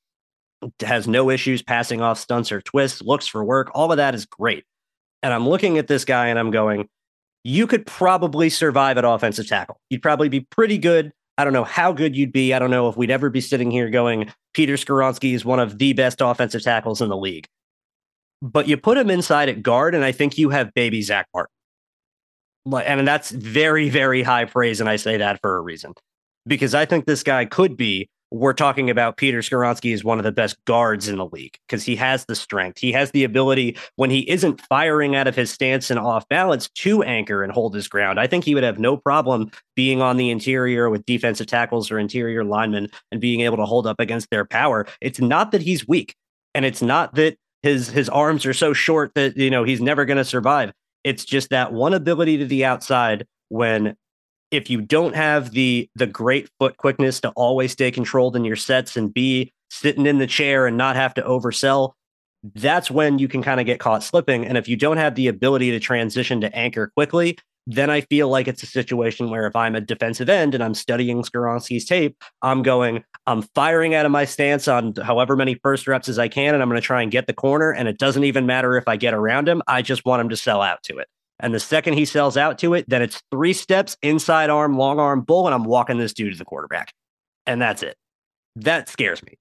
Has 0.81 1.09
no 1.09 1.31
issues 1.31 1.63
passing 1.63 2.03
off 2.03 2.19
stunts 2.19 2.53
or 2.53 2.61
twists, 2.61 3.01
looks 3.01 3.27
for 3.27 3.43
work. 3.43 3.71
All 3.75 3.91
of 3.91 3.97
that 3.97 4.15
is 4.15 4.27
great. 4.27 4.65
And 5.23 5.33
I'm 5.33 5.49
looking 5.49 5.79
at 5.79 5.87
this 5.87 6.05
guy 6.05 6.29
and 6.29 6.39
I'm 6.39 6.51
going, 6.51 6.89
you 7.45 7.67
could 7.67 7.87
probably 7.87 8.51
survive 8.51 8.99
at 8.99 9.05
offensive 9.05 9.49
tackle. 9.49 9.81
You'd 9.89 10.03
probably 10.03 10.29
be 10.29 10.41
pretty 10.41 10.77
good. 10.77 11.13
I 11.39 11.45
don't 11.45 11.55
know 11.55 11.65
how 11.65 11.93
good 11.93 12.15
you'd 12.15 12.33
be. 12.33 12.53
I 12.53 12.59
don't 12.59 12.71
know 12.71 12.89
if 12.89 12.97
we'd 12.99 13.11
ever 13.11 13.31
be 13.31 13.41
sitting 13.41 13.71
here 13.71 13.89
going, 13.89 14.31
Peter 14.53 14.75
Skoronski 14.75 15.33
is 15.33 15.45
one 15.45 15.59
of 15.59 15.79
the 15.79 15.95
best 15.95 16.21
offensive 16.21 16.63
tackles 16.63 17.01
in 17.01 17.09
the 17.09 17.17
league. 17.17 17.47
But 18.43 18.69
you 18.69 18.77
put 18.77 18.99
him 18.99 19.11
inside 19.11 19.49
at 19.49 19.63
guard, 19.63 19.95
and 19.95 20.05
I 20.05 20.13
think 20.13 20.37
you 20.37 20.51
have 20.51 20.75
baby 20.75 21.01
Zach 21.01 21.29
Martin. 21.35 21.53
And 22.67 23.07
that's 23.07 23.31
very, 23.31 23.89
very 23.89 24.23
high 24.23 24.45
praise. 24.45 24.81
And 24.81 24.89
I 24.89 24.97
say 24.97 25.17
that 25.17 25.41
for 25.41 25.57
a 25.57 25.61
reason 25.61 25.95
because 26.47 26.75
I 26.75 26.85
think 26.85 27.07
this 27.07 27.23
guy 27.23 27.45
could 27.45 27.77
be 27.77 28.09
we're 28.33 28.53
talking 28.53 28.89
about 28.91 29.17
Peter 29.17 29.41
Skoronski 29.41 29.93
is 29.93 30.05
one 30.05 30.19
of 30.19 30.25
the 30.25 30.31
best 30.31 30.65
guards 30.65 31.09
in 31.09 31.19
the 31.19 31.27
league 31.27 31.59
because 31.67 31.83
he 31.83 31.97
has 31.97 32.25
the 32.27 32.37
strength. 32.37 32.79
He 32.79 32.93
has 32.93 33.11
the 33.11 33.25
ability 33.25 33.77
when 33.97 34.11
he 34.11 34.29
isn't 34.31 34.61
firing 34.69 35.17
out 35.17 35.27
of 35.27 35.35
his 35.35 35.51
stance 35.51 35.91
and 35.91 35.99
off 35.99 36.29
balance 36.29 36.69
to 36.69 37.03
anchor 37.03 37.43
and 37.43 37.53
hold 37.53 37.75
his 37.75 37.89
ground. 37.89 38.21
I 38.21 38.29
think 38.29 38.45
he 38.45 38.55
would 38.55 38.63
have 38.63 38.79
no 38.79 38.97
problem 38.97 39.51
being 39.75 40.01
on 40.01 40.17
the 40.17 40.31
interior 40.31 40.89
with 40.91 41.05
defensive 41.07 41.49
tackles 41.49 41.91
or 41.91 41.99
interior 41.99 42.45
linemen 42.45 42.89
and 43.11 43.21
being 43.21 43.41
able 43.41 43.57
to 43.57 43.67
hold 43.67 43.87
up 43.87 43.99
against 43.99 44.31
their 44.31 44.45
power. 44.45 44.87
It's 45.01 45.21
not 45.21 45.51
that 45.51 45.63
he's 45.63 45.89
weak 45.89 46.15
and 46.55 46.65
it's 46.65 46.83
not 46.83 47.17
that 47.17 47.37
his 47.63 47.89
his 47.89 48.09
arms 48.09 48.47
are 48.47 48.55
so 48.55 48.73
short 48.73 49.13
that 49.15 49.37
you 49.37 49.51
know 49.51 49.65
he's 49.65 49.81
never 49.81 50.05
going 50.05 50.17
to 50.17 50.25
survive. 50.25 50.73
It's 51.05 51.25
just 51.25 51.51
that 51.51 51.73
one 51.73 51.95
ability 51.95 52.39
to 52.39 52.47
the 52.47 52.65
outside 52.65 53.27
when 53.49 53.97
if 54.51 54.69
you 54.69 54.81
don't 54.81 55.15
have 55.15 55.53
the 55.53 55.89
the 55.95 56.07
great 56.07 56.49
foot 56.59 56.77
quickness 56.77 57.21
to 57.21 57.31
always 57.31 57.73
stay 57.73 57.91
controlled 57.91 58.37
in 58.37 58.45
your 58.45 58.57
sets 58.57 58.97
and 58.97 59.13
be 59.13 59.53
sitting 59.71 60.07
in 60.07 60.19
the 60.19 60.27
chair 60.27 60.67
and 60.67 60.77
not 60.77 60.97
have 60.97 61.15
to 61.15 61.23
oversell, 61.23 61.93
that's 62.55 62.91
when 62.91 63.19
you 63.19 63.29
can 63.29 63.43
kind 63.43 63.61
of 63.61 63.67
get 63.67 63.81
caught 63.81 64.03
slipping. 64.03 64.47
And 64.47 64.59
if 64.59 64.69
you 64.69 64.77
don't 64.77 64.97
have 64.97 65.15
the 65.15 65.29
ability 65.29 65.71
to 65.71 65.81
transition 65.81 66.41
to 66.41 66.55
anchor 66.55 66.91
quickly, 66.97 67.39
then 67.75 67.89
I 67.89 68.01
feel 68.03 68.29
like 68.29 68.49
it's 68.49 68.63
a 68.63 68.67
situation 68.67 69.31
where 69.31 69.47
if 69.47 69.55
I'm 69.55 69.77
a 69.77 69.81
defensive 69.81 70.29
end 70.29 70.55
and 70.55 70.65
I'm 70.65 70.75
studying 70.75 71.23
Skoronski's 71.23 71.85
tape, 71.85 72.17
I'm 72.43 72.63
going, 72.63 73.05
I'm 73.27 73.43
firing 73.55 73.95
out 73.95 74.07
of 74.07 74.13
my 74.13 74.25
stance 74.25 74.67
on 74.67 74.95
however 74.97 75.37
many 75.37 75.55
first 75.55 75.87
reps 75.87 76.09
as 76.09 76.19
I 76.19 76.27
can, 76.29 76.55
and 76.55 76.63
I'm 76.63 76.69
going 76.69 76.81
to 76.81 76.87
try 76.87 77.01
and 77.01 77.13
get 77.13 77.27
the 77.29 77.33
corner. 77.33 77.71
And 77.71 77.87
it 77.87 77.97
doesn't 77.97 78.25
even 78.25 78.45
matter 78.45 78.77
if 78.77 78.89
I 78.89 78.97
get 78.97 79.15
around 79.15 79.49
him. 79.49 79.63
I 79.69 79.83
just 79.83 80.05
want 80.05 80.21
him 80.21 80.31
to 80.31 80.37
sell 80.37 80.63
out 80.63 80.83
to 80.85 80.99
it. 80.99 81.09
And 81.39 81.55
the 81.55 81.61
second 81.61 81.95
he 81.95 82.05
sells 82.05 82.37
out 82.37 82.59
to 82.59 82.75
it, 82.75 82.87
then 82.89 83.03
it's 83.03 83.23
three 83.31 83.53
steps 83.53 83.97
inside 84.03 84.51
arm, 84.51 84.77
long 84.77 84.99
arm 84.99 85.21
bull, 85.23 85.47
and 85.47 85.55
I'm 85.55 85.65
walking 85.65 85.99
this 85.99 86.13
dude 86.13 86.33
to 86.33 86.39
the 86.39 86.45
quarterback. 86.45 86.93
And 87.47 87.63
that's 87.63 87.83
it. 87.83 87.97
That 88.57 88.89
scares 88.89 89.23
me. 89.23 89.39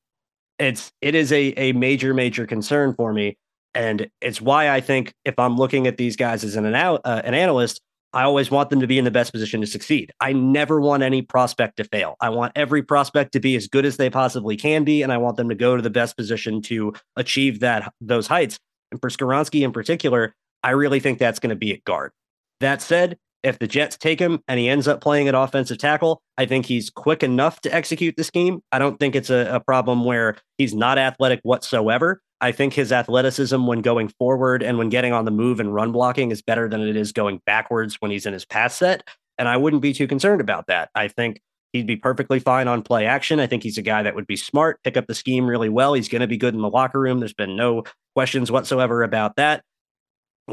It's 0.60 0.92
it 1.02 1.16
is 1.16 1.32
a 1.32 1.54
a 1.58 1.72
major 1.72 2.14
major 2.14 2.46
concern 2.46 2.94
for 2.94 3.12
me, 3.12 3.38
and 3.74 4.10
it's 4.22 4.42
why 4.42 4.70
I 4.70 4.82
think 4.82 5.14
if 5.26 5.40
I'm 5.40 5.56
looking 5.56 5.88
at 5.88 5.98
these 5.98 6.16
guys 6.16 6.44
as 6.44 6.56
an 6.56 6.74
uh, 6.76 7.00
an 7.06 7.34
analyst, 7.34 7.82
I 8.14 8.24
always 8.24 8.50
want 8.50 8.70
them 8.70 8.80
to 8.80 8.88
be 8.88 8.98
in 8.98 9.06
the 9.06 9.12
best 9.12 9.32
position 9.32 9.62
to 9.62 9.68
succeed. 9.68 10.12
I 10.20 10.34
never 10.34 10.82
want 10.82 11.04
any 11.04 11.22
prospect 11.22 11.78
to 11.78 11.84
fail. 11.84 12.16
I 12.20 12.30
want 12.30 12.54
every 12.56 12.82
prospect 12.82 13.34
to 13.34 13.40
be 13.40 13.56
as 13.56 13.68
good 13.68 13.86
as 13.86 13.98
they 13.98 14.10
possibly 14.10 14.58
can 14.58 14.84
be, 14.84 15.04
and 15.04 15.12
I 15.12 15.18
want 15.18 15.38
them 15.38 15.50
to 15.50 15.56
go 15.56 15.76
to 15.76 15.82
the 15.82 15.90
best 15.90 16.18
position 16.18 16.62
to 16.64 16.94
achieve 17.16 17.60
that 17.60 17.94
those 18.02 18.28
heights. 18.28 18.60
And 18.92 19.00
for 19.00 19.10
Skoronski 19.10 19.64
in 19.64 19.72
particular, 19.72 20.34
I 20.64 20.72
really 20.72 21.00
think 21.00 21.20
that's 21.20 21.40
going 21.40 21.52
to 21.52 21.56
be 21.56 21.74
at 21.74 21.84
guard. 21.84 22.12
That 22.60 22.82
said, 22.82 23.18
if 23.44 23.60
the 23.60 23.68
Jets 23.68 23.98
take 23.98 24.20
him 24.20 24.40
and 24.48 24.60
he 24.60 24.68
ends 24.68 24.88
up 24.88 25.02
playing 25.02 25.28
at 25.28 25.36
offensive 25.36 25.78
tackle, 25.78 26.22
I 26.38 26.46
think 26.46 26.66
he's 26.66 26.90
quick 26.90 27.24
enough 27.24 27.62
to 27.62 27.74
execute 27.74 28.16
the 28.18 28.24
scheme. 28.24 28.62
I 28.72 28.80
don't 28.80 29.00
think 29.00 29.16
it's 29.16 29.30
a, 29.30 29.56
a, 29.56 29.60
problem 29.60 30.04
where 30.04 30.36
he's 30.58 30.74
not 30.74 30.98
athletic 30.98 31.40
whatsoever. 31.44 32.22
I 32.42 32.52
think 32.52 32.74
his 32.74 32.92
athleticism 32.92 33.66
when 33.68 33.82
going 33.82 34.08
forward 34.08 34.64
and 34.64 34.78
when 34.78 34.90
getting 34.90 35.14
on 35.14 35.26
the 35.26 35.32
move 35.32 35.60
and 35.60 35.74
run 35.74 35.92
blocking 35.92 36.32
is 36.32 36.42
better 36.42 36.70
than 36.70 36.82
it 36.82 36.96
is 36.96 37.12
going 37.12 37.42
backwards 37.46 37.96
when 38.00 38.12
he's 38.12 38.26
in 38.26 38.34
his 38.34 38.46
pass 38.46 38.76
set. 38.76 39.08
And 39.38 39.48
I 39.48 39.58
wouldn't 39.58 39.82
be 39.82 39.94
too 39.94 40.08
concerned 40.08 40.42
about 40.42 40.68
that. 40.68 40.90
I 40.96 41.08
think 41.08 41.42
he'd 41.74 41.88
be 41.88 41.96
perfectly 41.96 42.40
fine 42.40 42.68
on 42.68 42.82
play 42.82 43.06
action. 43.06 43.40
I 43.40 43.48
think 43.48 43.64
he's 43.64 43.78
a 43.78 43.82
guy 43.82 44.04
that 44.04 44.16
would 44.16 44.28
be 44.28 44.36
smart, 44.36 44.82
pick 44.84 44.98
up 44.98 45.08
the 45.08 45.16
scheme 45.16 45.48
really 45.48 45.70
well. 45.70 45.94
He's 45.94 46.10
going 46.10 46.22
to 46.22 46.28
be 46.28 46.38
good 46.38 46.54
in 46.54 46.62
the 46.62 46.70
locker 46.70 47.00
room. 47.00 47.20
There's 47.20 47.34
been 47.34 47.56
no 47.56 47.84
questions 48.16 48.52
whatsoever 48.52 49.04
about 49.04 49.36
that 49.36 49.64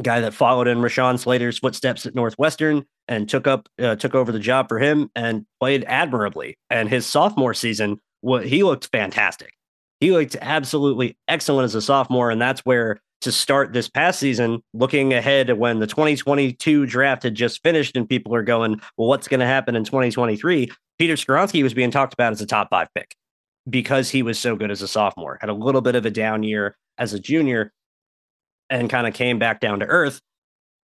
guy 0.02 0.20
that 0.20 0.34
followed 0.34 0.68
in 0.68 0.78
Rashawn 0.78 1.18
Slater's 1.18 1.58
footsteps 1.58 2.06
at 2.06 2.14
Northwestern 2.14 2.84
and 3.08 3.28
took 3.28 3.46
up 3.46 3.68
uh, 3.80 3.96
took 3.96 4.14
over 4.14 4.32
the 4.32 4.38
job 4.38 4.68
for 4.68 4.78
him 4.78 5.10
and 5.14 5.46
played 5.60 5.84
admirably. 5.86 6.58
And 6.70 6.88
his 6.88 7.06
sophomore 7.06 7.54
season, 7.54 8.00
he 8.42 8.62
looked 8.62 8.88
fantastic. 8.92 9.55
He 10.00 10.12
looked 10.12 10.36
absolutely 10.40 11.16
excellent 11.28 11.64
as 11.64 11.74
a 11.74 11.82
sophomore, 11.82 12.30
and 12.30 12.40
that's 12.40 12.60
where 12.60 13.00
to 13.22 13.32
start 13.32 13.72
this 13.72 13.88
past 13.88 14.20
season, 14.20 14.62
looking 14.74 15.14
ahead 15.14 15.56
when 15.58 15.78
the 15.78 15.86
2022 15.86 16.86
draft 16.86 17.22
had 17.22 17.34
just 17.34 17.62
finished 17.62 17.96
and 17.96 18.08
people 18.08 18.34
are 18.34 18.42
going, 18.42 18.80
well, 18.96 19.08
what's 19.08 19.26
going 19.26 19.40
to 19.40 19.46
happen 19.46 19.74
in 19.74 19.84
2023? 19.84 20.70
Peter 20.98 21.14
Skoronski 21.14 21.62
was 21.62 21.74
being 21.74 21.90
talked 21.90 22.12
about 22.12 22.32
as 22.32 22.40
a 22.40 22.46
top 22.46 22.68
five 22.70 22.88
pick 22.94 23.14
because 23.68 24.10
he 24.10 24.22
was 24.22 24.38
so 24.38 24.54
good 24.54 24.70
as 24.70 24.82
a 24.82 24.88
sophomore. 24.88 25.38
Had 25.40 25.50
a 25.50 25.54
little 25.54 25.80
bit 25.80 25.94
of 25.94 26.06
a 26.06 26.10
down 26.10 26.42
year 26.42 26.76
as 26.98 27.12
a 27.14 27.18
junior, 27.18 27.72
and 28.70 28.90
kind 28.90 29.06
of 29.06 29.14
came 29.14 29.38
back 29.38 29.60
down 29.60 29.80
to 29.80 29.86
earth. 29.86 30.20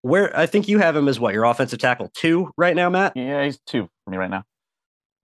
Where 0.03 0.37
I 0.37 0.46
think 0.46 0.68
you 0.68 0.79
have 0.79 0.96
him 0.96 1.09
as 1.09 1.20
what 1.20 1.33
your 1.33 1.44
offensive 1.44 1.79
tackle 1.79 2.11
two 2.14 2.51
right 2.57 2.75
now, 2.75 2.90
Matt. 2.90 3.16
Yeah, 3.16 3.44
he's 3.44 3.59
two 3.66 3.88
for 4.05 4.11
me 4.11 4.16
right 4.16 4.31
now. 4.31 4.44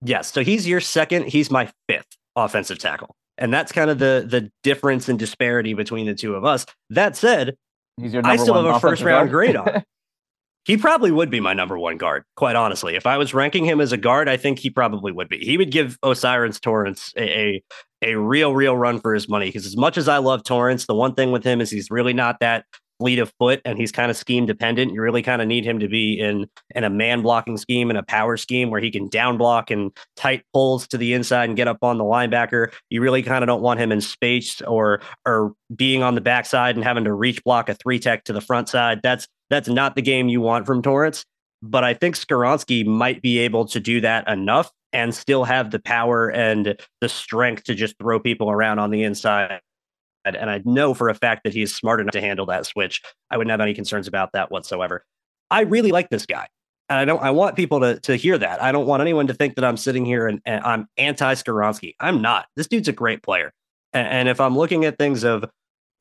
Yes, 0.02 0.32
so 0.32 0.42
he's 0.42 0.68
your 0.68 0.80
second. 0.80 1.26
He's 1.26 1.50
my 1.50 1.70
fifth 1.88 2.06
offensive 2.36 2.78
tackle, 2.78 3.16
and 3.38 3.52
that's 3.52 3.72
kind 3.72 3.90
of 3.90 3.98
the 3.98 4.26
the 4.28 4.50
difference 4.62 5.08
and 5.08 5.18
disparity 5.18 5.74
between 5.74 6.06
the 6.06 6.14
two 6.14 6.34
of 6.34 6.44
us. 6.44 6.66
That 6.90 7.16
said, 7.16 7.56
he's 7.96 8.12
your 8.12 8.26
I 8.26 8.36
still 8.36 8.54
have 8.54 8.76
a 8.76 8.80
first 8.80 9.02
round 9.02 9.30
grade 9.30 9.56
on. 9.56 9.84
he 10.64 10.76
probably 10.76 11.10
would 11.10 11.30
be 11.30 11.40
my 11.40 11.54
number 11.54 11.78
one 11.78 11.96
guard, 11.96 12.24
quite 12.36 12.56
honestly. 12.56 12.94
If 12.94 13.06
I 13.06 13.16
was 13.16 13.32
ranking 13.32 13.64
him 13.64 13.80
as 13.80 13.92
a 13.92 13.96
guard, 13.96 14.28
I 14.28 14.36
think 14.36 14.58
he 14.58 14.68
probably 14.68 15.12
would 15.12 15.28
be. 15.28 15.38
He 15.38 15.56
would 15.56 15.70
give 15.70 15.98
O'Cyrus 16.02 16.60
Torrence 16.60 17.12
a, 17.16 17.62
a, 18.02 18.10
a 18.12 18.18
real, 18.18 18.54
real 18.54 18.76
run 18.76 19.00
for 19.00 19.14
his 19.14 19.28
money. 19.30 19.46
Because 19.46 19.64
as 19.64 19.78
much 19.78 19.96
as 19.96 20.08
I 20.08 20.18
love 20.18 20.44
Torrence, 20.44 20.84
the 20.84 20.94
one 20.94 21.14
thing 21.14 21.32
with 21.32 21.42
him 21.42 21.62
is 21.62 21.70
he's 21.70 21.90
really 21.90 22.12
not 22.12 22.40
that 22.40 22.66
fleet 22.98 23.18
of 23.18 23.32
foot 23.38 23.60
and 23.64 23.78
he's 23.78 23.92
kind 23.92 24.10
of 24.10 24.16
scheme 24.16 24.46
dependent. 24.46 24.92
You 24.92 25.00
really 25.02 25.22
kind 25.22 25.40
of 25.40 25.48
need 25.48 25.64
him 25.64 25.78
to 25.80 25.88
be 25.88 26.18
in 26.18 26.46
in 26.74 26.84
a 26.84 26.90
man 26.90 27.22
blocking 27.22 27.56
scheme 27.56 27.90
and 27.90 27.98
a 27.98 28.02
power 28.02 28.36
scheme 28.36 28.70
where 28.70 28.80
he 28.80 28.90
can 28.90 29.08
down 29.08 29.38
block 29.38 29.70
and 29.70 29.96
tight 30.16 30.42
pulls 30.52 30.86
to 30.88 30.98
the 30.98 31.14
inside 31.14 31.48
and 31.48 31.56
get 31.56 31.68
up 31.68 31.78
on 31.82 31.98
the 31.98 32.04
linebacker. 32.04 32.72
You 32.90 33.00
really 33.00 33.22
kind 33.22 33.42
of 33.42 33.46
don't 33.46 33.62
want 33.62 33.80
him 33.80 33.92
in 33.92 34.00
space 34.00 34.60
or 34.62 35.00
or 35.26 35.54
being 35.74 36.02
on 36.02 36.14
the 36.14 36.20
backside 36.20 36.76
and 36.76 36.84
having 36.84 37.04
to 37.04 37.12
reach 37.12 37.42
block 37.44 37.68
a 37.68 37.74
three 37.74 37.98
tech 37.98 38.24
to 38.24 38.32
the 38.32 38.40
front 38.40 38.68
side. 38.68 39.00
That's 39.02 39.26
that's 39.50 39.68
not 39.68 39.94
the 39.94 40.02
game 40.02 40.28
you 40.28 40.40
want 40.40 40.66
from 40.66 40.82
Torrence. 40.82 41.24
But 41.60 41.82
I 41.82 41.94
think 41.94 42.14
Skoronski 42.14 42.86
might 42.86 43.20
be 43.20 43.38
able 43.38 43.66
to 43.66 43.80
do 43.80 44.00
that 44.00 44.28
enough 44.28 44.70
and 44.92 45.14
still 45.14 45.44
have 45.44 45.70
the 45.70 45.80
power 45.80 46.28
and 46.28 46.80
the 47.00 47.08
strength 47.08 47.64
to 47.64 47.74
just 47.74 47.98
throw 47.98 48.20
people 48.20 48.50
around 48.50 48.78
on 48.78 48.90
the 48.90 49.02
inside. 49.02 49.60
And 50.36 50.50
I 50.50 50.62
know 50.64 50.94
for 50.94 51.08
a 51.08 51.14
fact 51.14 51.44
that 51.44 51.52
he's 51.52 51.74
smart 51.74 52.00
enough 52.00 52.12
to 52.12 52.20
handle 52.20 52.46
that 52.46 52.66
switch. 52.66 53.02
I 53.30 53.36
wouldn't 53.36 53.50
have 53.50 53.60
any 53.60 53.74
concerns 53.74 54.08
about 54.08 54.32
that 54.32 54.50
whatsoever. 54.50 55.04
I 55.50 55.62
really 55.62 55.92
like 55.92 56.10
this 56.10 56.26
guy. 56.26 56.48
And 56.88 56.98
I 56.98 57.04
don't 57.04 57.22
I 57.22 57.30
want 57.30 57.56
people 57.56 57.80
to 57.80 58.00
to 58.00 58.16
hear 58.16 58.38
that. 58.38 58.62
I 58.62 58.72
don't 58.72 58.86
want 58.86 59.02
anyone 59.02 59.26
to 59.26 59.34
think 59.34 59.56
that 59.56 59.64
I'm 59.64 59.76
sitting 59.76 60.04
here 60.04 60.26
and, 60.26 60.40
and 60.46 60.64
I'm 60.64 60.88
anti 60.96 61.34
Skoronski. 61.34 61.94
I'm 62.00 62.22
not. 62.22 62.46
This 62.56 62.66
dude's 62.66 62.88
a 62.88 62.92
great 62.92 63.22
player. 63.22 63.52
And, 63.92 64.08
and 64.08 64.28
if 64.28 64.40
I'm 64.40 64.56
looking 64.56 64.84
at 64.84 64.98
things 64.98 65.24
of 65.24 65.44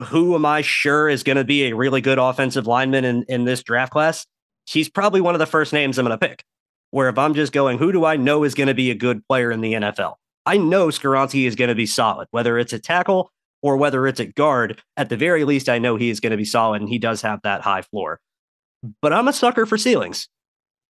who 0.04 0.34
am 0.34 0.46
I 0.46 0.62
sure 0.62 1.08
is 1.08 1.22
going 1.22 1.36
to 1.36 1.44
be 1.44 1.66
a 1.66 1.76
really 1.76 2.00
good 2.00 2.18
offensive 2.18 2.66
lineman 2.66 3.04
in, 3.04 3.24
in 3.24 3.44
this 3.44 3.62
draft 3.62 3.92
class, 3.92 4.26
he's 4.66 4.88
probably 4.88 5.20
one 5.20 5.34
of 5.34 5.40
the 5.40 5.46
first 5.46 5.72
names 5.72 5.98
I'm 5.98 6.06
going 6.06 6.18
to 6.18 6.28
pick. 6.28 6.44
Where 6.90 7.08
if 7.08 7.18
I'm 7.18 7.34
just 7.34 7.52
going, 7.52 7.76
who 7.76 7.92
do 7.92 8.04
I 8.06 8.16
know 8.16 8.44
is 8.44 8.54
going 8.54 8.68
to 8.68 8.74
be 8.74 8.90
a 8.90 8.94
good 8.94 9.26
player 9.26 9.50
in 9.50 9.60
the 9.60 9.74
NFL? 9.74 10.14
I 10.46 10.56
know 10.56 10.88
Skoronski 10.88 11.46
is 11.46 11.54
going 11.54 11.68
to 11.68 11.74
be 11.74 11.84
solid, 11.84 12.28
whether 12.30 12.58
it's 12.58 12.72
a 12.72 12.78
tackle 12.78 13.30
or 13.62 13.76
whether 13.76 14.06
it's 14.06 14.20
at 14.20 14.34
guard. 14.34 14.80
At 14.96 15.08
the 15.08 15.16
very 15.16 15.44
least, 15.44 15.68
I 15.68 15.78
know 15.78 15.96
he 15.96 16.10
is 16.10 16.20
going 16.20 16.30
to 16.30 16.36
be 16.36 16.44
solid 16.44 16.80
and 16.80 16.88
he 16.88 16.98
does 16.98 17.22
have 17.22 17.40
that 17.42 17.62
high 17.62 17.82
floor. 17.82 18.20
But 19.02 19.12
I'm 19.12 19.28
a 19.28 19.32
sucker 19.32 19.66
for 19.66 19.76
ceilings 19.76 20.28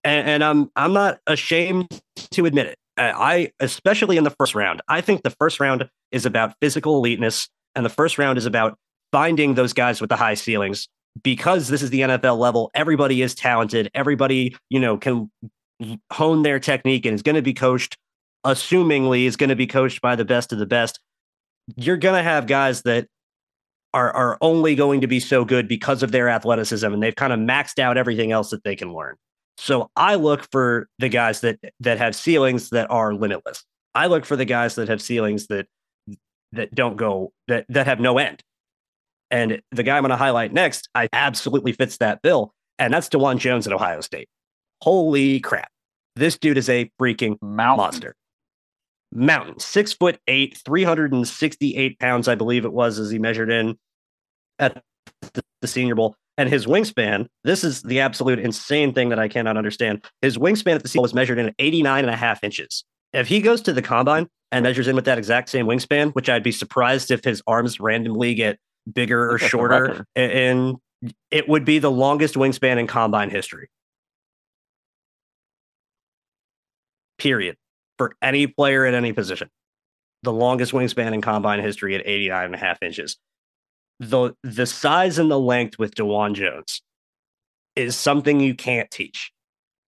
and, 0.05 0.29
and 0.29 0.45
I'm 0.45 0.71
I'm 0.77 0.93
not 0.93 1.19
ashamed 1.27 1.89
to 2.33 2.47
admit 2.47 2.67
it. 2.67 2.79
I, 2.97 3.51
especially 3.59 4.19
in 4.19 4.25
the 4.25 4.31
first 4.31 4.55
round, 4.55 4.81
I 4.87 5.01
think 5.01 5.23
the 5.23 5.31
first 5.31 5.59
round 5.59 5.89
is 6.12 6.25
about 6.25 6.55
physical 6.61 7.03
eliteness, 7.03 7.49
and 7.75 7.85
the 7.85 7.91
first 7.91 8.19
round 8.19 8.39
is 8.39 8.47
about 8.47 8.79
finding 9.11 9.55
those 9.55 9.73
guys 9.73 10.01
with 10.01 10.11
the 10.11 10.17
high 10.17 10.35
ceilings. 10.35 10.89
Because 11.23 11.69
this 11.69 11.81
is 11.81 11.91
the 11.91 12.01
NFL 12.01 12.39
level, 12.39 12.73
everybody 12.75 13.23
is 13.23 13.37
talented. 13.37 13.89
Everybody, 13.95 14.57
you 14.69 14.81
know, 14.81 14.97
can 14.97 15.31
hone 16.12 16.43
their 16.43 16.59
technique 16.59 17.07
and 17.07 17.15
is 17.15 17.23
going 17.23 17.37
to 17.37 17.43
be 17.43 17.55
coached, 17.55 17.97
assumingly, 18.45 19.25
is 19.25 19.37
going 19.37 19.51
to 19.51 19.57
be 19.57 19.69
coached 19.69 20.01
by 20.01 20.17
the 20.17 20.25
best 20.25 20.53
of 20.53 20.59
the 20.59 20.67
best. 20.67 20.99
You're 21.77 21.97
going 21.97 22.17
to 22.17 22.23
have 22.23 22.47
guys 22.47 22.83
that 22.83 23.07
are 23.95 24.11
are 24.12 24.39
only 24.41 24.75
going 24.75 25.01
to 25.01 25.07
be 25.07 25.21
so 25.21 25.45
good 25.45 25.69
because 25.69 26.03
of 26.03 26.12
their 26.12 26.29
athleticism, 26.29 26.87
and 26.87 27.03
they've 27.03 27.15
kind 27.15 27.33
of 27.33 27.39
maxed 27.39 27.79
out 27.79 27.97
everything 27.97 28.33
else 28.33 28.51
that 28.51 28.65
they 28.65 28.77
can 28.77 28.93
learn. 28.93 29.15
So 29.57 29.91
I 29.97 30.17
look 30.17 30.51
for 30.51 30.89
the 30.99 31.09
guys 31.09 31.41
that 31.41 31.59
that 31.81 31.99
have 31.99 32.17
ceilings 32.17 32.71
that 32.71 32.91
are 32.91 33.15
limitless. 33.15 33.65
I 33.95 34.07
look 34.07 34.25
for 34.25 34.37
the 34.37 34.45
guys 34.45 34.75
that 34.75 34.89
have 34.89 35.01
ceilings 35.01 35.47
that 35.47 35.67
that 36.53 36.75
don't 36.75 36.97
go 36.97 37.33
that 37.49 37.67
that 37.69 37.87
have 37.87 38.01
no 38.01 38.19
end. 38.19 38.43
And 39.31 39.62
the 39.71 39.83
guy 39.83 39.97
I'm 39.97 40.03
going 40.03 40.11
to 40.11 40.17
highlight 40.17 40.53
next, 40.53 40.89
I 40.95 41.09
absolutely 41.12 41.73
fits 41.73 41.97
that 41.99 42.21
bill, 42.23 42.53
and 42.79 42.93
that's 42.93 43.09
Dawand 43.09 43.39
Jones 43.39 43.67
at 43.67 43.73
Ohio 43.73 44.01
State. 44.01 44.29
Holy 44.83 45.41
crap! 45.41 45.71
This 46.17 46.37
dude 46.37 46.59
is 46.59 46.69
a 46.69 46.91
freaking 47.01 47.37
Mountain. 47.41 47.77
monster. 47.77 48.15
Mountain, 49.15 49.61
six 49.61 49.93
foot 49.93 50.19
eight, 50.27 50.61
368 50.65 51.99
pounds, 51.99 52.29
I 52.29 52.35
believe 52.35 52.65
it 52.65 52.73
was, 52.73 52.99
as 52.99 53.11
he 53.11 53.19
measured 53.19 53.51
in 53.51 53.79
at 54.59 54.83
the 55.61 55.69
Senior 55.69 55.95
Bowl. 55.95 56.17
And 56.37 56.49
his 56.49 56.67
wingspan, 56.67 57.29
this 57.45 57.62
is 57.62 57.83
the 57.83 58.01
absolute 58.01 58.41
insane 58.41 58.93
thing 58.93 59.11
that 59.11 59.21
I 59.21 59.29
cannot 59.29 59.57
understand. 59.57 60.05
His 60.21 60.37
wingspan 60.37 60.75
at 60.75 60.83
the 60.83 60.89
Senior 60.89 61.01
Bowl 61.01 61.05
was 61.05 61.15
measured 61.15 61.39
in 61.39 61.55
89 61.59 62.05
and 62.05 62.12
a 62.12 62.17
half 62.17 62.43
inches. 62.43 62.85
If 63.12 63.29
he 63.29 63.41
goes 63.41 63.61
to 63.62 63.73
the 63.73 63.83
combine 63.83 64.29
and 64.51 64.65
measures 64.65 64.89
in 64.89 64.97
with 64.97 65.05
that 65.05 65.19
exact 65.19 65.49
same 65.49 65.67
wingspan, 65.67 66.12
which 66.15 66.29
I'd 66.29 66.43
be 66.43 66.51
surprised 66.51 67.12
if 67.12 67.23
his 67.23 67.41
arms 67.47 67.79
randomly 67.79 68.35
get 68.35 68.59
bigger 68.93 69.31
or 69.31 69.39
shorter, 69.39 70.05
and 70.17 70.77
it 71.31 71.49
would 71.49 71.65
be 71.65 71.79
the 71.79 71.91
longest 71.91 72.35
wingspan 72.35 72.79
in 72.79 72.89
combine 72.89 73.31
history. 73.31 73.69
Period. 77.19 77.57
For 77.99 78.14
any 78.22 78.47
player 78.47 78.86
at 78.86 78.95
any 78.95 79.12
position. 79.12 79.49
The 80.22 80.32
longest 80.32 80.72
wingspan 80.72 81.12
in 81.12 81.20
combine 81.20 81.61
history 81.61 81.95
at 81.95 82.07
89 82.07 82.47
and 82.47 82.55
a 82.55 82.59
half 82.59 82.82
inches 82.82 83.18
the 84.01 84.34
the 84.42 84.66
size 84.66 85.18
and 85.18 85.30
the 85.30 85.38
length 85.38 85.78
with 85.78 85.95
Dawand 85.95 86.34
Jones 86.34 86.82
is 87.76 87.97
something 87.97 88.40
you 88.40 88.55
can't 88.55 88.90
teach. 88.90 89.32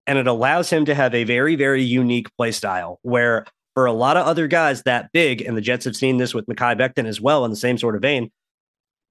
And 0.07 0.19
it 0.19 0.27
allows 0.27 0.71
him 0.71 0.85
to 0.85 0.95
have 0.95 1.15
a 1.15 1.25
very, 1.25 1.57
very 1.57 1.83
unique 1.83 2.29
play 2.37 2.53
style 2.53 3.01
where 3.03 3.45
for 3.75 3.87
a 3.87 3.93
lot 3.93 4.17
of 4.17 4.27
other 4.27 4.47
guys 4.47 4.85
that 4.85 5.11
big, 5.13 5.43
and 5.43 5.57
the 5.57 5.61
Jets 5.61 5.85
have 5.85 5.97
seen 5.97 6.17
this 6.17 6.33
with 6.33 6.47
Mekhi 6.47 6.79
Becton 6.79 7.07
as 7.07 7.21
well 7.21 7.45
in 7.45 7.51
the 7.51 7.57
same 7.57 7.77
sort 7.77 7.97
of 7.97 8.03
vein. 8.03 8.31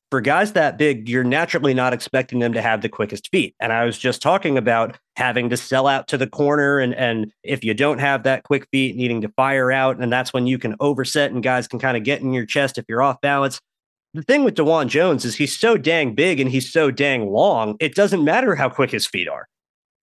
For 0.09 0.21
guys 0.21 0.53
that 0.53 0.77
big, 0.77 1.09
you're 1.09 1.23
naturally 1.23 1.73
not 1.73 1.93
expecting 1.93 2.39
them 2.39 2.53
to 2.53 2.61
have 2.61 2.81
the 2.81 2.89
quickest 2.89 3.29
feet. 3.29 3.55
And 3.59 3.73
I 3.73 3.85
was 3.85 3.97
just 3.97 4.21
talking 4.21 4.57
about 4.57 4.97
having 5.16 5.49
to 5.49 5.57
sell 5.57 5.88
out 5.88 6.07
to 6.09 6.18
the 6.18 6.28
corner. 6.28 6.80
And, 6.80 6.93
and 6.95 7.32
if 7.43 7.63
you 7.63 7.74
don't 7.74 7.99
have 7.99 8.24
that 8.24 8.43
quick 8.43 8.68
feet, 8.72 8.95
needing 8.95 9.22
to 9.22 9.30
fire 9.30 9.72
out, 9.72 9.99
and 9.99 10.11
that's 10.11 10.34
when 10.34 10.47
you 10.47 10.57
can 10.57 10.76
overset 10.80 11.32
and 11.32 11.41
guys 11.41 11.68
can 11.68 11.80
kind 11.80 11.97
of 11.97 12.03
get 12.03 12.22
in 12.22 12.34
your 12.34 12.45
chest 12.45 12.78
if 12.78 12.86
you're 12.88 13.01
off 13.01 13.22
balance 13.22 13.61
the 14.16 14.24
thing 14.24 14.45
with 14.45 14.55
Dawand 14.55 14.88
Jones 14.88 15.26
is 15.26 15.36
he's 15.36 15.57
so 15.57 15.78
dang 15.78 16.16
big 16.16 16.39
and 16.39 16.49
he's 16.49 16.72
so 16.72 16.89
dang 16.89 17.28
long. 17.28 17.76
It 17.82 17.95
doesn't 17.95 18.24
matter 18.24 18.55
how 18.55 18.70
quick 18.70 18.91
his 18.91 19.05
feet 19.05 19.28
are. 19.28 19.47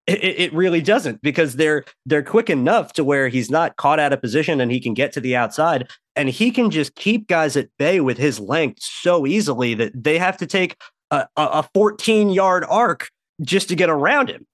It, 0.06 0.22
it, 0.22 0.52
really 0.54 0.80
doesn't 0.80 1.20
because 1.20 1.56
they're 1.56 1.84
they're 2.04 2.22
quick 2.22 2.48
enough 2.48 2.92
to 2.92 3.02
where 3.02 3.26
he's 3.26 3.50
not 3.50 3.74
caught 3.74 3.98
out 3.98 4.12
of 4.12 4.20
position 4.20 4.60
and 4.60 4.70
he 4.70 4.78
can 4.78 4.94
get 4.94 5.10
to 5.14 5.20
the 5.20 5.34
outside 5.34 5.90
and 6.14 6.28
he 6.28 6.52
can 6.52 6.70
just 6.70 6.94
keep 6.94 7.26
guys 7.26 7.56
at 7.56 7.70
bay 7.76 7.98
with 7.98 8.16
his 8.16 8.38
length 8.38 8.84
so 8.84 9.26
easily 9.26 9.74
that 9.74 9.90
they 10.00 10.16
have 10.16 10.36
to 10.36 10.46
take 10.46 10.76
a, 11.10 11.26
a 11.36 11.64
14 11.74 12.30
yard 12.30 12.64
arc 12.68 13.10
just 13.42 13.68
to 13.70 13.74
get 13.74 13.90
around 13.90 14.30
him. 14.30 14.45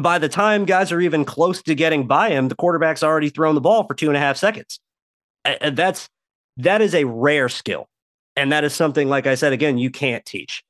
By 0.00 0.18
the 0.18 0.28
time 0.28 0.64
guys 0.64 0.90
are 0.90 1.00
even 1.00 1.24
close 1.24 1.62
to 1.62 1.74
getting 1.74 2.06
by 2.06 2.30
him, 2.30 2.48
the 2.48 2.56
quarterback's 2.56 3.02
already 3.02 3.28
thrown 3.28 3.54
the 3.54 3.60
ball 3.60 3.86
for 3.86 3.94
two 3.94 4.08
and 4.08 4.16
a 4.16 4.20
half 4.20 4.36
seconds. 4.36 4.80
And 5.44 5.76
that's 5.76 6.08
that 6.56 6.82
is 6.82 6.94
a 6.94 7.04
rare 7.04 7.48
skill 7.48 7.88
and 8.36 8.52
that 8.52 8.64
is 8.64 8.74
something, 8.74 9.08
like 9.08 9.26
I 9.26 9.34
said, 9.34 9.52
again, 9.52 9.78
you 9.78 9.90
can't 9.90 10.24
teach. 10.24 10.64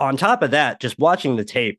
On 0.00 0.16
top 0.16 0.42
of 0.42 0.52
that, 0.52 0.80
just 0.80 0.98
watching 0.98 1.36
the 1.36 1.44
tape, 1.44 1.78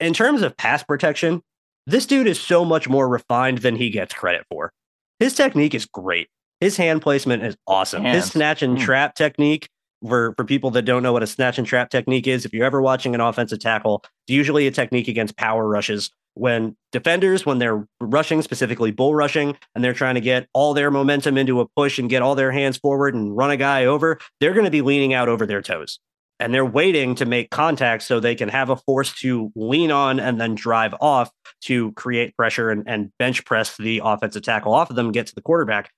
in 0.00 0.12
terms 0.12 0.42
of 0.42 0.56
pass 0.56 0.82
protection, 0.82 1.42
this 1.86 2.06
dude 2.06 2.26
is 2.26 2.40
so 2.40 2.64
much 2.64 2.88
more 2.88 3.08
refined 3.08 3.58
than 3.58 3.76
he 3.76 3.90
gets 3.90 4.14
credit 4.14 4.44
for. 4.50 4.72
His 5.20 5.34
technique 5.34 5.74
is 5.74 5.86
great. 5.86 6.28
His 6.60 6.76
hand 6.76 7.02
placement 7.02 7.44
is 7.44 7.56
awesome. 7.66 8.04
His 8.04 8.26
snatch 8.26 8.62
and 8.62 8.76
mm. 8.76 8.80
trap 8.80 9.14
technique, 9.14 9.68
for, 10.06 10.34
for 10.36 10.44
people 10.44 10.70
that 10.72 10.82
don't 10.82 11.02
know 11.02 11.12
what 11.12 11.22
a 11.22 11.26
snatch 11.26 11.58
and 11.58 11.66
trap 11.66 11.90
technique 11.90 12.26
is, 12.26 12.44
if 12.44 12.52
you're 12.52 12.66
ever 12.66 12.82
watching 12.82 13.14
an 13.14 13.20
offensive 13.20 13.60
tackle, 13.60 14.02
it's 14.04 14.34
usually 14.34 14.66
a 14.66 14.70
technique 14.70 15.08
against 15.08 15.36
power 15.36 15.66
rushes 15.66 16.10
when 16.36 16.76
defenders, 16.92 17.46
when 17.46 17.58
they're 17.58 17.86
rushing, 17.98 18.42
specifically 18.42 18.90
bull 18.90 19.14
rushing, 19.14 19.56
and 19.74 19.82
they're 19.82 19.94
trying 19.94 20.16
to 20.16 20.20
get 20.20 20.46
all 20.52 20.74
their 20.74 20.90
momentum 20.90 21.38
into 21.38 21.60
a 21.60 21.66
push 21.68 21.98
and 21.98 22.10
get 22.10 22.20
all 22.20 22.34
their 22.34 22.52
hands 22.52 22.76
forward 22.76 23.14
and 23.14 23.34
run 23.34 23.50
a 23.50 23.56
guy 23.56 23.86
over, 23.86 24.18
they're 24.38 24.52
going 24.52 24.66
to 24.66 24.70
be 24.70 24.82
leaning 24.82 25.14
out 25.14 25.30
over 25.30 25.46
their 25.46 25.62
toes. 25.62 25.98
And 26.38 26.52
they're 26.52 26.66
waiting 26.66 27.14
to 27.14 27.24
make 27.24 27.48
contact 27.48 28.02
so 28.02 28.20
they 28.20 28.34
can 28.34 28.50
have 28.50 28.68
a 28.68 28.76
force 28.76 29.14
to 29.20 29.50
lean 29.56 29.90
on 29.90 30.20
and 30.20 30.38
then 30.38 30.54
drive 30.54 30.94
off 31.00 31.30
to 31.62 31.92
create 31.92 32.36
pressure 32.36 32.68
and, 32.68 32.86
and 32.86 33.10
bench 33.18 33.46
press 33.46 33.74
the 33.78 34.02
offensive 34.04 34.42
tackle 34.42 34.74
off 34.74 34.90
of 34.90 34.96
them, 34.96 35.12
get 35.12 35.28
to 35.28 35.34
the 35.34 35.40
quarterback. 35.40 35.90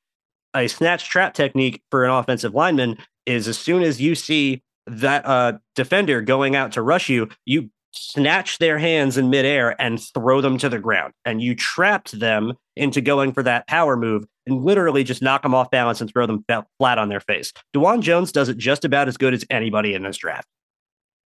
A 0.55 0.68
snatch 0.68 1.11
trap 1.11 1.34
technique 1.34 1.82
for 1.90 2.05
an 2.05 2.12
offensive 2.12 2.55
lineman 2.55 2.99
is 3.28 3.46
as 3.46 3.58
soon 3.58 3.82
as 3.82 4.00
you 4.00 4.14
see 4.14 4.62
that 4.86 5.24
uh, 5.26 5.58
defender 5.74 6.22
going 6.22 6.56
out 6.56 6.72
to 6.72 6.82
rush 6.82 7.08
you, 7.08 7.28
you 7.44 7.70
snatch 7.92 8.58
their 8.58 8.78
hands 8.78 9.16
in 9.16 9.30
midair 9.30 9.80
and 9.80 10.00
throw 10.00 10.40
them 10.40 10.58
to 10.58 10.68
the 10.68 10.78
ground. 10.78 11.12
And 11.24 11.42
you 11.42 11.54
trapped 11.54 12.18
them 12.18 12.54
into 12.76 13.00
going 13.00 13.32
for 13.32 13.42
that 13.42 13.66
power 13.66 13.96
move 13.96 14.24
and 14.46 14.64
literally 14.64 15.04
just 15.04 15.22
knock 15.22 15.42
them 15.42 15.54
off 15.54 15.70
balance 15.70 16.00
and 16.00 16.10
throw 16.10 16.26
them 16.26 16.44
flat 16.78 16.98
on 16.98 17.08
their 17.08 17.20
face. 17.20 17.52
Dawand 17.74 18.00
Jones 18.00 18.32
does 18.32 18.48
it 18.48 18.56
just 18.56 18.84
about 18.84 19.08
as 19.08 19.16
good 19.16 19.34
as 19.34 19.44
anybody 19.50 19.94
in 19.94 20.02
this 20.02 20.16
draft. 20.16 20.48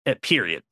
Eh, 0.05 0.15
period. 0.21 0.63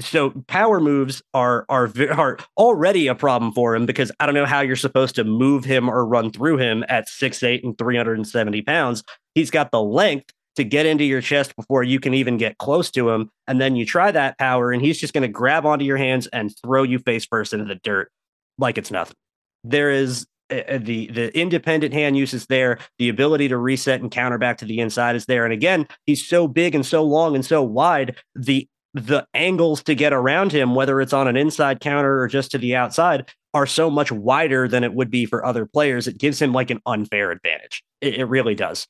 So 0.00 0.30
power 0.46 0.78
moves 0.78 1.22
are 1.34 1.66
are 1.68 1.90
are 2.12 2.38
already 2.56 3.08
a 3.08 3.16
problem 3.16 3.52
for 3.52 3.74
him 3.74 3.84
because 3.84 4.12
I 4.20 4.26
don't 4.26 4.34
know 4.36 4.46
how 4.46 4.60
you're 4.60 4.76
supposed 4.76 5.16
to 5.16 5.24
move 5.24 5.64
him 5.64 5.88
or 5.88 6.06
run 6.06 6.30
through 6.30 6.58
him 6.58 6.84
at 6.88 7.08
six 7.08 7.42
eight 7.42 7.64
and 7.64 7.76
370 7.76 8.62
pounds. 8.62 9.02
He's 9.34 9.50
got 9.50 9.72
the 9.72 9.82
length 9.82 10.32
to 10.58 10.64
get 10.64 10.86
into 10.86 11.04
your 11.04 11.20
chest 11.20 11.54
before 11.54 11.84
you 11.84 12.00
can 12.00 12.14
even 12.14 12.36
get 12.36 12.58
close 12.58 12.90
to 12.90 13.08
him. 13.08 13.30
And 13.46 13.60
then 13.60 13.76
you 13.76 13.86
try 13.86 14.10
that 14.10 14.38
power, 14.38 14.72
and 14.72 14.82
he's 14.82 14.98
just 14.98 15.14
going 15.14 15.22
to 15.22 15.28
grab 15.28 15.64
onto 15.64 15.84
your 15.84 15.96
hands 15.96 16.26
and 16.26 16.52
throw 16.62 16.82
you 16.82 16.98
face 16.98 17.24
first 17.24 17.52
into 17.52 17.64
the 17.64 17.76
dirt 17.76 18.10
like 18.58 18.76
it's 18.76 18.90
nothing. 18.90 19.14
There 19.62 19.90
is 19.90 20.26
uh, 20.50 20.78
the 20.78 21.06
the 21.08 21.38
independent 21.38 21.94
hand 21.94 22.16
use 22.16 22.34
is 22.34 22.46
there. 22.46 22.78
The 22.98 23.08
ability 23.08 23.48
to 23.48 23.56
reset 23.56 24.00
and 24.00 24.10
counter 24.10 24.36
back 24.36 24.58
to 24.58 24.64
the 24.64 24.80
inside 24.80 25.14
is 25.14 25.26
there. 25.26 25.44
And 25.44 25.52
again, 25.52 25.86
he's 26.06 26.26
so 26.26 26.48
big 26.48 26.74
and 26.74 26.84
so 26.84 27.04
long 27.04 27.36
and 27.36 27.46
so 27.46 27.62
wide. 27.62 28.16
The 28.34 28.68
the 28.94 29.26
angles 29.32 29.84
to 29.84 29.94
get 29.94 30.12
around 30.12 30.50
him, 30.50 30.74
whether 30.74 31.00
it's 31.00 31.12
on 31.12 31.28
an 31.28 31.36
inside 31.36 31.78
counter 31.78 32.20
or 32.20 32.26
just 32.26 32.50
to 32.50 32.58
the 32.58 32.74
outside, 32.74 33.30
are 33.54 33.66
so 33.66 33.90
much 33.90 34.10
wider 34.10 34.66
than 34.66 34.82
it 34.82 34.92
would 34.92 35.10
be 35.10 35.24
for 35.24 35.44
other 35.44 35.66
players. 35.66 36.08
It 36.08 36.18
gives 36.18 36.42
him 36.42 36.52
like 36.52 36.70
an 36.70 36.80
unfair 36.84 37.30
advantage. 37.30 37.84
It, 38.00 38.14
it 38.14 38.24
really 38.24 38.56
does 38.56 38.88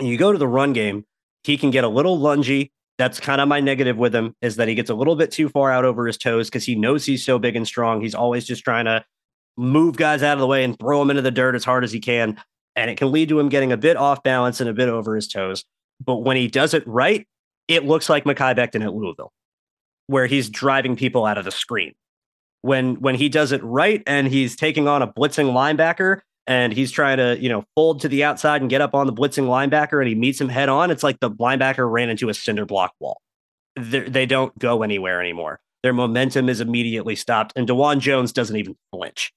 you 0.00 0.16
go 0.16 0.32
to 0.32 0.38
the 0.38 0.48
run 0.48 0.72
game, 0.72 1.04
he 1.44 1.56
can 1.56 1.70
get 1.70 1.84
a 1.84 1.88
little 1.88 2.18
lungy. 2.18 2.70
That's 2.98 3.20
kind 3.20 3.40
of 3.40 3.48
my 3.48 3.60
negative 3.60 3.96
with 3.96 4.14
him 4.14 4.34
is 4.40 4.56
that 4.56 4.68
he 4.68 4.74
gets 4.74 4.90
a 4.90 4.94
little 4.94 5.16
bit 5.16 5.30
too 5.30 5.48
far 5.48 5.70
out 5.70 5.84
over 5.84 6.06
his 6.06 6.16
toes 6.16 6.48
because 6.48 6.64
he 6.64 6.74
knows 6.74 7.04
he's 7.04 7.24
so 7.24 7.38
big 7.38 7.56
and 7.56 7.66
strong. 7.66 8.00
He's 8.00 8.14
always 8.14 8.46
just 8.46 8.64
trying 8.64 8.86
to 8.86 9.04
move 9.56 9.96
guys 9.96 10.22
out 10.22 10.34
of 10.34 10.40
the 10.40 10.46
way 10.46 10.64
and 10.64 10.78
throw 10.78 10.98
them 10.98 11.10
into 11.10 11.22
the 11.22 11.30
dirt 11.30 11.54
as 11.54 11.64
hard 11.64 11.84
as 11.84 11.92
he 11.92 12.00
can. 12.00 12.40
And 12.74 12.90
it 12.90 12.96
can 12.96 13.12
lead 13.12 13.28
to 13.30 13.38
him 13.40 13.48
getting 13.48 13.72
a 13.72 13.76
bit 13.76 13.96
off 13.96 14.22
balance 14.22 14.60
and 14.60 14.68
a 14.70 14.74
bit 14.74 14.88
over 14.88 15.14
his 15.14 15.28
toes. 15.28 15.64
But 16.04 16.18
when 16.18 16.36
he 16.36 16.48
does 16.48 16.74
it 16.74 16.86
right, 16.86 17.26
it 17.68 17.84
looks 17.84 18.08
like 18.08 18.24
Mekhi 18.24 18.54
Becton 18.56 18.84
at 18.84 18.94
Louisville, 18.94 19.32
where 20.06 20.26
he's 20.26 20.48
driving 20.50 20.96
people 20.96 21.26
out 21.26 21.38
of 21.38 21.44
the 21.44 21.50
screen. 21.50 21.94
when 22.62 22.96
when 23.00 23.14
he 23.14 23.28
does 23.28 23.52
it 23.52 23.62
right 23.62 24.02
and 24.06 24.28
he's 24.28 24.56
taking 24.56 24.88
on 24.88 25.02
a 25.02 25.06
blitzing 25.06 25.52
linebacker 25.52 26.20
and 26.46 26.72
he's 26.72 26.90
trying 26.90 27.16
to, 27.18 27.36
you 27.40 27.48
know, 27.48 27.64
fold 27.74 28.00
to 28.00 28.08
the 28.08 28.24
outside 28.24 28.60
and 28.60 28.70
get 28.70 28.80
up 28.80 28.94
on 28.94 29.06
the 29.06 29.12
blitzing 29.12 29.46
linebacker 29.46 29.98
and 30.00 30.08
he 30.08 30.14
meets 30.14 30.40
him 30.40 30.48
head 30.48 30.68
on, 30.68 30.90
it's 30.90 31.02
like 31.02 31.18
the 31.20 31.30
linebacker 31.30 31.90
ran 31.90 32.08
into 32.08 32.28
a 32.28 32.34
cinder 32.34 32.64
block 32.64 32.92
wall. 33.00 33.20
They're, 33.74 34.08
they 34.08 34.26
do 34.26 34.36
not 34.36 34.58
go 34.58 34.82
anywhere 34.82 35.20
anymore. 35.20 35.60
Their 35.82 35.92
momentum 35.92 36.48
is 36.48 36.60
immediately 36.60 37.14
stopped, 37.14 37.52
and 37.54 37.68
Dawand 37.68 38.00
Jones 38.00 38.32
doesn't 38.32 38.56
even 38.56 38.76
flinch. 38.90 39.32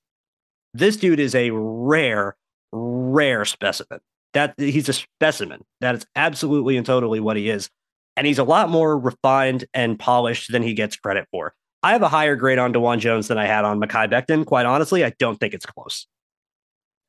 This 0.74 0.98
dude 0.98 1.20
is 1.20 1.36
a 1.36 1.52
rare, 1.52 2.36
rare 2.72 3.46
specimen. 3.46 4.00
That 4.34 4.54
he's 4.58 4.90
a 4.90 4.94
specimen. 4.94 5.64
That 5.82 5.96
is 5.96 6.06
absolutely 6.16 6.78
and 6.78 6.86
totally 6.86 7.20
what 7.20 7.38
he 7.38 7.50
is. 7.50 7.70
And 8.16 8.28
he's 8.28 8.40
a 8.40 8.44
lot 8.44 8.70
more 8.70 8.98
refined 8.98 9.66
and 9.74 9.98
polished 10.00 10.52
than 10.52 10.62
he 10.62 10.74
gets 10.74 10.96
credit 10.96 11.28
for. 11.32 11.54
I 11.82 11.94
have 11.94 12.02
a 12.02 12.10
higher 12.10 12.36
grade 12.36 12.60
on 12.60 12.74
Dawand 12.74 13.00
Jones 13.00 13.28
than 13.28 13.38
I 13.38 13.46
had 13.46 13.66
on 13.66 13.80
Mekhi 13.80 14.12
Becton. 14.12 14.46
Quite 14.46 14.66
honestly, 14.66 15.04
I 15.04 15.14
don't 15.20 15.40
think 15.40 15.54
it's 15.54 15.66
close. 15.66 16.08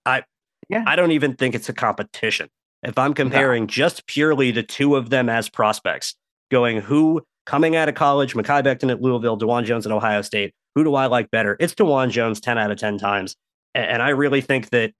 I 0.06 0.24
yeah. 0.68 0.84
I 0.86 0.96
don't 0.96 1.12
even 1.12 1.34
think 1.34 1.54
it's 1.54 1.68
a 1.68 1.72
competition. 1.72 2.48
If 2.82 2.96
I'm 2.96 3.12
comparing 3.12 3.64
no. 3.64 3.66
just 3.66 4.06
purely 4.06 4.50
the 4.52 4.62
two 4.62 4.96
of 4.96 5.10
them 5.10 5.28
as 5.28 5.48
prospects, 5.48 6.14
going 6.50 6.80
who 6.80 7.22
coming 7.44 7.76
out 7.76 7.88
of 7.88 7.94
college, 7.94 8.34
Mekhi 8.34 8.62
Becton 8.62 8.90
at 8.90 9.02
Louisville, 9.02 9.38
Dawand 9.38 9.64
Jones 9.64 9.84
at 9.84 9.92
Ohio 9.92 10.22
State, 10.22 10.54
who 10.74 10.84
do 10.84 10.94
I 10.94 11.06
like 11.06 11.30
better? 11.30 11.56
It's 11.60 11.74
Dawand 11.74 12.10
Jones 12.10 12.40
10 12.40 12.58
out 12.58 12.70
of 12.70 12.78
10 12.78 12.98
times. 12.98 13.36
And 13.74 14.02
I 14.02 14.10
really 14.10 14.40
think 14.40 14.70
that 14.70 14.92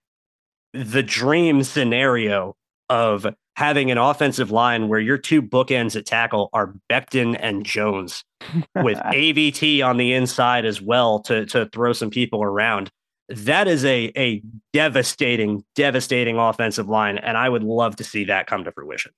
the 0.73 1.03
dream 1.03 1.63
scenario 1.63 2.55
of 2.89 3.27
having 3.57 3.91
an 3.91 3.99
offensive 3.99 4.51
line 4.51 4.89
where 4.89 5.01
your 5.01 5.19
two 5.19 5.43
bookends 5.43 5.97
at 5.97 6.07
tackle 6.07 6.51
are 6.53 6.75
Becton 6.91 7.37
and 7.39 7.65
Jones 7.65 8.25
with 8.77 8.99
AVT 8.99 9.85
on 9.85 9.97
the 9.97 10.13
inside 10.13 10.65
as 10.65 10.81
well 10.81 11.21
to, 11.21 11.47
to 11.47 11.67
throw 11.67 11.93
some 11.93 12.11
people 12.11 12.43
around 12.43 12.91
that 13.31 13.69
is 13.69 13.85
a 13.85 14.13
a 14.17 14.43
devastating, 14.73 15.65
devastating 15.75 16.37
offensive 16.37 16.89
line, 16.89 17.19
and 17.19 17.37
I 17.37 17.49
would 17.49 17.63
love 17.63 17.97
to 17.97 18.05
see 18.05 18.25
that 18.25 18.47
come 18.47 18.65
to 18.65 18.73
fruition. 18.73 19.13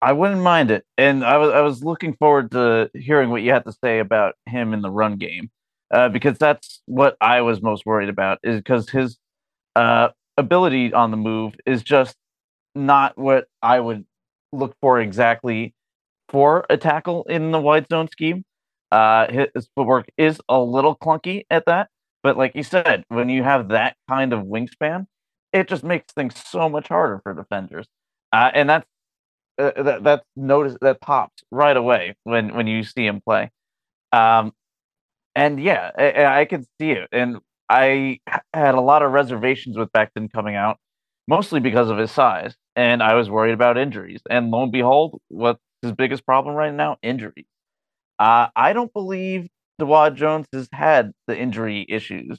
I 0.00 0.12
wouldn't 0.12 0.42
mind 0.42 0.70
it, 0.70 0.84
and 0.96 1.24
I 1.24 1.38
was 1.38 1.50
I 1.52 1.60
was 1.60 1.82
looking 1.82 2.14
forward 2.14 2.50
to 2.52 2.90
hearing 2.94 3.30
what 3.30 3.42
you 3.42 3.50
had 3.50 3.64
to 3.64 3.72
say 3.82 3.98
about 3.98 4.34
him 4.46 4.72
in 4.72 4.82
the 4.82 4.90
run 4.90 5.16
game, 5.16 5.50
uh, 5.92 6.08
because 6.08 6.38
that's 6.38 6.82
what 6.86 7.16
I 7.20 7.40
was 7.40 7.62
most 7.62 7.86
worried 7.86 8.08
about. 8.08 8.38
Is 8.42 8.58
because 8.58 8.88
his 8.90 9.18
uh, 9.74 10.10
ability 10.36 10.92
on 10.92 11.10
the 11.10 11.16
move 11.16 11.54
is 11.66 11.82
just 11.82 12.14
not 12.74 13.18
what 13.18 13.46
I 13.62 13.80
would 13.80 14.04
look 14.52 14.76
for 14.80 15.00
exactly 15.00 15.74
for 16.28 16.66
a 16.70 16.76
tackle 16.76 17.24
in 17.24 17.50
the 17.50 17.60
wide 17.60 17.86
zone 17.88 18.08
scheme. 18.08 18.44
Uh, 18.90 19.26
his 19.30 19.68
footwork 19.74 20.08
is 20.16 20.40
a 20.48 20.60
little 20.60 20.96
clunky 20.96 21.44
at 21.50 21.64
that, 21.66 21.88
but 22.22 22.36
like 22.36 22.54
you 22.54 22.62
said, 22.62 23.04
when 23.08 23.28
you 23.28 23.42
have 23.42 23.68
that 23.68 23.96
kind 24.08 24.32
of 24.32 24.40
wingspan, 24.44 25.06
it 25.52 25.68
just 25.68 25.84
makes 25.84 26.12
things 26.14 26.34
so 26.46 26.68
much 26.68 26.88
harder 26.88 27.20
for 27.22 27.34
defenders. 27.34 27.86
Uh, 28.32 28.50
and 28.54 28.68
that's 28.70 28.86
uh, 29.58 29.82
that 29.82 30.04
that's 30.04 30.24
notice 30.36 30.76
that 30.80 31.00
pops 31.00 31.42
right 31.50 31.76
away 31.76 32.16
when 32.24 32.54
when 32.54 32.66
you 32.66 32.82
see 32.84 33.06
him 33.06 33.20
play. 33.20 33.50
Um, 34.12 34.52
and 35.34 35.62
yeah, 35.62 35.90
I, 35.98 36.40
I 36.40 36.44
can 36.44 36.64
see 36.80 36.92
it. 36.92 37.08
And 37.12 37.38
I 37.68 38.20
had 38.54 38.74
a 38.74 38.80
lot 38.80 39.02
of 39.02 39.12
reservations 39.12 39.76
with 39.76 39.90
Becton 39.92 40.32
coming 40.32 40.56
out, 40.56 40.78
mostly 41.28 41.60
because 41.60 41.90
of 41.90 41.98
his 41.98 42.10
size, 42.10 42.54
and 42.76 43.02
I 43.02 43.14
was 43.14 43.30
worried 43.30 43.52
about 43.52 43.78
injuries. 43.78 44.22
And 44.30 44.50
lo 44.50 44.64
and 44.64 44.72
behold, 44.72 45.20
what's 45.28 45.60
his 45.82 45.92
biggest 45.92 46.24
problem 46.26 46.54
right 46.54 46.74
now? 46.74 46.96
Injuries. 47.02 47.46
Uh, 48.18 48.48
I 48.56 48.72
don't 48.72 48.92
believe 48.92 49.48
Dawand 49.80 50.14
Jones 50.14 50.46
has 50.52 50.68
had 50.72 51.12
the 51.26 51.36
injury 51.36 51.86
issues 51.88 52.38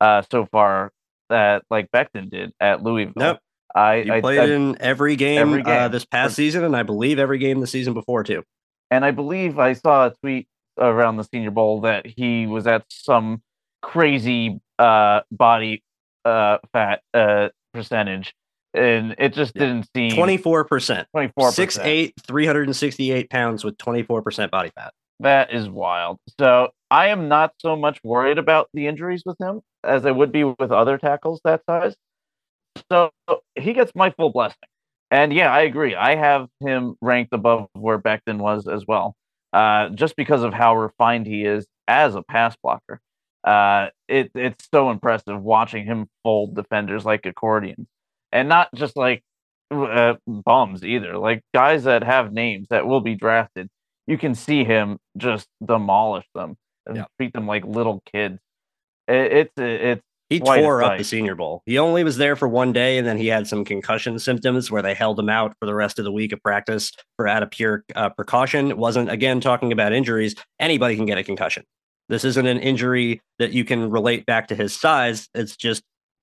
uh, 0.00 0.22
so 0.30 0.46
far 0.46 0.92
that 1.28 1.62
like 1.70 1.90
Becton 1.90 2.30
did 2.30 2.52
at 2.60 2.82
Louisville. 2.82 3.12
Nope. 3.16 3.38
I, 3.74 4.02
he 4.02 4.10
I 4.10 4.20
played 4.20 4.38
I, 4.38 4.44
in 4.46 4.80
every 4.80 5.16
game, 5.16 5.40
every 5.40 5.60
uh, 5.60 5.64
game. 5.64 5.82
Uh, 5.82 5.88
this 5.88 6.04
past 6.04 6.34
season, 6.34 6.64
and 6.64 6.74
I 6.74 6.82
believe 6.82 7.18
every 7.18 7.38
game 7.38 7.60
the 7.60 7.66
season 7.66 7.94
before 7.94 8.24
too. 8.24 8.42
And 8.90 9.04
I 9.04 9.10
believe 9.10 9.58
I 9.58 9.74
saw 9.74 10.06
a 10.06 10.14
tweet 10.22 10.48
around 10.78 11.16
the 11.16 11.24
Senior 11.24 11.50
Bowl 11.50 11.82
that 11.82 12.06
he 12.06 12.46
was 12.46 12.66
at 12.66 12.84
some 12.88 13.42
crazy 13.82 14.60
uh, 14.78 15.20
body 15.30 15.82
uh, 16.24 16.58
fat 16.72 17.02
uh, 17.12 17.50
percentage, 17.74 18.34
and 18.72 19.14
it 19.18 19.34
just 19.34 19.54
yeah. 19.54 19.66
didn't 19.66 19.88
seem 19.94 20.12
twenty 20.12 20.38
four 20.38 20.64
percent, 20.64 21.06
twenty 21.12 21.30
four, 21.36 21.52
six 21.52 21.78
eight, 21.78 22.14
three 22.26 22.46
hundred 22.46 22.68
and 22.68 22.76
sixty 22.76 23.12
eight 23.12 23.28
pounds 23.28 23.64
with 23.64 23.76
twenty 23.76 24.02
four 24.02 24.22
percent 24.22 24.50
body 24.50 24.70
fat. 24.74 24.94
That 25.20 25.52
is 25.52 25.68
wild. 25.68 26.18
So 26.40 26.70
I 26.90 27.08
am 27.08 27.28
not 27.28 27.52
so 27.60 27.76
much 27.76 27.98
worried 28.04 28.38
about 28.38 28.68
the 28.72 28.86
injuries 28.86 29.22
with 29.26 29.36
him 29.40 29.60
as 29.84 30.06
I 30.06 30.10
would 30.10 30.32
be 30.32 30.44
with 30.44 30.70
other 30.70 30.98
tackles 30.98 31.40
that 31.44 31.62
size. 31.68 31.94
So 32.90 33.10
he 33.56 33.72
gets 33.72 33.92
my 33.94 34.10
full 34.10 34.30
blessing. 34.30 34.56
And 35.10 35.32
yeah, 35.32 35.52
I 35.52 35.60
agree. 35.62 35.94
I 35.94 36.16
have 36.16 36.48
him 36.60 36.96
ranked 37.00 37.32
above 37.32 37.68
where 37.74 37.98
Becton 37.98 38.38
was 38.38 38.68
as 38.68 38.84
well, 38.86 39.14
uh, 39.52 39.90
just 39.90 40.16
because 40.16 40.42
of 40.42 40.52
how 40.52 40.76
refined 40.76 41.26
he 41.26 41.44
is 41.44 41.66
as 41.88 42.14
a 42.14 42.22
pass 42.22 42.56
blocker. 42.62 43.00
Uh, 43.44 43.88
it, 44.08 44.30
it's 44.34 44.68
so 44.72 44.90
impressive 44.90 45.40
watching 45.42 45.86
him 45.86 46.08
fold 46.24 46.54
defenders 46.54 47.04
like 47.06 47.24
accordions, 47.24 47.86
and 48.32 48.48
not 48.48 48.68
just 48.74 48.96
like 48.96 49.22
uh, 49.70 50.14
bums 50.26 50.84
either. 50.84 51.16
Like 51.16 51.42
guys 51.54 51.84
that 51.84 52.02
have 52.04 52.32
names 52.32 52.66
that 52.70 52.86
will 52.86 53.00
be 53.00 53.14
drafted 53.14 53.68
you 54.08 54.16
can 54.16 54.34
see 54.34 54.64
him 54.64 54.98
just 55.16 55.46
demolish 55.64 56.24
them 56.34 56.56
and 56.86 56.96
yeah. 56.96 57.04
treat 57.18 57.32
them 57.34 57.46
like 57.46 57.64
little 57.64 58.02
kids. 58.10 58.40
It, 59.06 59.32
it's 59.32 59.52
it's 59.56 60.02
he 60.30 60.40
tore 60.40 60.82
up 60.82 60.98
the 60.98 61.04
Senior 61.04 61.34
Bowl. 61.34 61.62
He 61.64 61.78
only 61.78 62.04
was 62.04 62.16
there 62.16 62.36
for 62.36 62.48
one 62.48 62.72
day, 62.72 62.98
and 62.98 63.06
then 63.06 63.16
he 63.16 63.28
had 63.28 63.46
some 63.46 63.64
concussion 63.64 64.18
symptoms 64.18 64.70
where 64.70 64.82
they 64.82 64.94
held 64.94 65.18
him 65.18 65.28
out 65.28 65.54
for 65.58 65.66
the 65.66 65.74
rest 65.74 65.98
of 65.98 66.04
the 66.04 66.12
week 66.12 66.32
of 66.32 66.42
practice 66.42 66.92
for 67.16 67.28
out 67.28 67.42
of 67.42 67.50
pure 67.50 67.84
uh, 67.94 68.10
precaution. 68.10 68.68
It 68.68 68.78
wasn't 68.78 69.10
again 69.10 69.40
talking 69.40 69.72
about 69.72 69.92
injuries. 69.92 70.34
Anybody 70.58 70.96
can 70.96 71.06
get 71.06 71.18
a 71.18 71.24
concussion. 71.24 71.64
This 72.08 72.24
isn't 72.24 72.46
an 72.46 72.58
injury 72.58 73.20
that 73.38 73.52
you 73.52 73.64
can 73.64 73.90
relate 73.90 74.24
back 74.24 74.48
to 74.48 74.54
his 74.54 74.74
size. 74.74 75.28
It's 75.34 75.56
just 75.56 75.82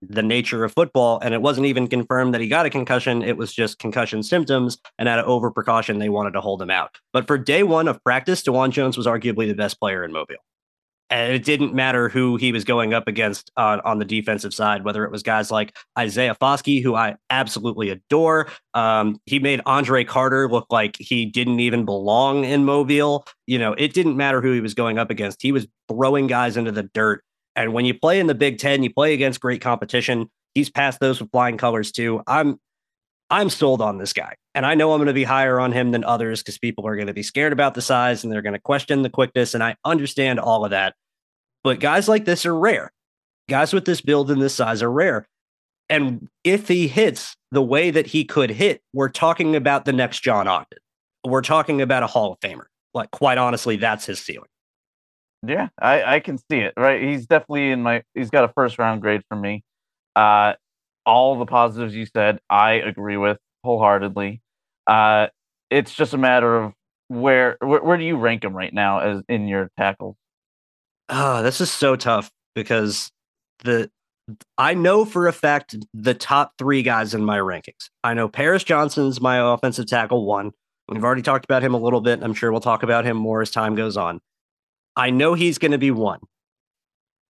the 0.10 0.24
nature 0.24 0.64
of 0.64 0.74
football. 0.74 1.20
And 1.22 1.34
it 1.34 1.42
wasn't 1.42 1.68
even 1.68 1.88
confirmed 1.88 2.34
that 2.34 2.42
he 2.42 2.48
got 2.48 2.66
a 2.66 2.70
concussion. 2.70 3.22
It 3.22 3.38
was 3.38 3.54
just 3.54 3.80
concussion 3.80 4.24
symptoms. 4.24 4.78
And 4.98 5.10
out 5.10 5.20
of 5.20 5.26
over 5.26 5.52
precaution, 5.52 6.00
they 6.00 6.10
wanted 6.10 6.32
to 6.32 6.42
hold 6.42 6.62
him 6.62 6.72
out. 6.72 6.96
But 7.14 7.28
for 7.28 7.38
day 7.38 7.64
one 7.64 7.88
of 7.88 8.04
practice, 8.04 8.42
Dawand 8.42 8.72
Jones 8.72 8.98
was 8.98 9.08
arguably 9.08 9.48
the 9.48 9.56
best 9.56 9.80
player 9.80 10.04
in 10.04 10.12
Mobile. 10.12 10.36
And 11.12 11.32
it 11.34 11.44
didn't 11.44 11.76
matter 11.76 12.10
who 12.10 12.36
he 12.36 12.52
was 12.52 12.64
going 12.64 12.96
up 12.96 13.08
against 13.08 13.52
on, 13.56 13.80
on 13.82 14.00
the 14.00 14.06
defensive 14.06 14.56
side, 14.56 14.84
whether 14.84 15.06
it 15.06 15.12
was 15.12 15.22
guys 15.22 15.52
like 15.52 15.78
Isaiah 15.98 16.34
Foskey, 16.34 16.82
who 16.82 16.96
I 16.96 17.16
absolutely 17.30 17.92
adore. 17.92 18.48
Um, 18.74 19.20
he 19.28 19.38
made 19.38 19.62
Andre 19.68 20.04
Carter 20.04 20.50
look 20.50 20.66
like 20.72 20.98
he 21.00 21.28
didn't 21.28 21.60
even 21.60 21.86
belong 21.86 22.44
in 22.44 22.66
Mobile. 22.66 23.28
You 23.46 23.60
know, 23.60 23.74
it 23.74 23.94
didn't 23.94 24.18
matter 24.18 24.42
who 24.42 24.52
he 24.52 24.62
was 24.62 24.74
going 24.74 24.98
up 24.98 25.12
against. 25.12 25.44
He 25.44 25.52
was 25.52 25.68
throwing 25.88 26.26
guys 26.26 26.58
into 26.58 26.72
the 26.72 26.84
dirt 26.84 27.24
and 27.56 27.74
when 27.74 27.86
you 27.86 27.94
play 27.94 28.20
in 28.20 28.28
the 28.28 28.36
Big 28.36 28.58
Ten, 28.58 28.84
you 28.84 28.94
play 28.94 29.14
against 29.14 29.40
great 29.40 29.62
competition. 29.62 30.30
He's 30.54 30.70
passed 30.70 31.00
those 31.00 31.22
with 31.22 31.32
flying 31.32 31.58
colors 31.58 31.92
too. 31.92 32.22
I'm 32.28 32.60
I'm 33.30 33.50
sold 33.50 33.82
on 33.82 33.98
this 33.98 34.14
guy. 34.14 34.36
And 34.54 34.66
I 34.66 34.76
know 34.76 34.94
I'm 34.94 35.00
going 35.00 35.08
to 35.08 35.14
be 35.14 35.24
higher 35.24 35.60
on 35.60 35.72
him 35.72 35.92
than 35.92 36.04
others 36.04 36.42
because 36.42 36.58
people 36.58 36.88
are 36.88 36.96
going 36.96 37.08
to 37.08 37.14
be 37.14 37.24
scared 37.24 37.54
about 37.54 37.74
the 37.74 37.82
size 37.82 38.24
and 38.24 38.32
they're 38.32 38.42
going 38.42 38.54
to 38.54 38.60
question 38.60 39.02
the 39.02 39.10
quickness. 39.10 39.54
And 39.54 39.64
I 39.64 39.76
understand 39.84 40.40
all 40.40 40.64
of 40.64 40.72
that. 40.72 40.96
But 41.64 41.80
guys 41.80 42.08
like 42.08 42.26
this 42.26 42.46
are 42.46 42.56
rare. 42.56 42.92
Guys 43.50 43.74
with 43.74 43.86
this 43.86 44.02
build 44.02 44.30
and 44.30 44.42
this 44.42 44.56
size 44.56 44.84
are 44.84 44.92
rare. 44.92 45.28
And 45.90 46.30
if 46.44 46.68
he 46.68 46.88
hits 46.88 47.36
the 47.52 47.62
way 47.62 47.92
that 47.92 48.08
he 48.08 48.26
could 48.26 48.52
hit, 48.52 48.82
we're 48.94 49.10
talking 49.10 49.56
about 49.56 49.86
the 49.86 49.94
next 49.94 50.22
John 50.22 50.48
Ogden. 50.48 50.80
We're 51.26 51.42
talking 51.42 51.82
about 51.82 52.04
a 52.04 52.08
Hall 52.08 52.34
of 52.34 52.40
Famer. 52.40 52.66
Like, 52.94 53.12
quite 53.12 53.38
honestly, 53.38 53.76
that's 53.76 54.06
his 54.06 54.20
ceiling. 54.20 54.50
Yeah, 55.44 55.70
I, 55.80 56.16
I 56.16 56.20
can 56.20 56.38
see 56.38 56.60
it. 56.60 56.74
Right, 56.78 57.02
he's 57.02 57.28
definitely 57.28 57.72
in 57.72 57.82
my. 57.82 58.04
He's 58.14 58.30
got 58.30 58.44
a 58.44 58.50
first 58.50 58.78
round 58.80 59.02
grade 59.02 59.22
for 59.30 59.36
me. 59.36 59.64
Uh, 60.16 60.54
all 61.06 61.38
the 61.38 61.46
positives 61.46 61.96
you 61.96 62.06
said, 62.06 62.40
I 62.50 62.74
agree 62.74 63.18
with 63.18 63.38
wholeheartedly. 63.64 64.42
Uh, 64.88 65.28
it's 65.70 65.94
just 65.94 66.14
a 66.14 66.18
matter 66.18 66.56
of 66.56 66.74
where, 67.08 67.58
where 67.60 67.84
where 67.84 67.98
do 67.98 68.04
you 68.04 68.18
rank 68.18 68.44
him 68.44 68.56
right 68.56 68.74
now 68.74 69.00
as 69.00 69.22
in 69.30 69.48
your 69.48 69.70
tackle? 69.78 70.18
Oh, 71.10 71.44
this 71.44 71.62
is 71.62 71.72
so 71.72 71.96
tough 71.96 72.32
because 72.56 73.12
the 73.64 73.90
I 74.58 74.74
know 74.74 75.06
for 75.06 75.28
a 75.28 75.34
fact 75.34 75.76
the 75.94 76.16
top 76.16 76.54
three 76.58 76.82
guys 76.82 77.14
in 77.14 77.24
my 77.24 77.38
rankings. 77.38 77.90
I 78.04 78.14
know 78.14 78.28
Paris 78.28 78.64
Johnson's 78.64 79.22
my 79.22 79.54
offensive 79.54 79.86
tackle 79.86 80.26
one. 80.26 80.52
We've 80.90 81.04
already 81.04 81.22
talked 81.22 81.46
about 81.46 81.64
him 81.64 81.74
a 81.74 81.80
little 81.80 82.02
bit. 82.02 82.22
I'm 82.24 82.34
sure 82.34 82.52
we'll 82.52 82.62
talk 82.62 82.84
about 82.84 83.06
him 83.06 83.18
more 83.18 83.42
as 83.42 83.52
time 83.52 83.76
goes 83.76 83.98
on. 83.98 84.20
I 84.96 85.10
know 85.10 85.34
he's 85.34 85.58
going 85.58 85.72
to 85.72 85.78
be 85.78 85.92
one. 85.92 86.20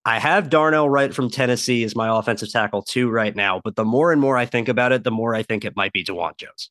I 0.04 0.20
have 0.20 0.50
Darnell 0.50 0.88
Wright 0.88 1.12
from 1.12 1.30
Tennessee 1.30 1.82
as 1.82 1.96
my 1.96 2.16
offensive 2.16 2.52
tackle 2.52 2.82
two 2.82 3.10
right 3.10 3.34
now, 3.34 3.60
but 3.64 3.74
the 3.74 3.84
more 3.84 4.12
and 4.12 4.20
more 4.20 4.36
I 4.36 4.46
think 4.46 4.68
about 4.68 4.92
it, 4.92 5.02
the 5.02 5.10
more 5.10 5.34
I 5.34 5.42
think 5.42 5.64
it 5.64 5.74
might 5.74 5.92
be 5.92 6.04
Dawand 6.04 6.36
Jones. 6.38 6.70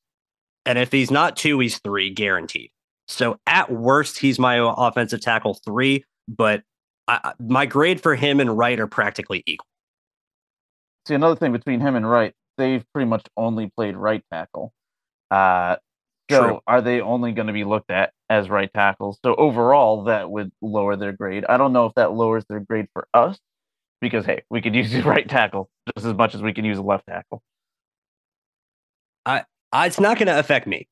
And 0.66 0.80
if 0.80 0.92
he's 0.92 1.12
not 1.12 1.36
two, 1.36 1.60
he's 1.60 1.78
three, 1.80 2.10
guaranteed. 2.10 2.72
So 3.08 3.38
at 3.46 3.72
worst, 3.72 4.18
he's 4.18 4.40
my 4.40 4.74
offensive 4.78 5.20
tackle 5.20 5.56
three, 5.66 6.06
but 6.28 6.64
I, 7.08 7.34
my 7.40 7.66
grade 7.66 8.02
for 8.02 8.16
him 8.16 8.40
and 8.40 8.58
Wright 8.58 8.80
are 8.80 8.88
practically 8.88 9.44
equal. 9.46 9.68
See, 11.08 11.14
another 11.14 11.36
thing 11.36 11.52
between 11.52 11.82
him 11.82 11.96
and 11.96 12.10
Wright, 12.10 12.34
they've 12.58 12.84
pretty 12.94 13.08
much 13.08 13.28
only 13.38 13.70
played 13.76 13.96
right 13.96 14.24
tackle. 14.32 14.72
Uh, 15.30 15.76
so 16.32 16.38
True. 16.38 16.60
are 16.68 16.82
they 16.82 17.02
only 17.02 17.32
going 17.32 17.48
to 17.48 17.54
be 17.54 17.64
looked 17.64 17.92
at 17.92 18.12
as 18.30 18.50
right 18.50 18.72
tackles? 18.74 19.20
So 19.24 19.36
overall, 19.36 20.06
that 20.06 20.30
would 20.30 20.52
lower 20.62 20.96
their 20.96 21.14
grade. 21.14 21.46
I 21.48 21.58
don't 21.58 21.74
know 21.74 21.86
if 21.86 21.94
that 21.96 22.14
lowers 22.14 22.46
their 22.50 22.60
grade 22.60 22.88
for 22.94 23.08
us 23.14 23.38
because 24.02 24.26
hey, 24.26 24.44
we 24.50 24.62
could 24.62 24.76
use 24.76 24.92
the 24.92 25.04
right 25.04 25.28
tackle 25.28 25.70
just 25.96 26.06
as 26.06 26.14
much 26.14 26.36
as 26.36 26.42
we 26.42 26.54
can 26.54 26.66
use 26.66 26.78
a 26.78 26.84
left 26.84 27.08
tackle. 27.08 27.44
I, 29.26 29.44
I 29.72 29.88
it's 29.88 30.00
not 30.00 30.18
going 30.18 30.28
to 30.28 30.40
affect 30.40 30.68
me. 30.68 30.88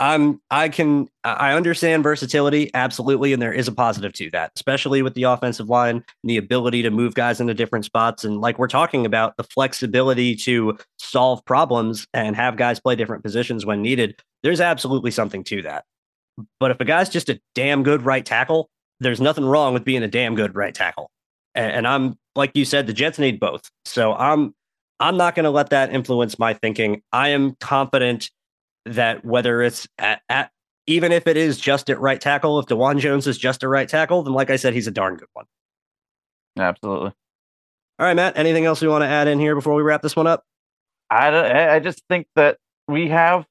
I'm 0.00 0.40
I 0.50 0.68
can 0.68 1.08
I 1.24 1.54
understand 1.54 2.04
versatility 2.04 2.70
absolutely, 2.74 3.32
and 3.32 3.42
there 3.42 3.52
is 3.52 3.66
a 3.66 3.72
positive 3.72 4.12
to 4.14 4.30
that, 4.30 4.52
especially 4.54 5.02
with 5.02 5.14
the 5.14 5.24
offensive 5.24 5.68
line 5.68 5.96
and 5.96 6.30
the 6.30 6.36
ability 6.36 6.82
to 6.82 6.90
move 6.90 7.14
guys 7.14 7.40
into 7.40 7.54
different 7.54 7.84
spots, 7.84 8.24
and 8.24 8.40
like 8.40 8.58
we're 8.58 8.68
talking 8.68 9.04
about 9.04 9.36
the 9.36 9.42
flexibility 9.42 10.36
to 10.36 10.78
solve 10.98 11.44
problems 11.44 12.06
and 12.14 12.36
have 12.36 12.56
guys 12.56 12.78
play 12.78 12.94
different 12.94 13.24
positions 13.24 13.66
when 13.66 13.82
needed. 13.82 14.20
There's 14.42 14.60
absolutely 14.60 15.10
something 15.10 15.42
to 15.44 15.62
that. 15.62 15.84
But 16.60 16.70
if 16.70 16.80
a 16.80 16.84
guy's 16.84 17.08
just 17.08 17.28
a 17.28 17.40
damn 17.56 17.82
good 17.82 18.02
right 18.02 18.24
tackle, 18.24 18.70
there's 19.00 19.20
nothing 19.20 19.44
wrong 19.44 19.74
with 19.74 19.84
being 19.84 20.04
a 20.04 20.08
damn 20.08 20.36
good 20.36 20.54
right 20.54 20.74
tackle. 20.74 21.10
And, 21.54 21.72
and 21.72 21.88
I'm 21.88 22.16
like 22.36 22.52
you 22.54 22.64
said, 22.64 22.86
the 22.86 22.92
Jets 22.92 23.18
need 23.18 23.40
both. 23.40 23.68
So 23.84 24.14
I'm 24.14 24.54
I'm 25.00 25.16
not 25.16 25.34
going 25.34 25.44
to 25.44 25.50
let 25.50 25.70
that 25.70 25.92
influence 25.92 26.38
my 26.38 26.54
thinking. 26.54 27.02
I 27.12 27.28
am 27.28 27.56
confident 27.60 28.30
that 28.94 29.24
whether 29.24 29.62
it's 29.62 29.88
at, 29.98 30.20
at 30.28 30.50
even 30.86 31.12
if 31.12 31.26
it 31.26 31.36
is 31.36 31.58
just 31.58 31.90
at 31.90 32.00
right 32.00 32.20
tackle, 32.20 32.58
if 32.58 32.66
Dawand 32.66 32.98
Jones 32.98 33.26
is 33.26 33.36
just 33.36 33.62
a 33.62 33.68
right 33.68 33.88
tackle, 33.88 34.22
then 34.22 34.32
like 34.32 34.50
I 34.50 34.56
said, 34.56 34.72
he's 34.72 34.86
a 34.86 34.90
darn 34.90 35.16
good 35.16 35.28
one. 35.34 35.44
Absolutely. 36.58 37.12
All 37.98 38.06
right, 38.06 38.14
Matt. 38.14 38.36
Anything 38.36 38.64
else 38.64 38.80
you 38.80 38.88
want 38.88 39.02
to 39.02 39.08
add 39.08 39.28
in 39.28 39.38
here 39.38 39.54
before 39.54 39.74
we 39.74 39.82
wrap 39.82 40.02
this 40.02 40.16
one 40.16 40.26
up? 40.26 40.44
I 41.10 41.76
I 41.76 41.80
just 41.80 42.02
think 42.08 42.26
that 42.36 42.58
we 42.86 43.08
have 43.08 43.46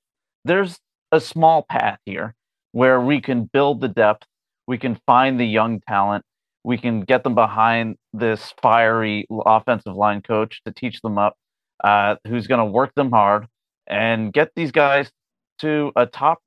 there's 0.45 0.77
a 1.11 1.19
small 1.19 1.63
path 1.63 1.99
here 2.05 2.35
where 2.71 2.99
we 3.01 3.21
can 3.21 3.45
build 3.45 3.81
the 3.81 3.87
depth, 3.87 4.25
we 4.67 4.77
can 4.77 4.99
find 5.05 5.39
the 5.39 5.45
young 5.45 5.79
talent, 5.81 6.23
we 6.63 6.77
can 6.77 7.01
get 7.01 7.23
them 7.23 7.35
behind 7.35 7.95
this 8.13 8.53
fiery 8.61 9.25
offensive 9.29 9.95
line 9.95 10.21
coach 10.21 10.61
to 10.65 10.71
teach 10.71 11.01
them 11.01 11.17
up, 11.17 11.35
uh, 11.83 12.15
who's 12.27 12.47
going 12.47 12.59
to 12.59 12.71
work 12.71 12.93
them 12.95 13.11
hard 13.11 13.47
and 13.87 14.33
get 14.33 14.51
these 14.55 14.71
guys 14.71 15.11
to 15.59 15.91
a 15.95 16.05
top 16.05 16.39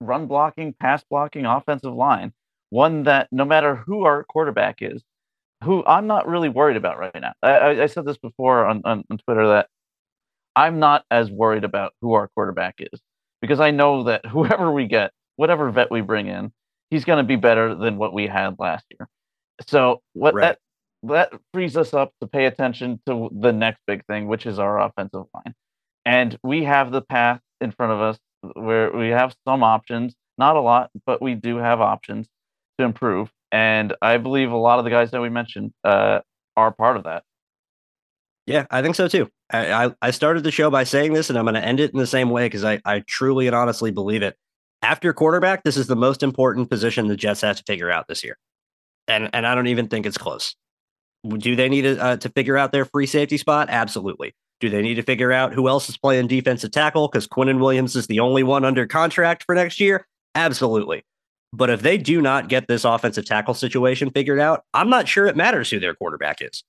run 0.00 0.26
blocking, 0.26 0.74
pass 0.78 1.04
blocking 1.08 1.46
offensive 1.46 1.94
line, 1.94 2.32
one 2.70 3.04
that 3.04 3.28
no 3.30 3.44
matter 3.44 3.76
who 3.76 4.04
our 4.04 4.24
quarterback 4.24 4.78
is, 4.80 5.02
who 5.62 5.84
I'm 5.86 6.06
not 6.06 6.28
really 6.28 6.48
worried 6.48 6.76
about 6.76 6.98
right 6.98 7.14
now. 7.14 7.32
I, 7.42 7.82
I 7.82 7.86
said 7.86 8.04
this 8.04 8.18
before 8.18 8.66
on, 8.66 8.82
on, 8.84 9.04
on 9.10 9.18
Twitter 9.18 9.46
that 9.48 9.68
I'm 10.56 10.78
not 10.78 11.04
as 11.10 11.30
worried 11.30 11.64
about 11.64 11.92
who 12.00 12.12
our 12.12 12.28
quarterback 12.28 12.76
is 12.78 13.00
because 13.40 13.60
I 13.60 13.70
know 13.70 14.04
that 14.04 14.26
whoever 14.30 14.70
we 14.70 14.86
get, 14.86 15.12
whatever 15.36 15.70
vet 15.70 15.90
we 15.90 16.00
bring 16.00 16.28
in, 16.28 16.52
he's 16.90 17.04
going 17.04 17.18
to 17.18 17.26
be 17.26 17.36
better 17.36 17.74
than 17.74 17.96
what 17.96 18.12
we 18.12 18.26
had 18.26 18.56
last 18.58 18.84
year. 18.90 19.08
So 19.68 20.02
what 20.12 20.34
right. 20.34 20.42
that 20.42 20.58
that 21.04 21.32
frees 21.52 21.76
us 21.76 21.92
up 21.92 22.12
to 22.20 22.26
pay 22.26 22.46
attention 22.46 22.98
to 23.06 23.28
the 23.38 23.52
next 23.52 23.80
big 23.86 24.04
thing, 24.06 24.26
which 24.26 24.46
is 24.46 24.58
our 24.58 24.80
offensive 24.80 25.24
line. 25.34 25.54
And 26.06 26.38
we 26.42 26.64
have 26.64 26.92
the 26.92 27.02
path 27.02 27.40
in 27.60 27.70
front 27.72 27.92
of 27.92 28.00
us 28.00 28.18
where 28.54 28.92
we 28.92 29.08
have 29.08 29.34
some 29.46 29.62
options, 29.62 30.14
not 30.38 30.56
a 30.56 30.60
lot, 30.60 30.90
but 31.06 31.22
we 31.22 31.34
do 31.34 31.56
have 31.56 31.80
options 31.80 32.28
to 32.78 32.84
improve. 32.84 33.30
And 33.52 33.94
I 34.02 34.18
believe 34.18 34.50
a 34.50 34.56
lot 34.56 34.78
of 34.78 34.84
the 34.84 34.90
guys 34.90 35.10
that 35.12 35.20
we 35.20 35.28
mentioned 35.28 35.72
uh, 35.84 36.20
are 36.56 36.72
part 36.72 36.96
of 36.96 37.04
that. 37.04 37.22
Yeah, 38.46 38.66
I 38.70 38.82
think 38.82 38.94
so 38.94 39.08
too. 39.08 39.30
I, 39.50 39.92
I, 40.02 40.10
started 40.10 40.42
the 40.42 40.50
show 40.50 40.70
by 40.70 40.84
saying 40.84 41.12
this, 41.12 41.30
and 41.30 41.38
I'm 41.38 41.44
going 41.44 41.54
to 41.54 41.64
end 41.64 41.80
it 41.80 41.92
in 41.92 41.98
the 41.98 42.06
same 42.06 42.30
way 42.30 42.46
because 42.46 42.64
I, 42.64 42.80
I 42.84 43.02
truly 43.06 43.46
and 43.46 43.56
honestly 43.56 43.90
believe 43.90 44.22
it. 44.22 44.36
After 44.82 45.12
quarterback, 45.14 45.62
this 45.62 45.76
is 45.76 45.86
the 45.86 45.96
most 45.96 46.22
important 46.22 46.68
position 46.68 47.06
the 47.06 47.16
Jets 47.16 47.40
have 47.40 47.56
to 47.56 47.62
figure 47.66 47.90
out 47.90 48.06
this 48.06 48.22
year, 48.22 48.36
and 49.08 49.30
and 49.32 49.46
I 49.46 49.54
don't 49.54 49.68
even 49.68 49.88
think 49.88 50.04
it's 50.04 50.18
close. 50.18 50.56
Do 51.26 51.56
they 51.56 51.70
need 51.70 51.86
uh, 51.86 52.18
to 52.18 52.28
figure 52.28 52.58
out 52.58 52.72
their 52.72 52.84
free 52.84 53.06
safety 53.06 53.38
spot? 53.38 53.68
Absolutely. 53.70 54.34
Do 54.64 54.70
they 54.70 54.80
need 54.80 54.94
to 54.94 55.02
figure 55.02 55.30
out 55.30 55.52
who 55.52 55.68
else 55.68 55.90
is 55.90 55.98
playing 55.98 56.28
defensive 56.28 56.70
tackle? 56.70 57.06
Because 57.06 57.28
Quinnen 57.28 57.60
Williams 57.60 57.94
is 57.96 58.06
the 58.06 58.20
only 58.20 58.42
one 58.42 58.64
under 58.64 58.86
contract 58.86 59.44
for 59.44 59.54
next 59.54 59.78
year? 59.78 60.06
Absolutely. 60.34 61.04
But 61.52 61.68
if 61.68 61.82
they 61.82 61.98
do 61.98 62.22
not 62.22 62.48
get 62.48 62.66
this 62.66 62.82
offensive 62.82 63.26
tackle 63.26 63.52
situation 63.52 64.10
figured 64.10 64.40
out, 64.40 64.64
I'm 64.72 64.88
not 64.88 65.06
sure 65.06 65.26
it 65.26 65.36
matters 65.36 65.68
who 65.68 65.78
their 65.78 65.94
quarterback 65.94 66.40
is. 66.40 66.64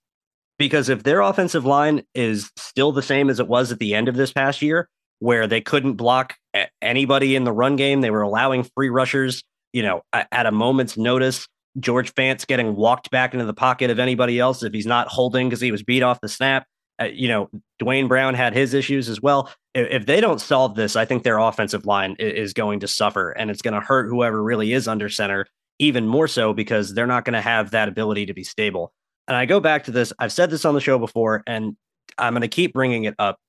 Because 0.59 0.89
if 0.89 1.03
their 1.03 1.21
offensive 1.21 1.63
line 1.63 2.03
is 2.13 2.51
still 2.57 2.91
the 2.91 3.01
same 3.01 3.29
as 3.29 3.39
it 3.39 3.47
was 3.47 3.71
at 3.71 3.79
the 3.79 3.95
end 3.95 4.09
of 4.09 4.17
this 4.17 4.33
past 4.33 4.61
year, 4.61 4.89
where 5.19 5.47
they 5.47 5.61
couldn't 5.61 5.93
block 5.93 6.35
anybody 6.81 7.37
in 7.37 7.45
the 7.45 7.53
run 7.53 7.77
game, 7.77 8.01
they 8.01 8.11
were 8.11 8.23
allowing 8.23 8.65
free 8.75 8.89
rushers, 8.89 9.41
you 9.71 9.83
know, 9.83 10.01
at 10.11 10.45
a 10.45 10.51
moment's 10.51 10.97
notice. 10.97 11.47
George 11.79 12.13
Fant 12.13 12.45
getting 12.45 12.75
walked 12.75 13.09
back 13.09 13.33
into 13.33 13.45
the 13.45 13.53
pocket 13.53 13.89
of 13.89 13.99
anybody 13.99 14.37
else 14.37 14.63
if 14.63 14.73
he's 14.73 14.85
not 14.85 15.07
holding 15.07 15.47
because 15.47 15.61
he 15.61 15.71
was 15.71 15.81
beat 15.81 16.03
off 16.03 16.19
the 16.19 16.27
snap. 16.27 16.67
Uh, 17.01 17.05
you 17.05 17.27
know, 17.27 17.49
Duane 17.79 18.07
Brown 18.07 18.35
had 18.35 18.53
his 18.53 18.73
issues 18.73 19.09
as 19.09 19.21
well. 19.21 19.51
If, 19.73 19.87
if, 19.91 20.05
they 20.05 20.21
don't 20.21 20.39
solve 20.39 20.75
this, 20.75 20.95
I 20.95 21.03
think 21.03 21.23
their 21.23 21.37
offensive 21.37 21.85
line 21.85 22.15
is, 22.19 22.33
is 22.33 22.53
going 22.53 22.79
to 22.81 22.87
suffer 22.87 23.31
and 23.31 23.51
it's 23.51 23.61
going 23.61 23.73
to 23.73 23.81
hurt 23.81 24.07
whoever 24.07 24.41
really 24.41 24.71
is 24.71 24.87
under 24.87 25.09
center 25.09 25.45
even 25.79 26.07
more 26.07 26.27
so 26.27 26.53
because 26.53 26.93
they're 26.93 27.07
not 27.07 27.25
going 27.25 27.33
to 27.33 27.41
have 27.41 27.71
that 27.71 27.87
ability 27.87 28.27
to 28.27 28.33
be 28.33 28.43
stable. 28.43 28.93
And 29.27 29.35
I 29.35 29.45
go 29.45 29.59
back 29.59 29.85
to 29.85 29.91
this. 29.91 30.13
I've 30.19 30.31
said 30.31 30.49
this 30.49 30.65
on 30.65 30.73
the 30.73 30.81
show 30.81 30.99
before, 30.99 31.43
and 31.47 31.75
I'm 32.17 32.33
going 32.33 32.41
to 32.41 32.47
keep 32.47 32.73
bringing 32.73 33.05
it 33.05 33.15
up. 33.19 33.39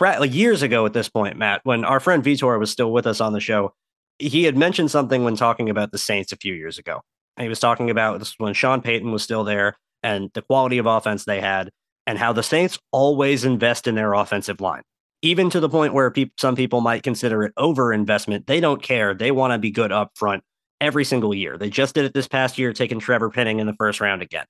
Like 0.00 0.32
years 0.32 0.62
ago 0.62 0.86
at 0.86 0.94
this 0.94 1.08
point, 1.08 1.36
Matt, 1.36 1.60
when 1.64 1.84
our 1.84 2.00
friend 2.00 2.24
Vitor 2.24 2.58
was 2.58 2.70
still 2.70 2.90
with 2.92 3.06
us 3.06 3.20
on 3.20 3.34
the 3.34 3.40
show, 3.40 3.74
he 4.18 4.44
had 4.44 4.56
mentioned 4.56 4.90
something 4.90 5.24
when 5.24 5.36
talking 5.36 5.68
about 5.68 5.92
the 5.92 5.98
Saints 5.98 6.32
a 6.32 6.36
few 6.36 6.54
years 6.54 6.78
ago. 6.78 7.02
And 7.36 7.44
he 7.44 7.48
was 7.48 7.60
talking 7.60 7.90
about 7.90 8.18
this 8.18 8.34
when 8.38 8.54
Sean 8.54 8.80
Payton 8.80 9.12
was 9.12 9.22
still 9.22 9.44
there 9.44 9.76
and 10.02 10.30
the 10.32 10.42
quality 10.42 10.78
of 10.78 10.86
offense 10.86 11.24
they 11.24 11.40
had 11.40 11.70
and 12.06 12.18
how 12.18 12.32
the 12.32 12.42
Saints 12.42 12.78
always 12.92 13.44
invest 13.44 13.86
in 13.86 13.94
their 13.94 14.14
offensive 14.14 14.60
line, 14.60 14.82
even 15.22 15.50
to 15.50 15.60
the 15.60 15.68
point 15.68 15.94
where 15.94 16.10
pe- 16.10 16.30
some 16.38 16.56
people 16.56 16.80
might 16.80 17.02
consider 17.02 17.42
it 17.42 17.52
over 17.56 17.92
investment. 17.92 18.46
They 18.46 18.60
don't 18.60 18.82
care. 18.82 19.14
They 19.14 19.30
want 19.30 19.52
to 19.52 19.58
be 19.58 19.70
good 19.70 19.92
up 19.92 20.12
front 20.14 20.42
every 20.80 21.04
single 21.04 21.34
year. 21.34 21.58
They 21.58 21.70
just 21.70 21.94
did 21.94 22.04
it 22.04 22.14
this 22.14 22.28
past 22.28 22.58
year, 22.58 22.72
taking 22.72 23.00
Trevor 23.00 23.30
Penning 23.30 23.58
in 23.58 23.66
the 23.66 23.74
first 23.74 24.00
round 24.00 24.22
again. 24.22 24.46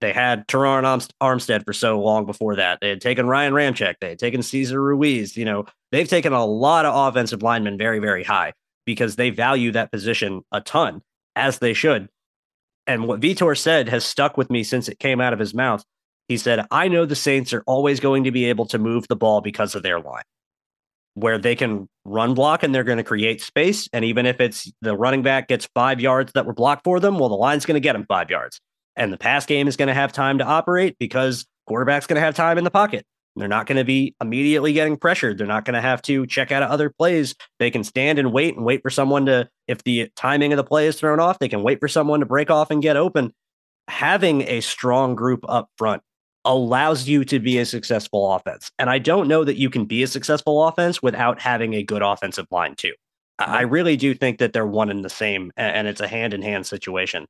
They 0.00 0.12
had 0.12 0.46
Terron 0.48 1.08
Armstead 1.22 1.64
for 1.64 1.72
so 1.72 2.00
long 2.00 2.26
before 2.26 2.56
that. 2.56 2.78
They 2.80 2.88
had 2.88 3.00
taken 3.00 3.26
Ryan 3.26 3.52
Ramczyk. 3.52 3.94
They 4.00 4.10
had 4.10 4.18
taken 4.18 4.42
Cesar 4.42 4.82
Ruiz. 4.82 5.36
You 5.36 5.44
know, 5.44 5.64
they've 5.92 6.08
taken 6.08 6.32
a 6.32 6.44
lot 6.44 6.84
of 6.84 6.94
offensive 6.94 7.42
linemen 7.42 7.78
very, 7.78 8.00
very 8.00 8.24
high 8.24 8.52
because 8.84 9.16
they 9.16 9.30
value 9.30 9.72
that 9.72 9.92
position 9.92 10.42
a 10.52 10.60
ton, 10.60 11.00
as 11.36 11.58
they 11.58 11.72
should. 11.72 12.08
And 12.86 13.08
what 13.08 13.20
Vitor 13.20 13.56
said 13.56 13.88
has 13.88 14.04
stuck 14.04 14.36
with 14.36 14.50
me 14.50 14.62
since 14.62 14.88
it 14.88 14.98
came 14.98 15.20
out 15.20 15.32
of 15.32 15.38
his 15.38 15.54
mouth. 15.54 15.84
He 16.28 16.36
said, 16.38 16.66
I 16.70 16.88
know 16.88 17.04
the 17.04 17.14
Saints 17.16 17.52
are 17.52 17.62
always 17.66 18.00
going 18.00 18.24
to 18.24 18.30
be 18.30 18.46
able 18.46 18.66
to 18.66 18.78
move 18.78 19.06
the 19.08 19.16
ball 19.16 19.40
because 19.40 19.74
of 19.74 19.82
their 19.82 20.00
line, 20.00 20.24
where 21.14 21.38
they 21.38 21.54
can 21.54 21.88
run 22.04 22.34
block 22.34 22.62
and 22.62 22.74
they're 22.74 22.84
going 22.84 22.98
to 22.98 23.04
create 23.04 23.42
space. 23.42 23.88
And 23.92 24.04
even 24.04 24.24
if 24.24 24.40
it's 24.40 24.72
the 24.80 24.96
running 24.96 25.22
back 25.22 25.48
gets 25.48 25.68
five 25.74 26.00
yards 26.00 26.32
that 26.32 26.46
were 26.46 26.54
blocked 26.54 26.84
for 26.84 26.98
them, 26.98 27.18
well, 27.18 27.28
the 27.28 27.34
line's 27.34 27.66
going 27.66 27.74
to 27.74 27.80
get 27.80 27.92
them 27.92 28.06
five 28.08 28.30
yards. 28.30 28.60
And 28.96 29.12
the 29.12 29.18
pass 29.18 29.44
game 29.44 29.68
is 29.68 29.76
going 29.76 29.88
to 29.88 29.94
have 29.94 30.12
time 30.12 30.38
to 30.38 30.44
operate 30.44 30.96
because 30.98 31.46
quarterback's 31.66 32.06
going 32.06 32.16
to 32.16 32.22
have 32.22 32.34
time 32.34 32.58
in 32.58 32.64
the 32.64 32.70
pocket. 32.70 33.04
They're 33.36 33.48
not 33.48 33.66
going 33.66 33.78
to 33.78 33.84
be 33.84 34.14
immediately 34.20 34.72
getting 34.72 34.96
pressured. 34.96 35.38
They're 35.38 35.46
not 35.46 35.64
going 35.64 35.74
to 35.74 35.80
have 35.80 36.00
to 36.02 36.24
check 36.26 36.52
out 36.52 36.62
other 36.62 36.88
plays. 36.88 37.34
They 37.58 37.70
can 37.70 37.82
stand 37.82 38.20
and 38.20 38.32
wait 38.32 38.56
and 38.56 38.64
wait 38.64 38.80
for 38.80 38.90
someone 38.90 39.26
to, 39.26 39.48
if 39.66 39.82
the 39.82 40.08
timing 40.14 40.52
of 40.52 40.56
the 40.56 40.64
play 40.64 40.86
is 40.86 40.98
thrown 40.98 41.18
off, 41.18 41.40
they 41.40 41.48
can 41.48 41.64
wait 41.64 41.80
for 41.80 41.88
someone 41.88 42.20
to 42.20 42.26
break 42.26 42.48
off 42.48 42.70
and 42.70 42.80
get 42.80 42.96
open. 42.96 43.34
Having 43.88 44.42
a 44.42 44.60
strong 44.60 45.16
group 45.16 45.44
up 45.48 45.68
front 45.76 46.02
allows 46.44 47.08
you 47.08 47.24
to 47.24 47.38
be 47.38 47.58
a 47.58 47.66
successful 47.66 48.32
offense. 48.32 48.70
And 48.78 48.90
I 48.90 48.98
don't 48.98 49.28
know 49.28 49.44
that 49.44 49.56
you 49.56 49.70
can 49.70 49.84
be 49.84 50.02
a 50.02 50.06
successful 50.06 50.66
offense 50.66 51.02
without 51.02 51.40
having 51.40 51.74
a 51.74 51.82
good 51.82 52.02
offensive 52.02 52.46
line, 52.50 52.74
too. 52.76 52.92
I 53.38 53.62
really 53.62 53.96
do 53.96 54.14
think 54.14 54.38
that 54.38 54.52
they're 54.52 54.66
one 54.66 54.90
and 54.90 55.04
the 55.04 55.10
same, 55.10 55.50
and 55.56 55.88
it's 55.88 56.00
a 56.00 56.06
hand 56.06 56.34
in 56.34 56.42
hand 56.42 56.66
situation. 56.66 57.26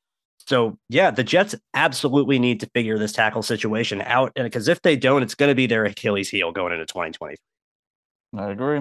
So, 0.47 0.77
yeah, 0.91 1.11
the 1.11 1.25
Jets 1.25 1.55
absolutely 1.73 2.39
need 2.39 2.61
to 2.61 2.69
figure 2.75 2.99
this 2.99 3.13
tackle 3.13 3.43
situation 3.43 4.03
out. 4.03 4.33
And 4.37 4.45
because 4.45 4.69
if 4.69 4.83
they 4.83 4.97
don't, 4.97 5.23
it's 5.23 5.35
going 5.35 5.49
to 5.49 5.55
be 5.55 5.67
their 5.67 5.87
Achilles 5.87 6.29
heel 6.29 6.53
going 6.53 6.73
into 6.73 6.85
2020. 6.85 7.37
I 8.37 8.51
agree. 8.51 8.79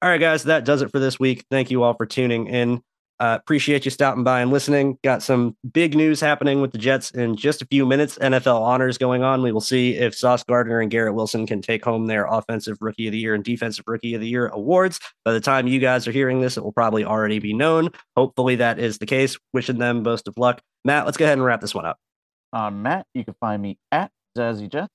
All 0.00 0.08
right, 0.08 0.20
guys, 0.20 0.44
that 0.44 0.64
does 0.64 0.80
it 0.80 0.90
for 0.90 0.98
this 0.98 1.20
week. 1.20 1.44
Thank 1.50 1.70
you 1.70 1.82
all 1.82 1.94
for 1.94 2.06
tuning 2.06 2.46
in. 2.46 2.82
Uh, 3.20 3.38
appreciate 3.40 3.84
you 3.84 3.90
stopping 3.90 4.24
by 4.24 4.40
and 4.40 4.50
listening. 4.50 4.98
Got 5.04 5.22
some 5.22 5.56
big 5.72 5.94
news 5.94 6.20
happening 6.20 6.60
with 6.60 6.72
the 6.72 6.78
Jets 6.78 7.12
in 7.12 7.36
just 7.36 7.62
a 7.62 7.66
few 7.66 7.86
minutes. 7.86 8.18
NFL 8.18 8.60
honors 8.60 8.98
going 8.98 9.22
on. 9.22 9.42
We 9.42 9.52
will 9.52 9.60
see 9.60 9.94
if 9.94 10.14
Sauce 10.14 10.42
Gardner 10.42 10.80
and 10.80 10.90
Garrett 10.90 11.14
Wilson 11.14 11.46
can 11.46 11.62
take 11.62 11.84
home 11.84 12.06
their 12.06 12.26
Offensive 12.26 12.78
Rookie 12.80 13.06
of 13.06 13.12
the 13.12 13.18
Year 13.18 13.34
and 13.34 13.44
Defensive 13.44 13.84
Rookie 13.86 14.14
of 14.14 14.20
the 14.20 14.28
Year 14.28 14.48
awards. 14.48 14.98
By 15.24 15.32
the 15.32 15.40
time 15.40 15.68
you 15.68 15.78
guys 15.78 16.08
are 16.08 16.12
hearing 16.12 16.40
this, 16.40 16.56
it 16.56 16.64
will 16.64 16.72
probably 16.72 17.04
already 17.04 17.38
be 17.38 17.54
known. 17.54 17.90
Hopefully, 18.16 18.56
that 18.56 18.78
is 18.80 18.98
the 18.98 19.06
case. 19.06 19.38
Wishing 19.52 19.78
them 19.78 20.02
most 20.02 20.26
of 20.26 20.36
luck. 20.36 20.60
Matt, 20.84 21.04
let's 21.04 21.16
go 21.16 21.24
ahead 21.24 21.38
and 21.38 21.44
wrap 21.44 21.60
this 21.60 21.74
one 21.74 21.86
up. 21.86 21.98
On 22.52 22.82
Matt, 22.82 23.06
you 23.14 23.24
can 23.24 23.34
find 23.40 23.62
me 23.62 23.78
at 23.92 24.10
Zazzy 24.36 24.68
Jets. 24.68 24.92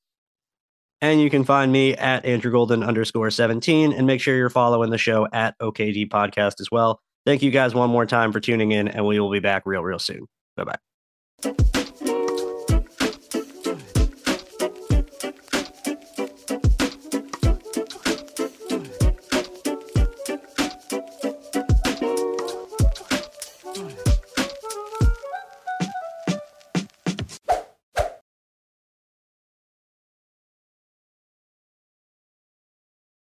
And 1.00 1.22
you 1.22 1.30
can 1.30 1.44
find 1.44 1.72
me 1.72 1.94
at 1.94 2.26
Andrew 2.26 2.52
Golden 2.52 2.84
underscore 2.84 3.30
17. 3.30 3.94
And 3.94 4.08
make 4.08 4.20
sure 4.20 4.36
you're 4.36 4.50
following 4.50 4.90
the 4.90 4.98
show 4.98 5.28
at 5.32 5.58
OKD 5.60 6.10
Podcast 6.10 6.60
as 6.60 6.70
well. 6.72 7.00
Thank 7.28 7.42
you 7.42 7.52
guys 7.52 7.76
one 7.76 7.90
more 7.90 8.06
time 8.06 8.32
for 8.32 8.40
tuning 8.40 8.72
in, 8.72 8.88
and 8.88 9.06
we 9.06 9.20
will 9.20 9.30
be 9.30 9.42
back 9.42 9.64
real, 9.66 9.84
real 9.84 10.00
soon. 10.00 10.28
Bye 10.56 10.78
bye. 11.44 11.84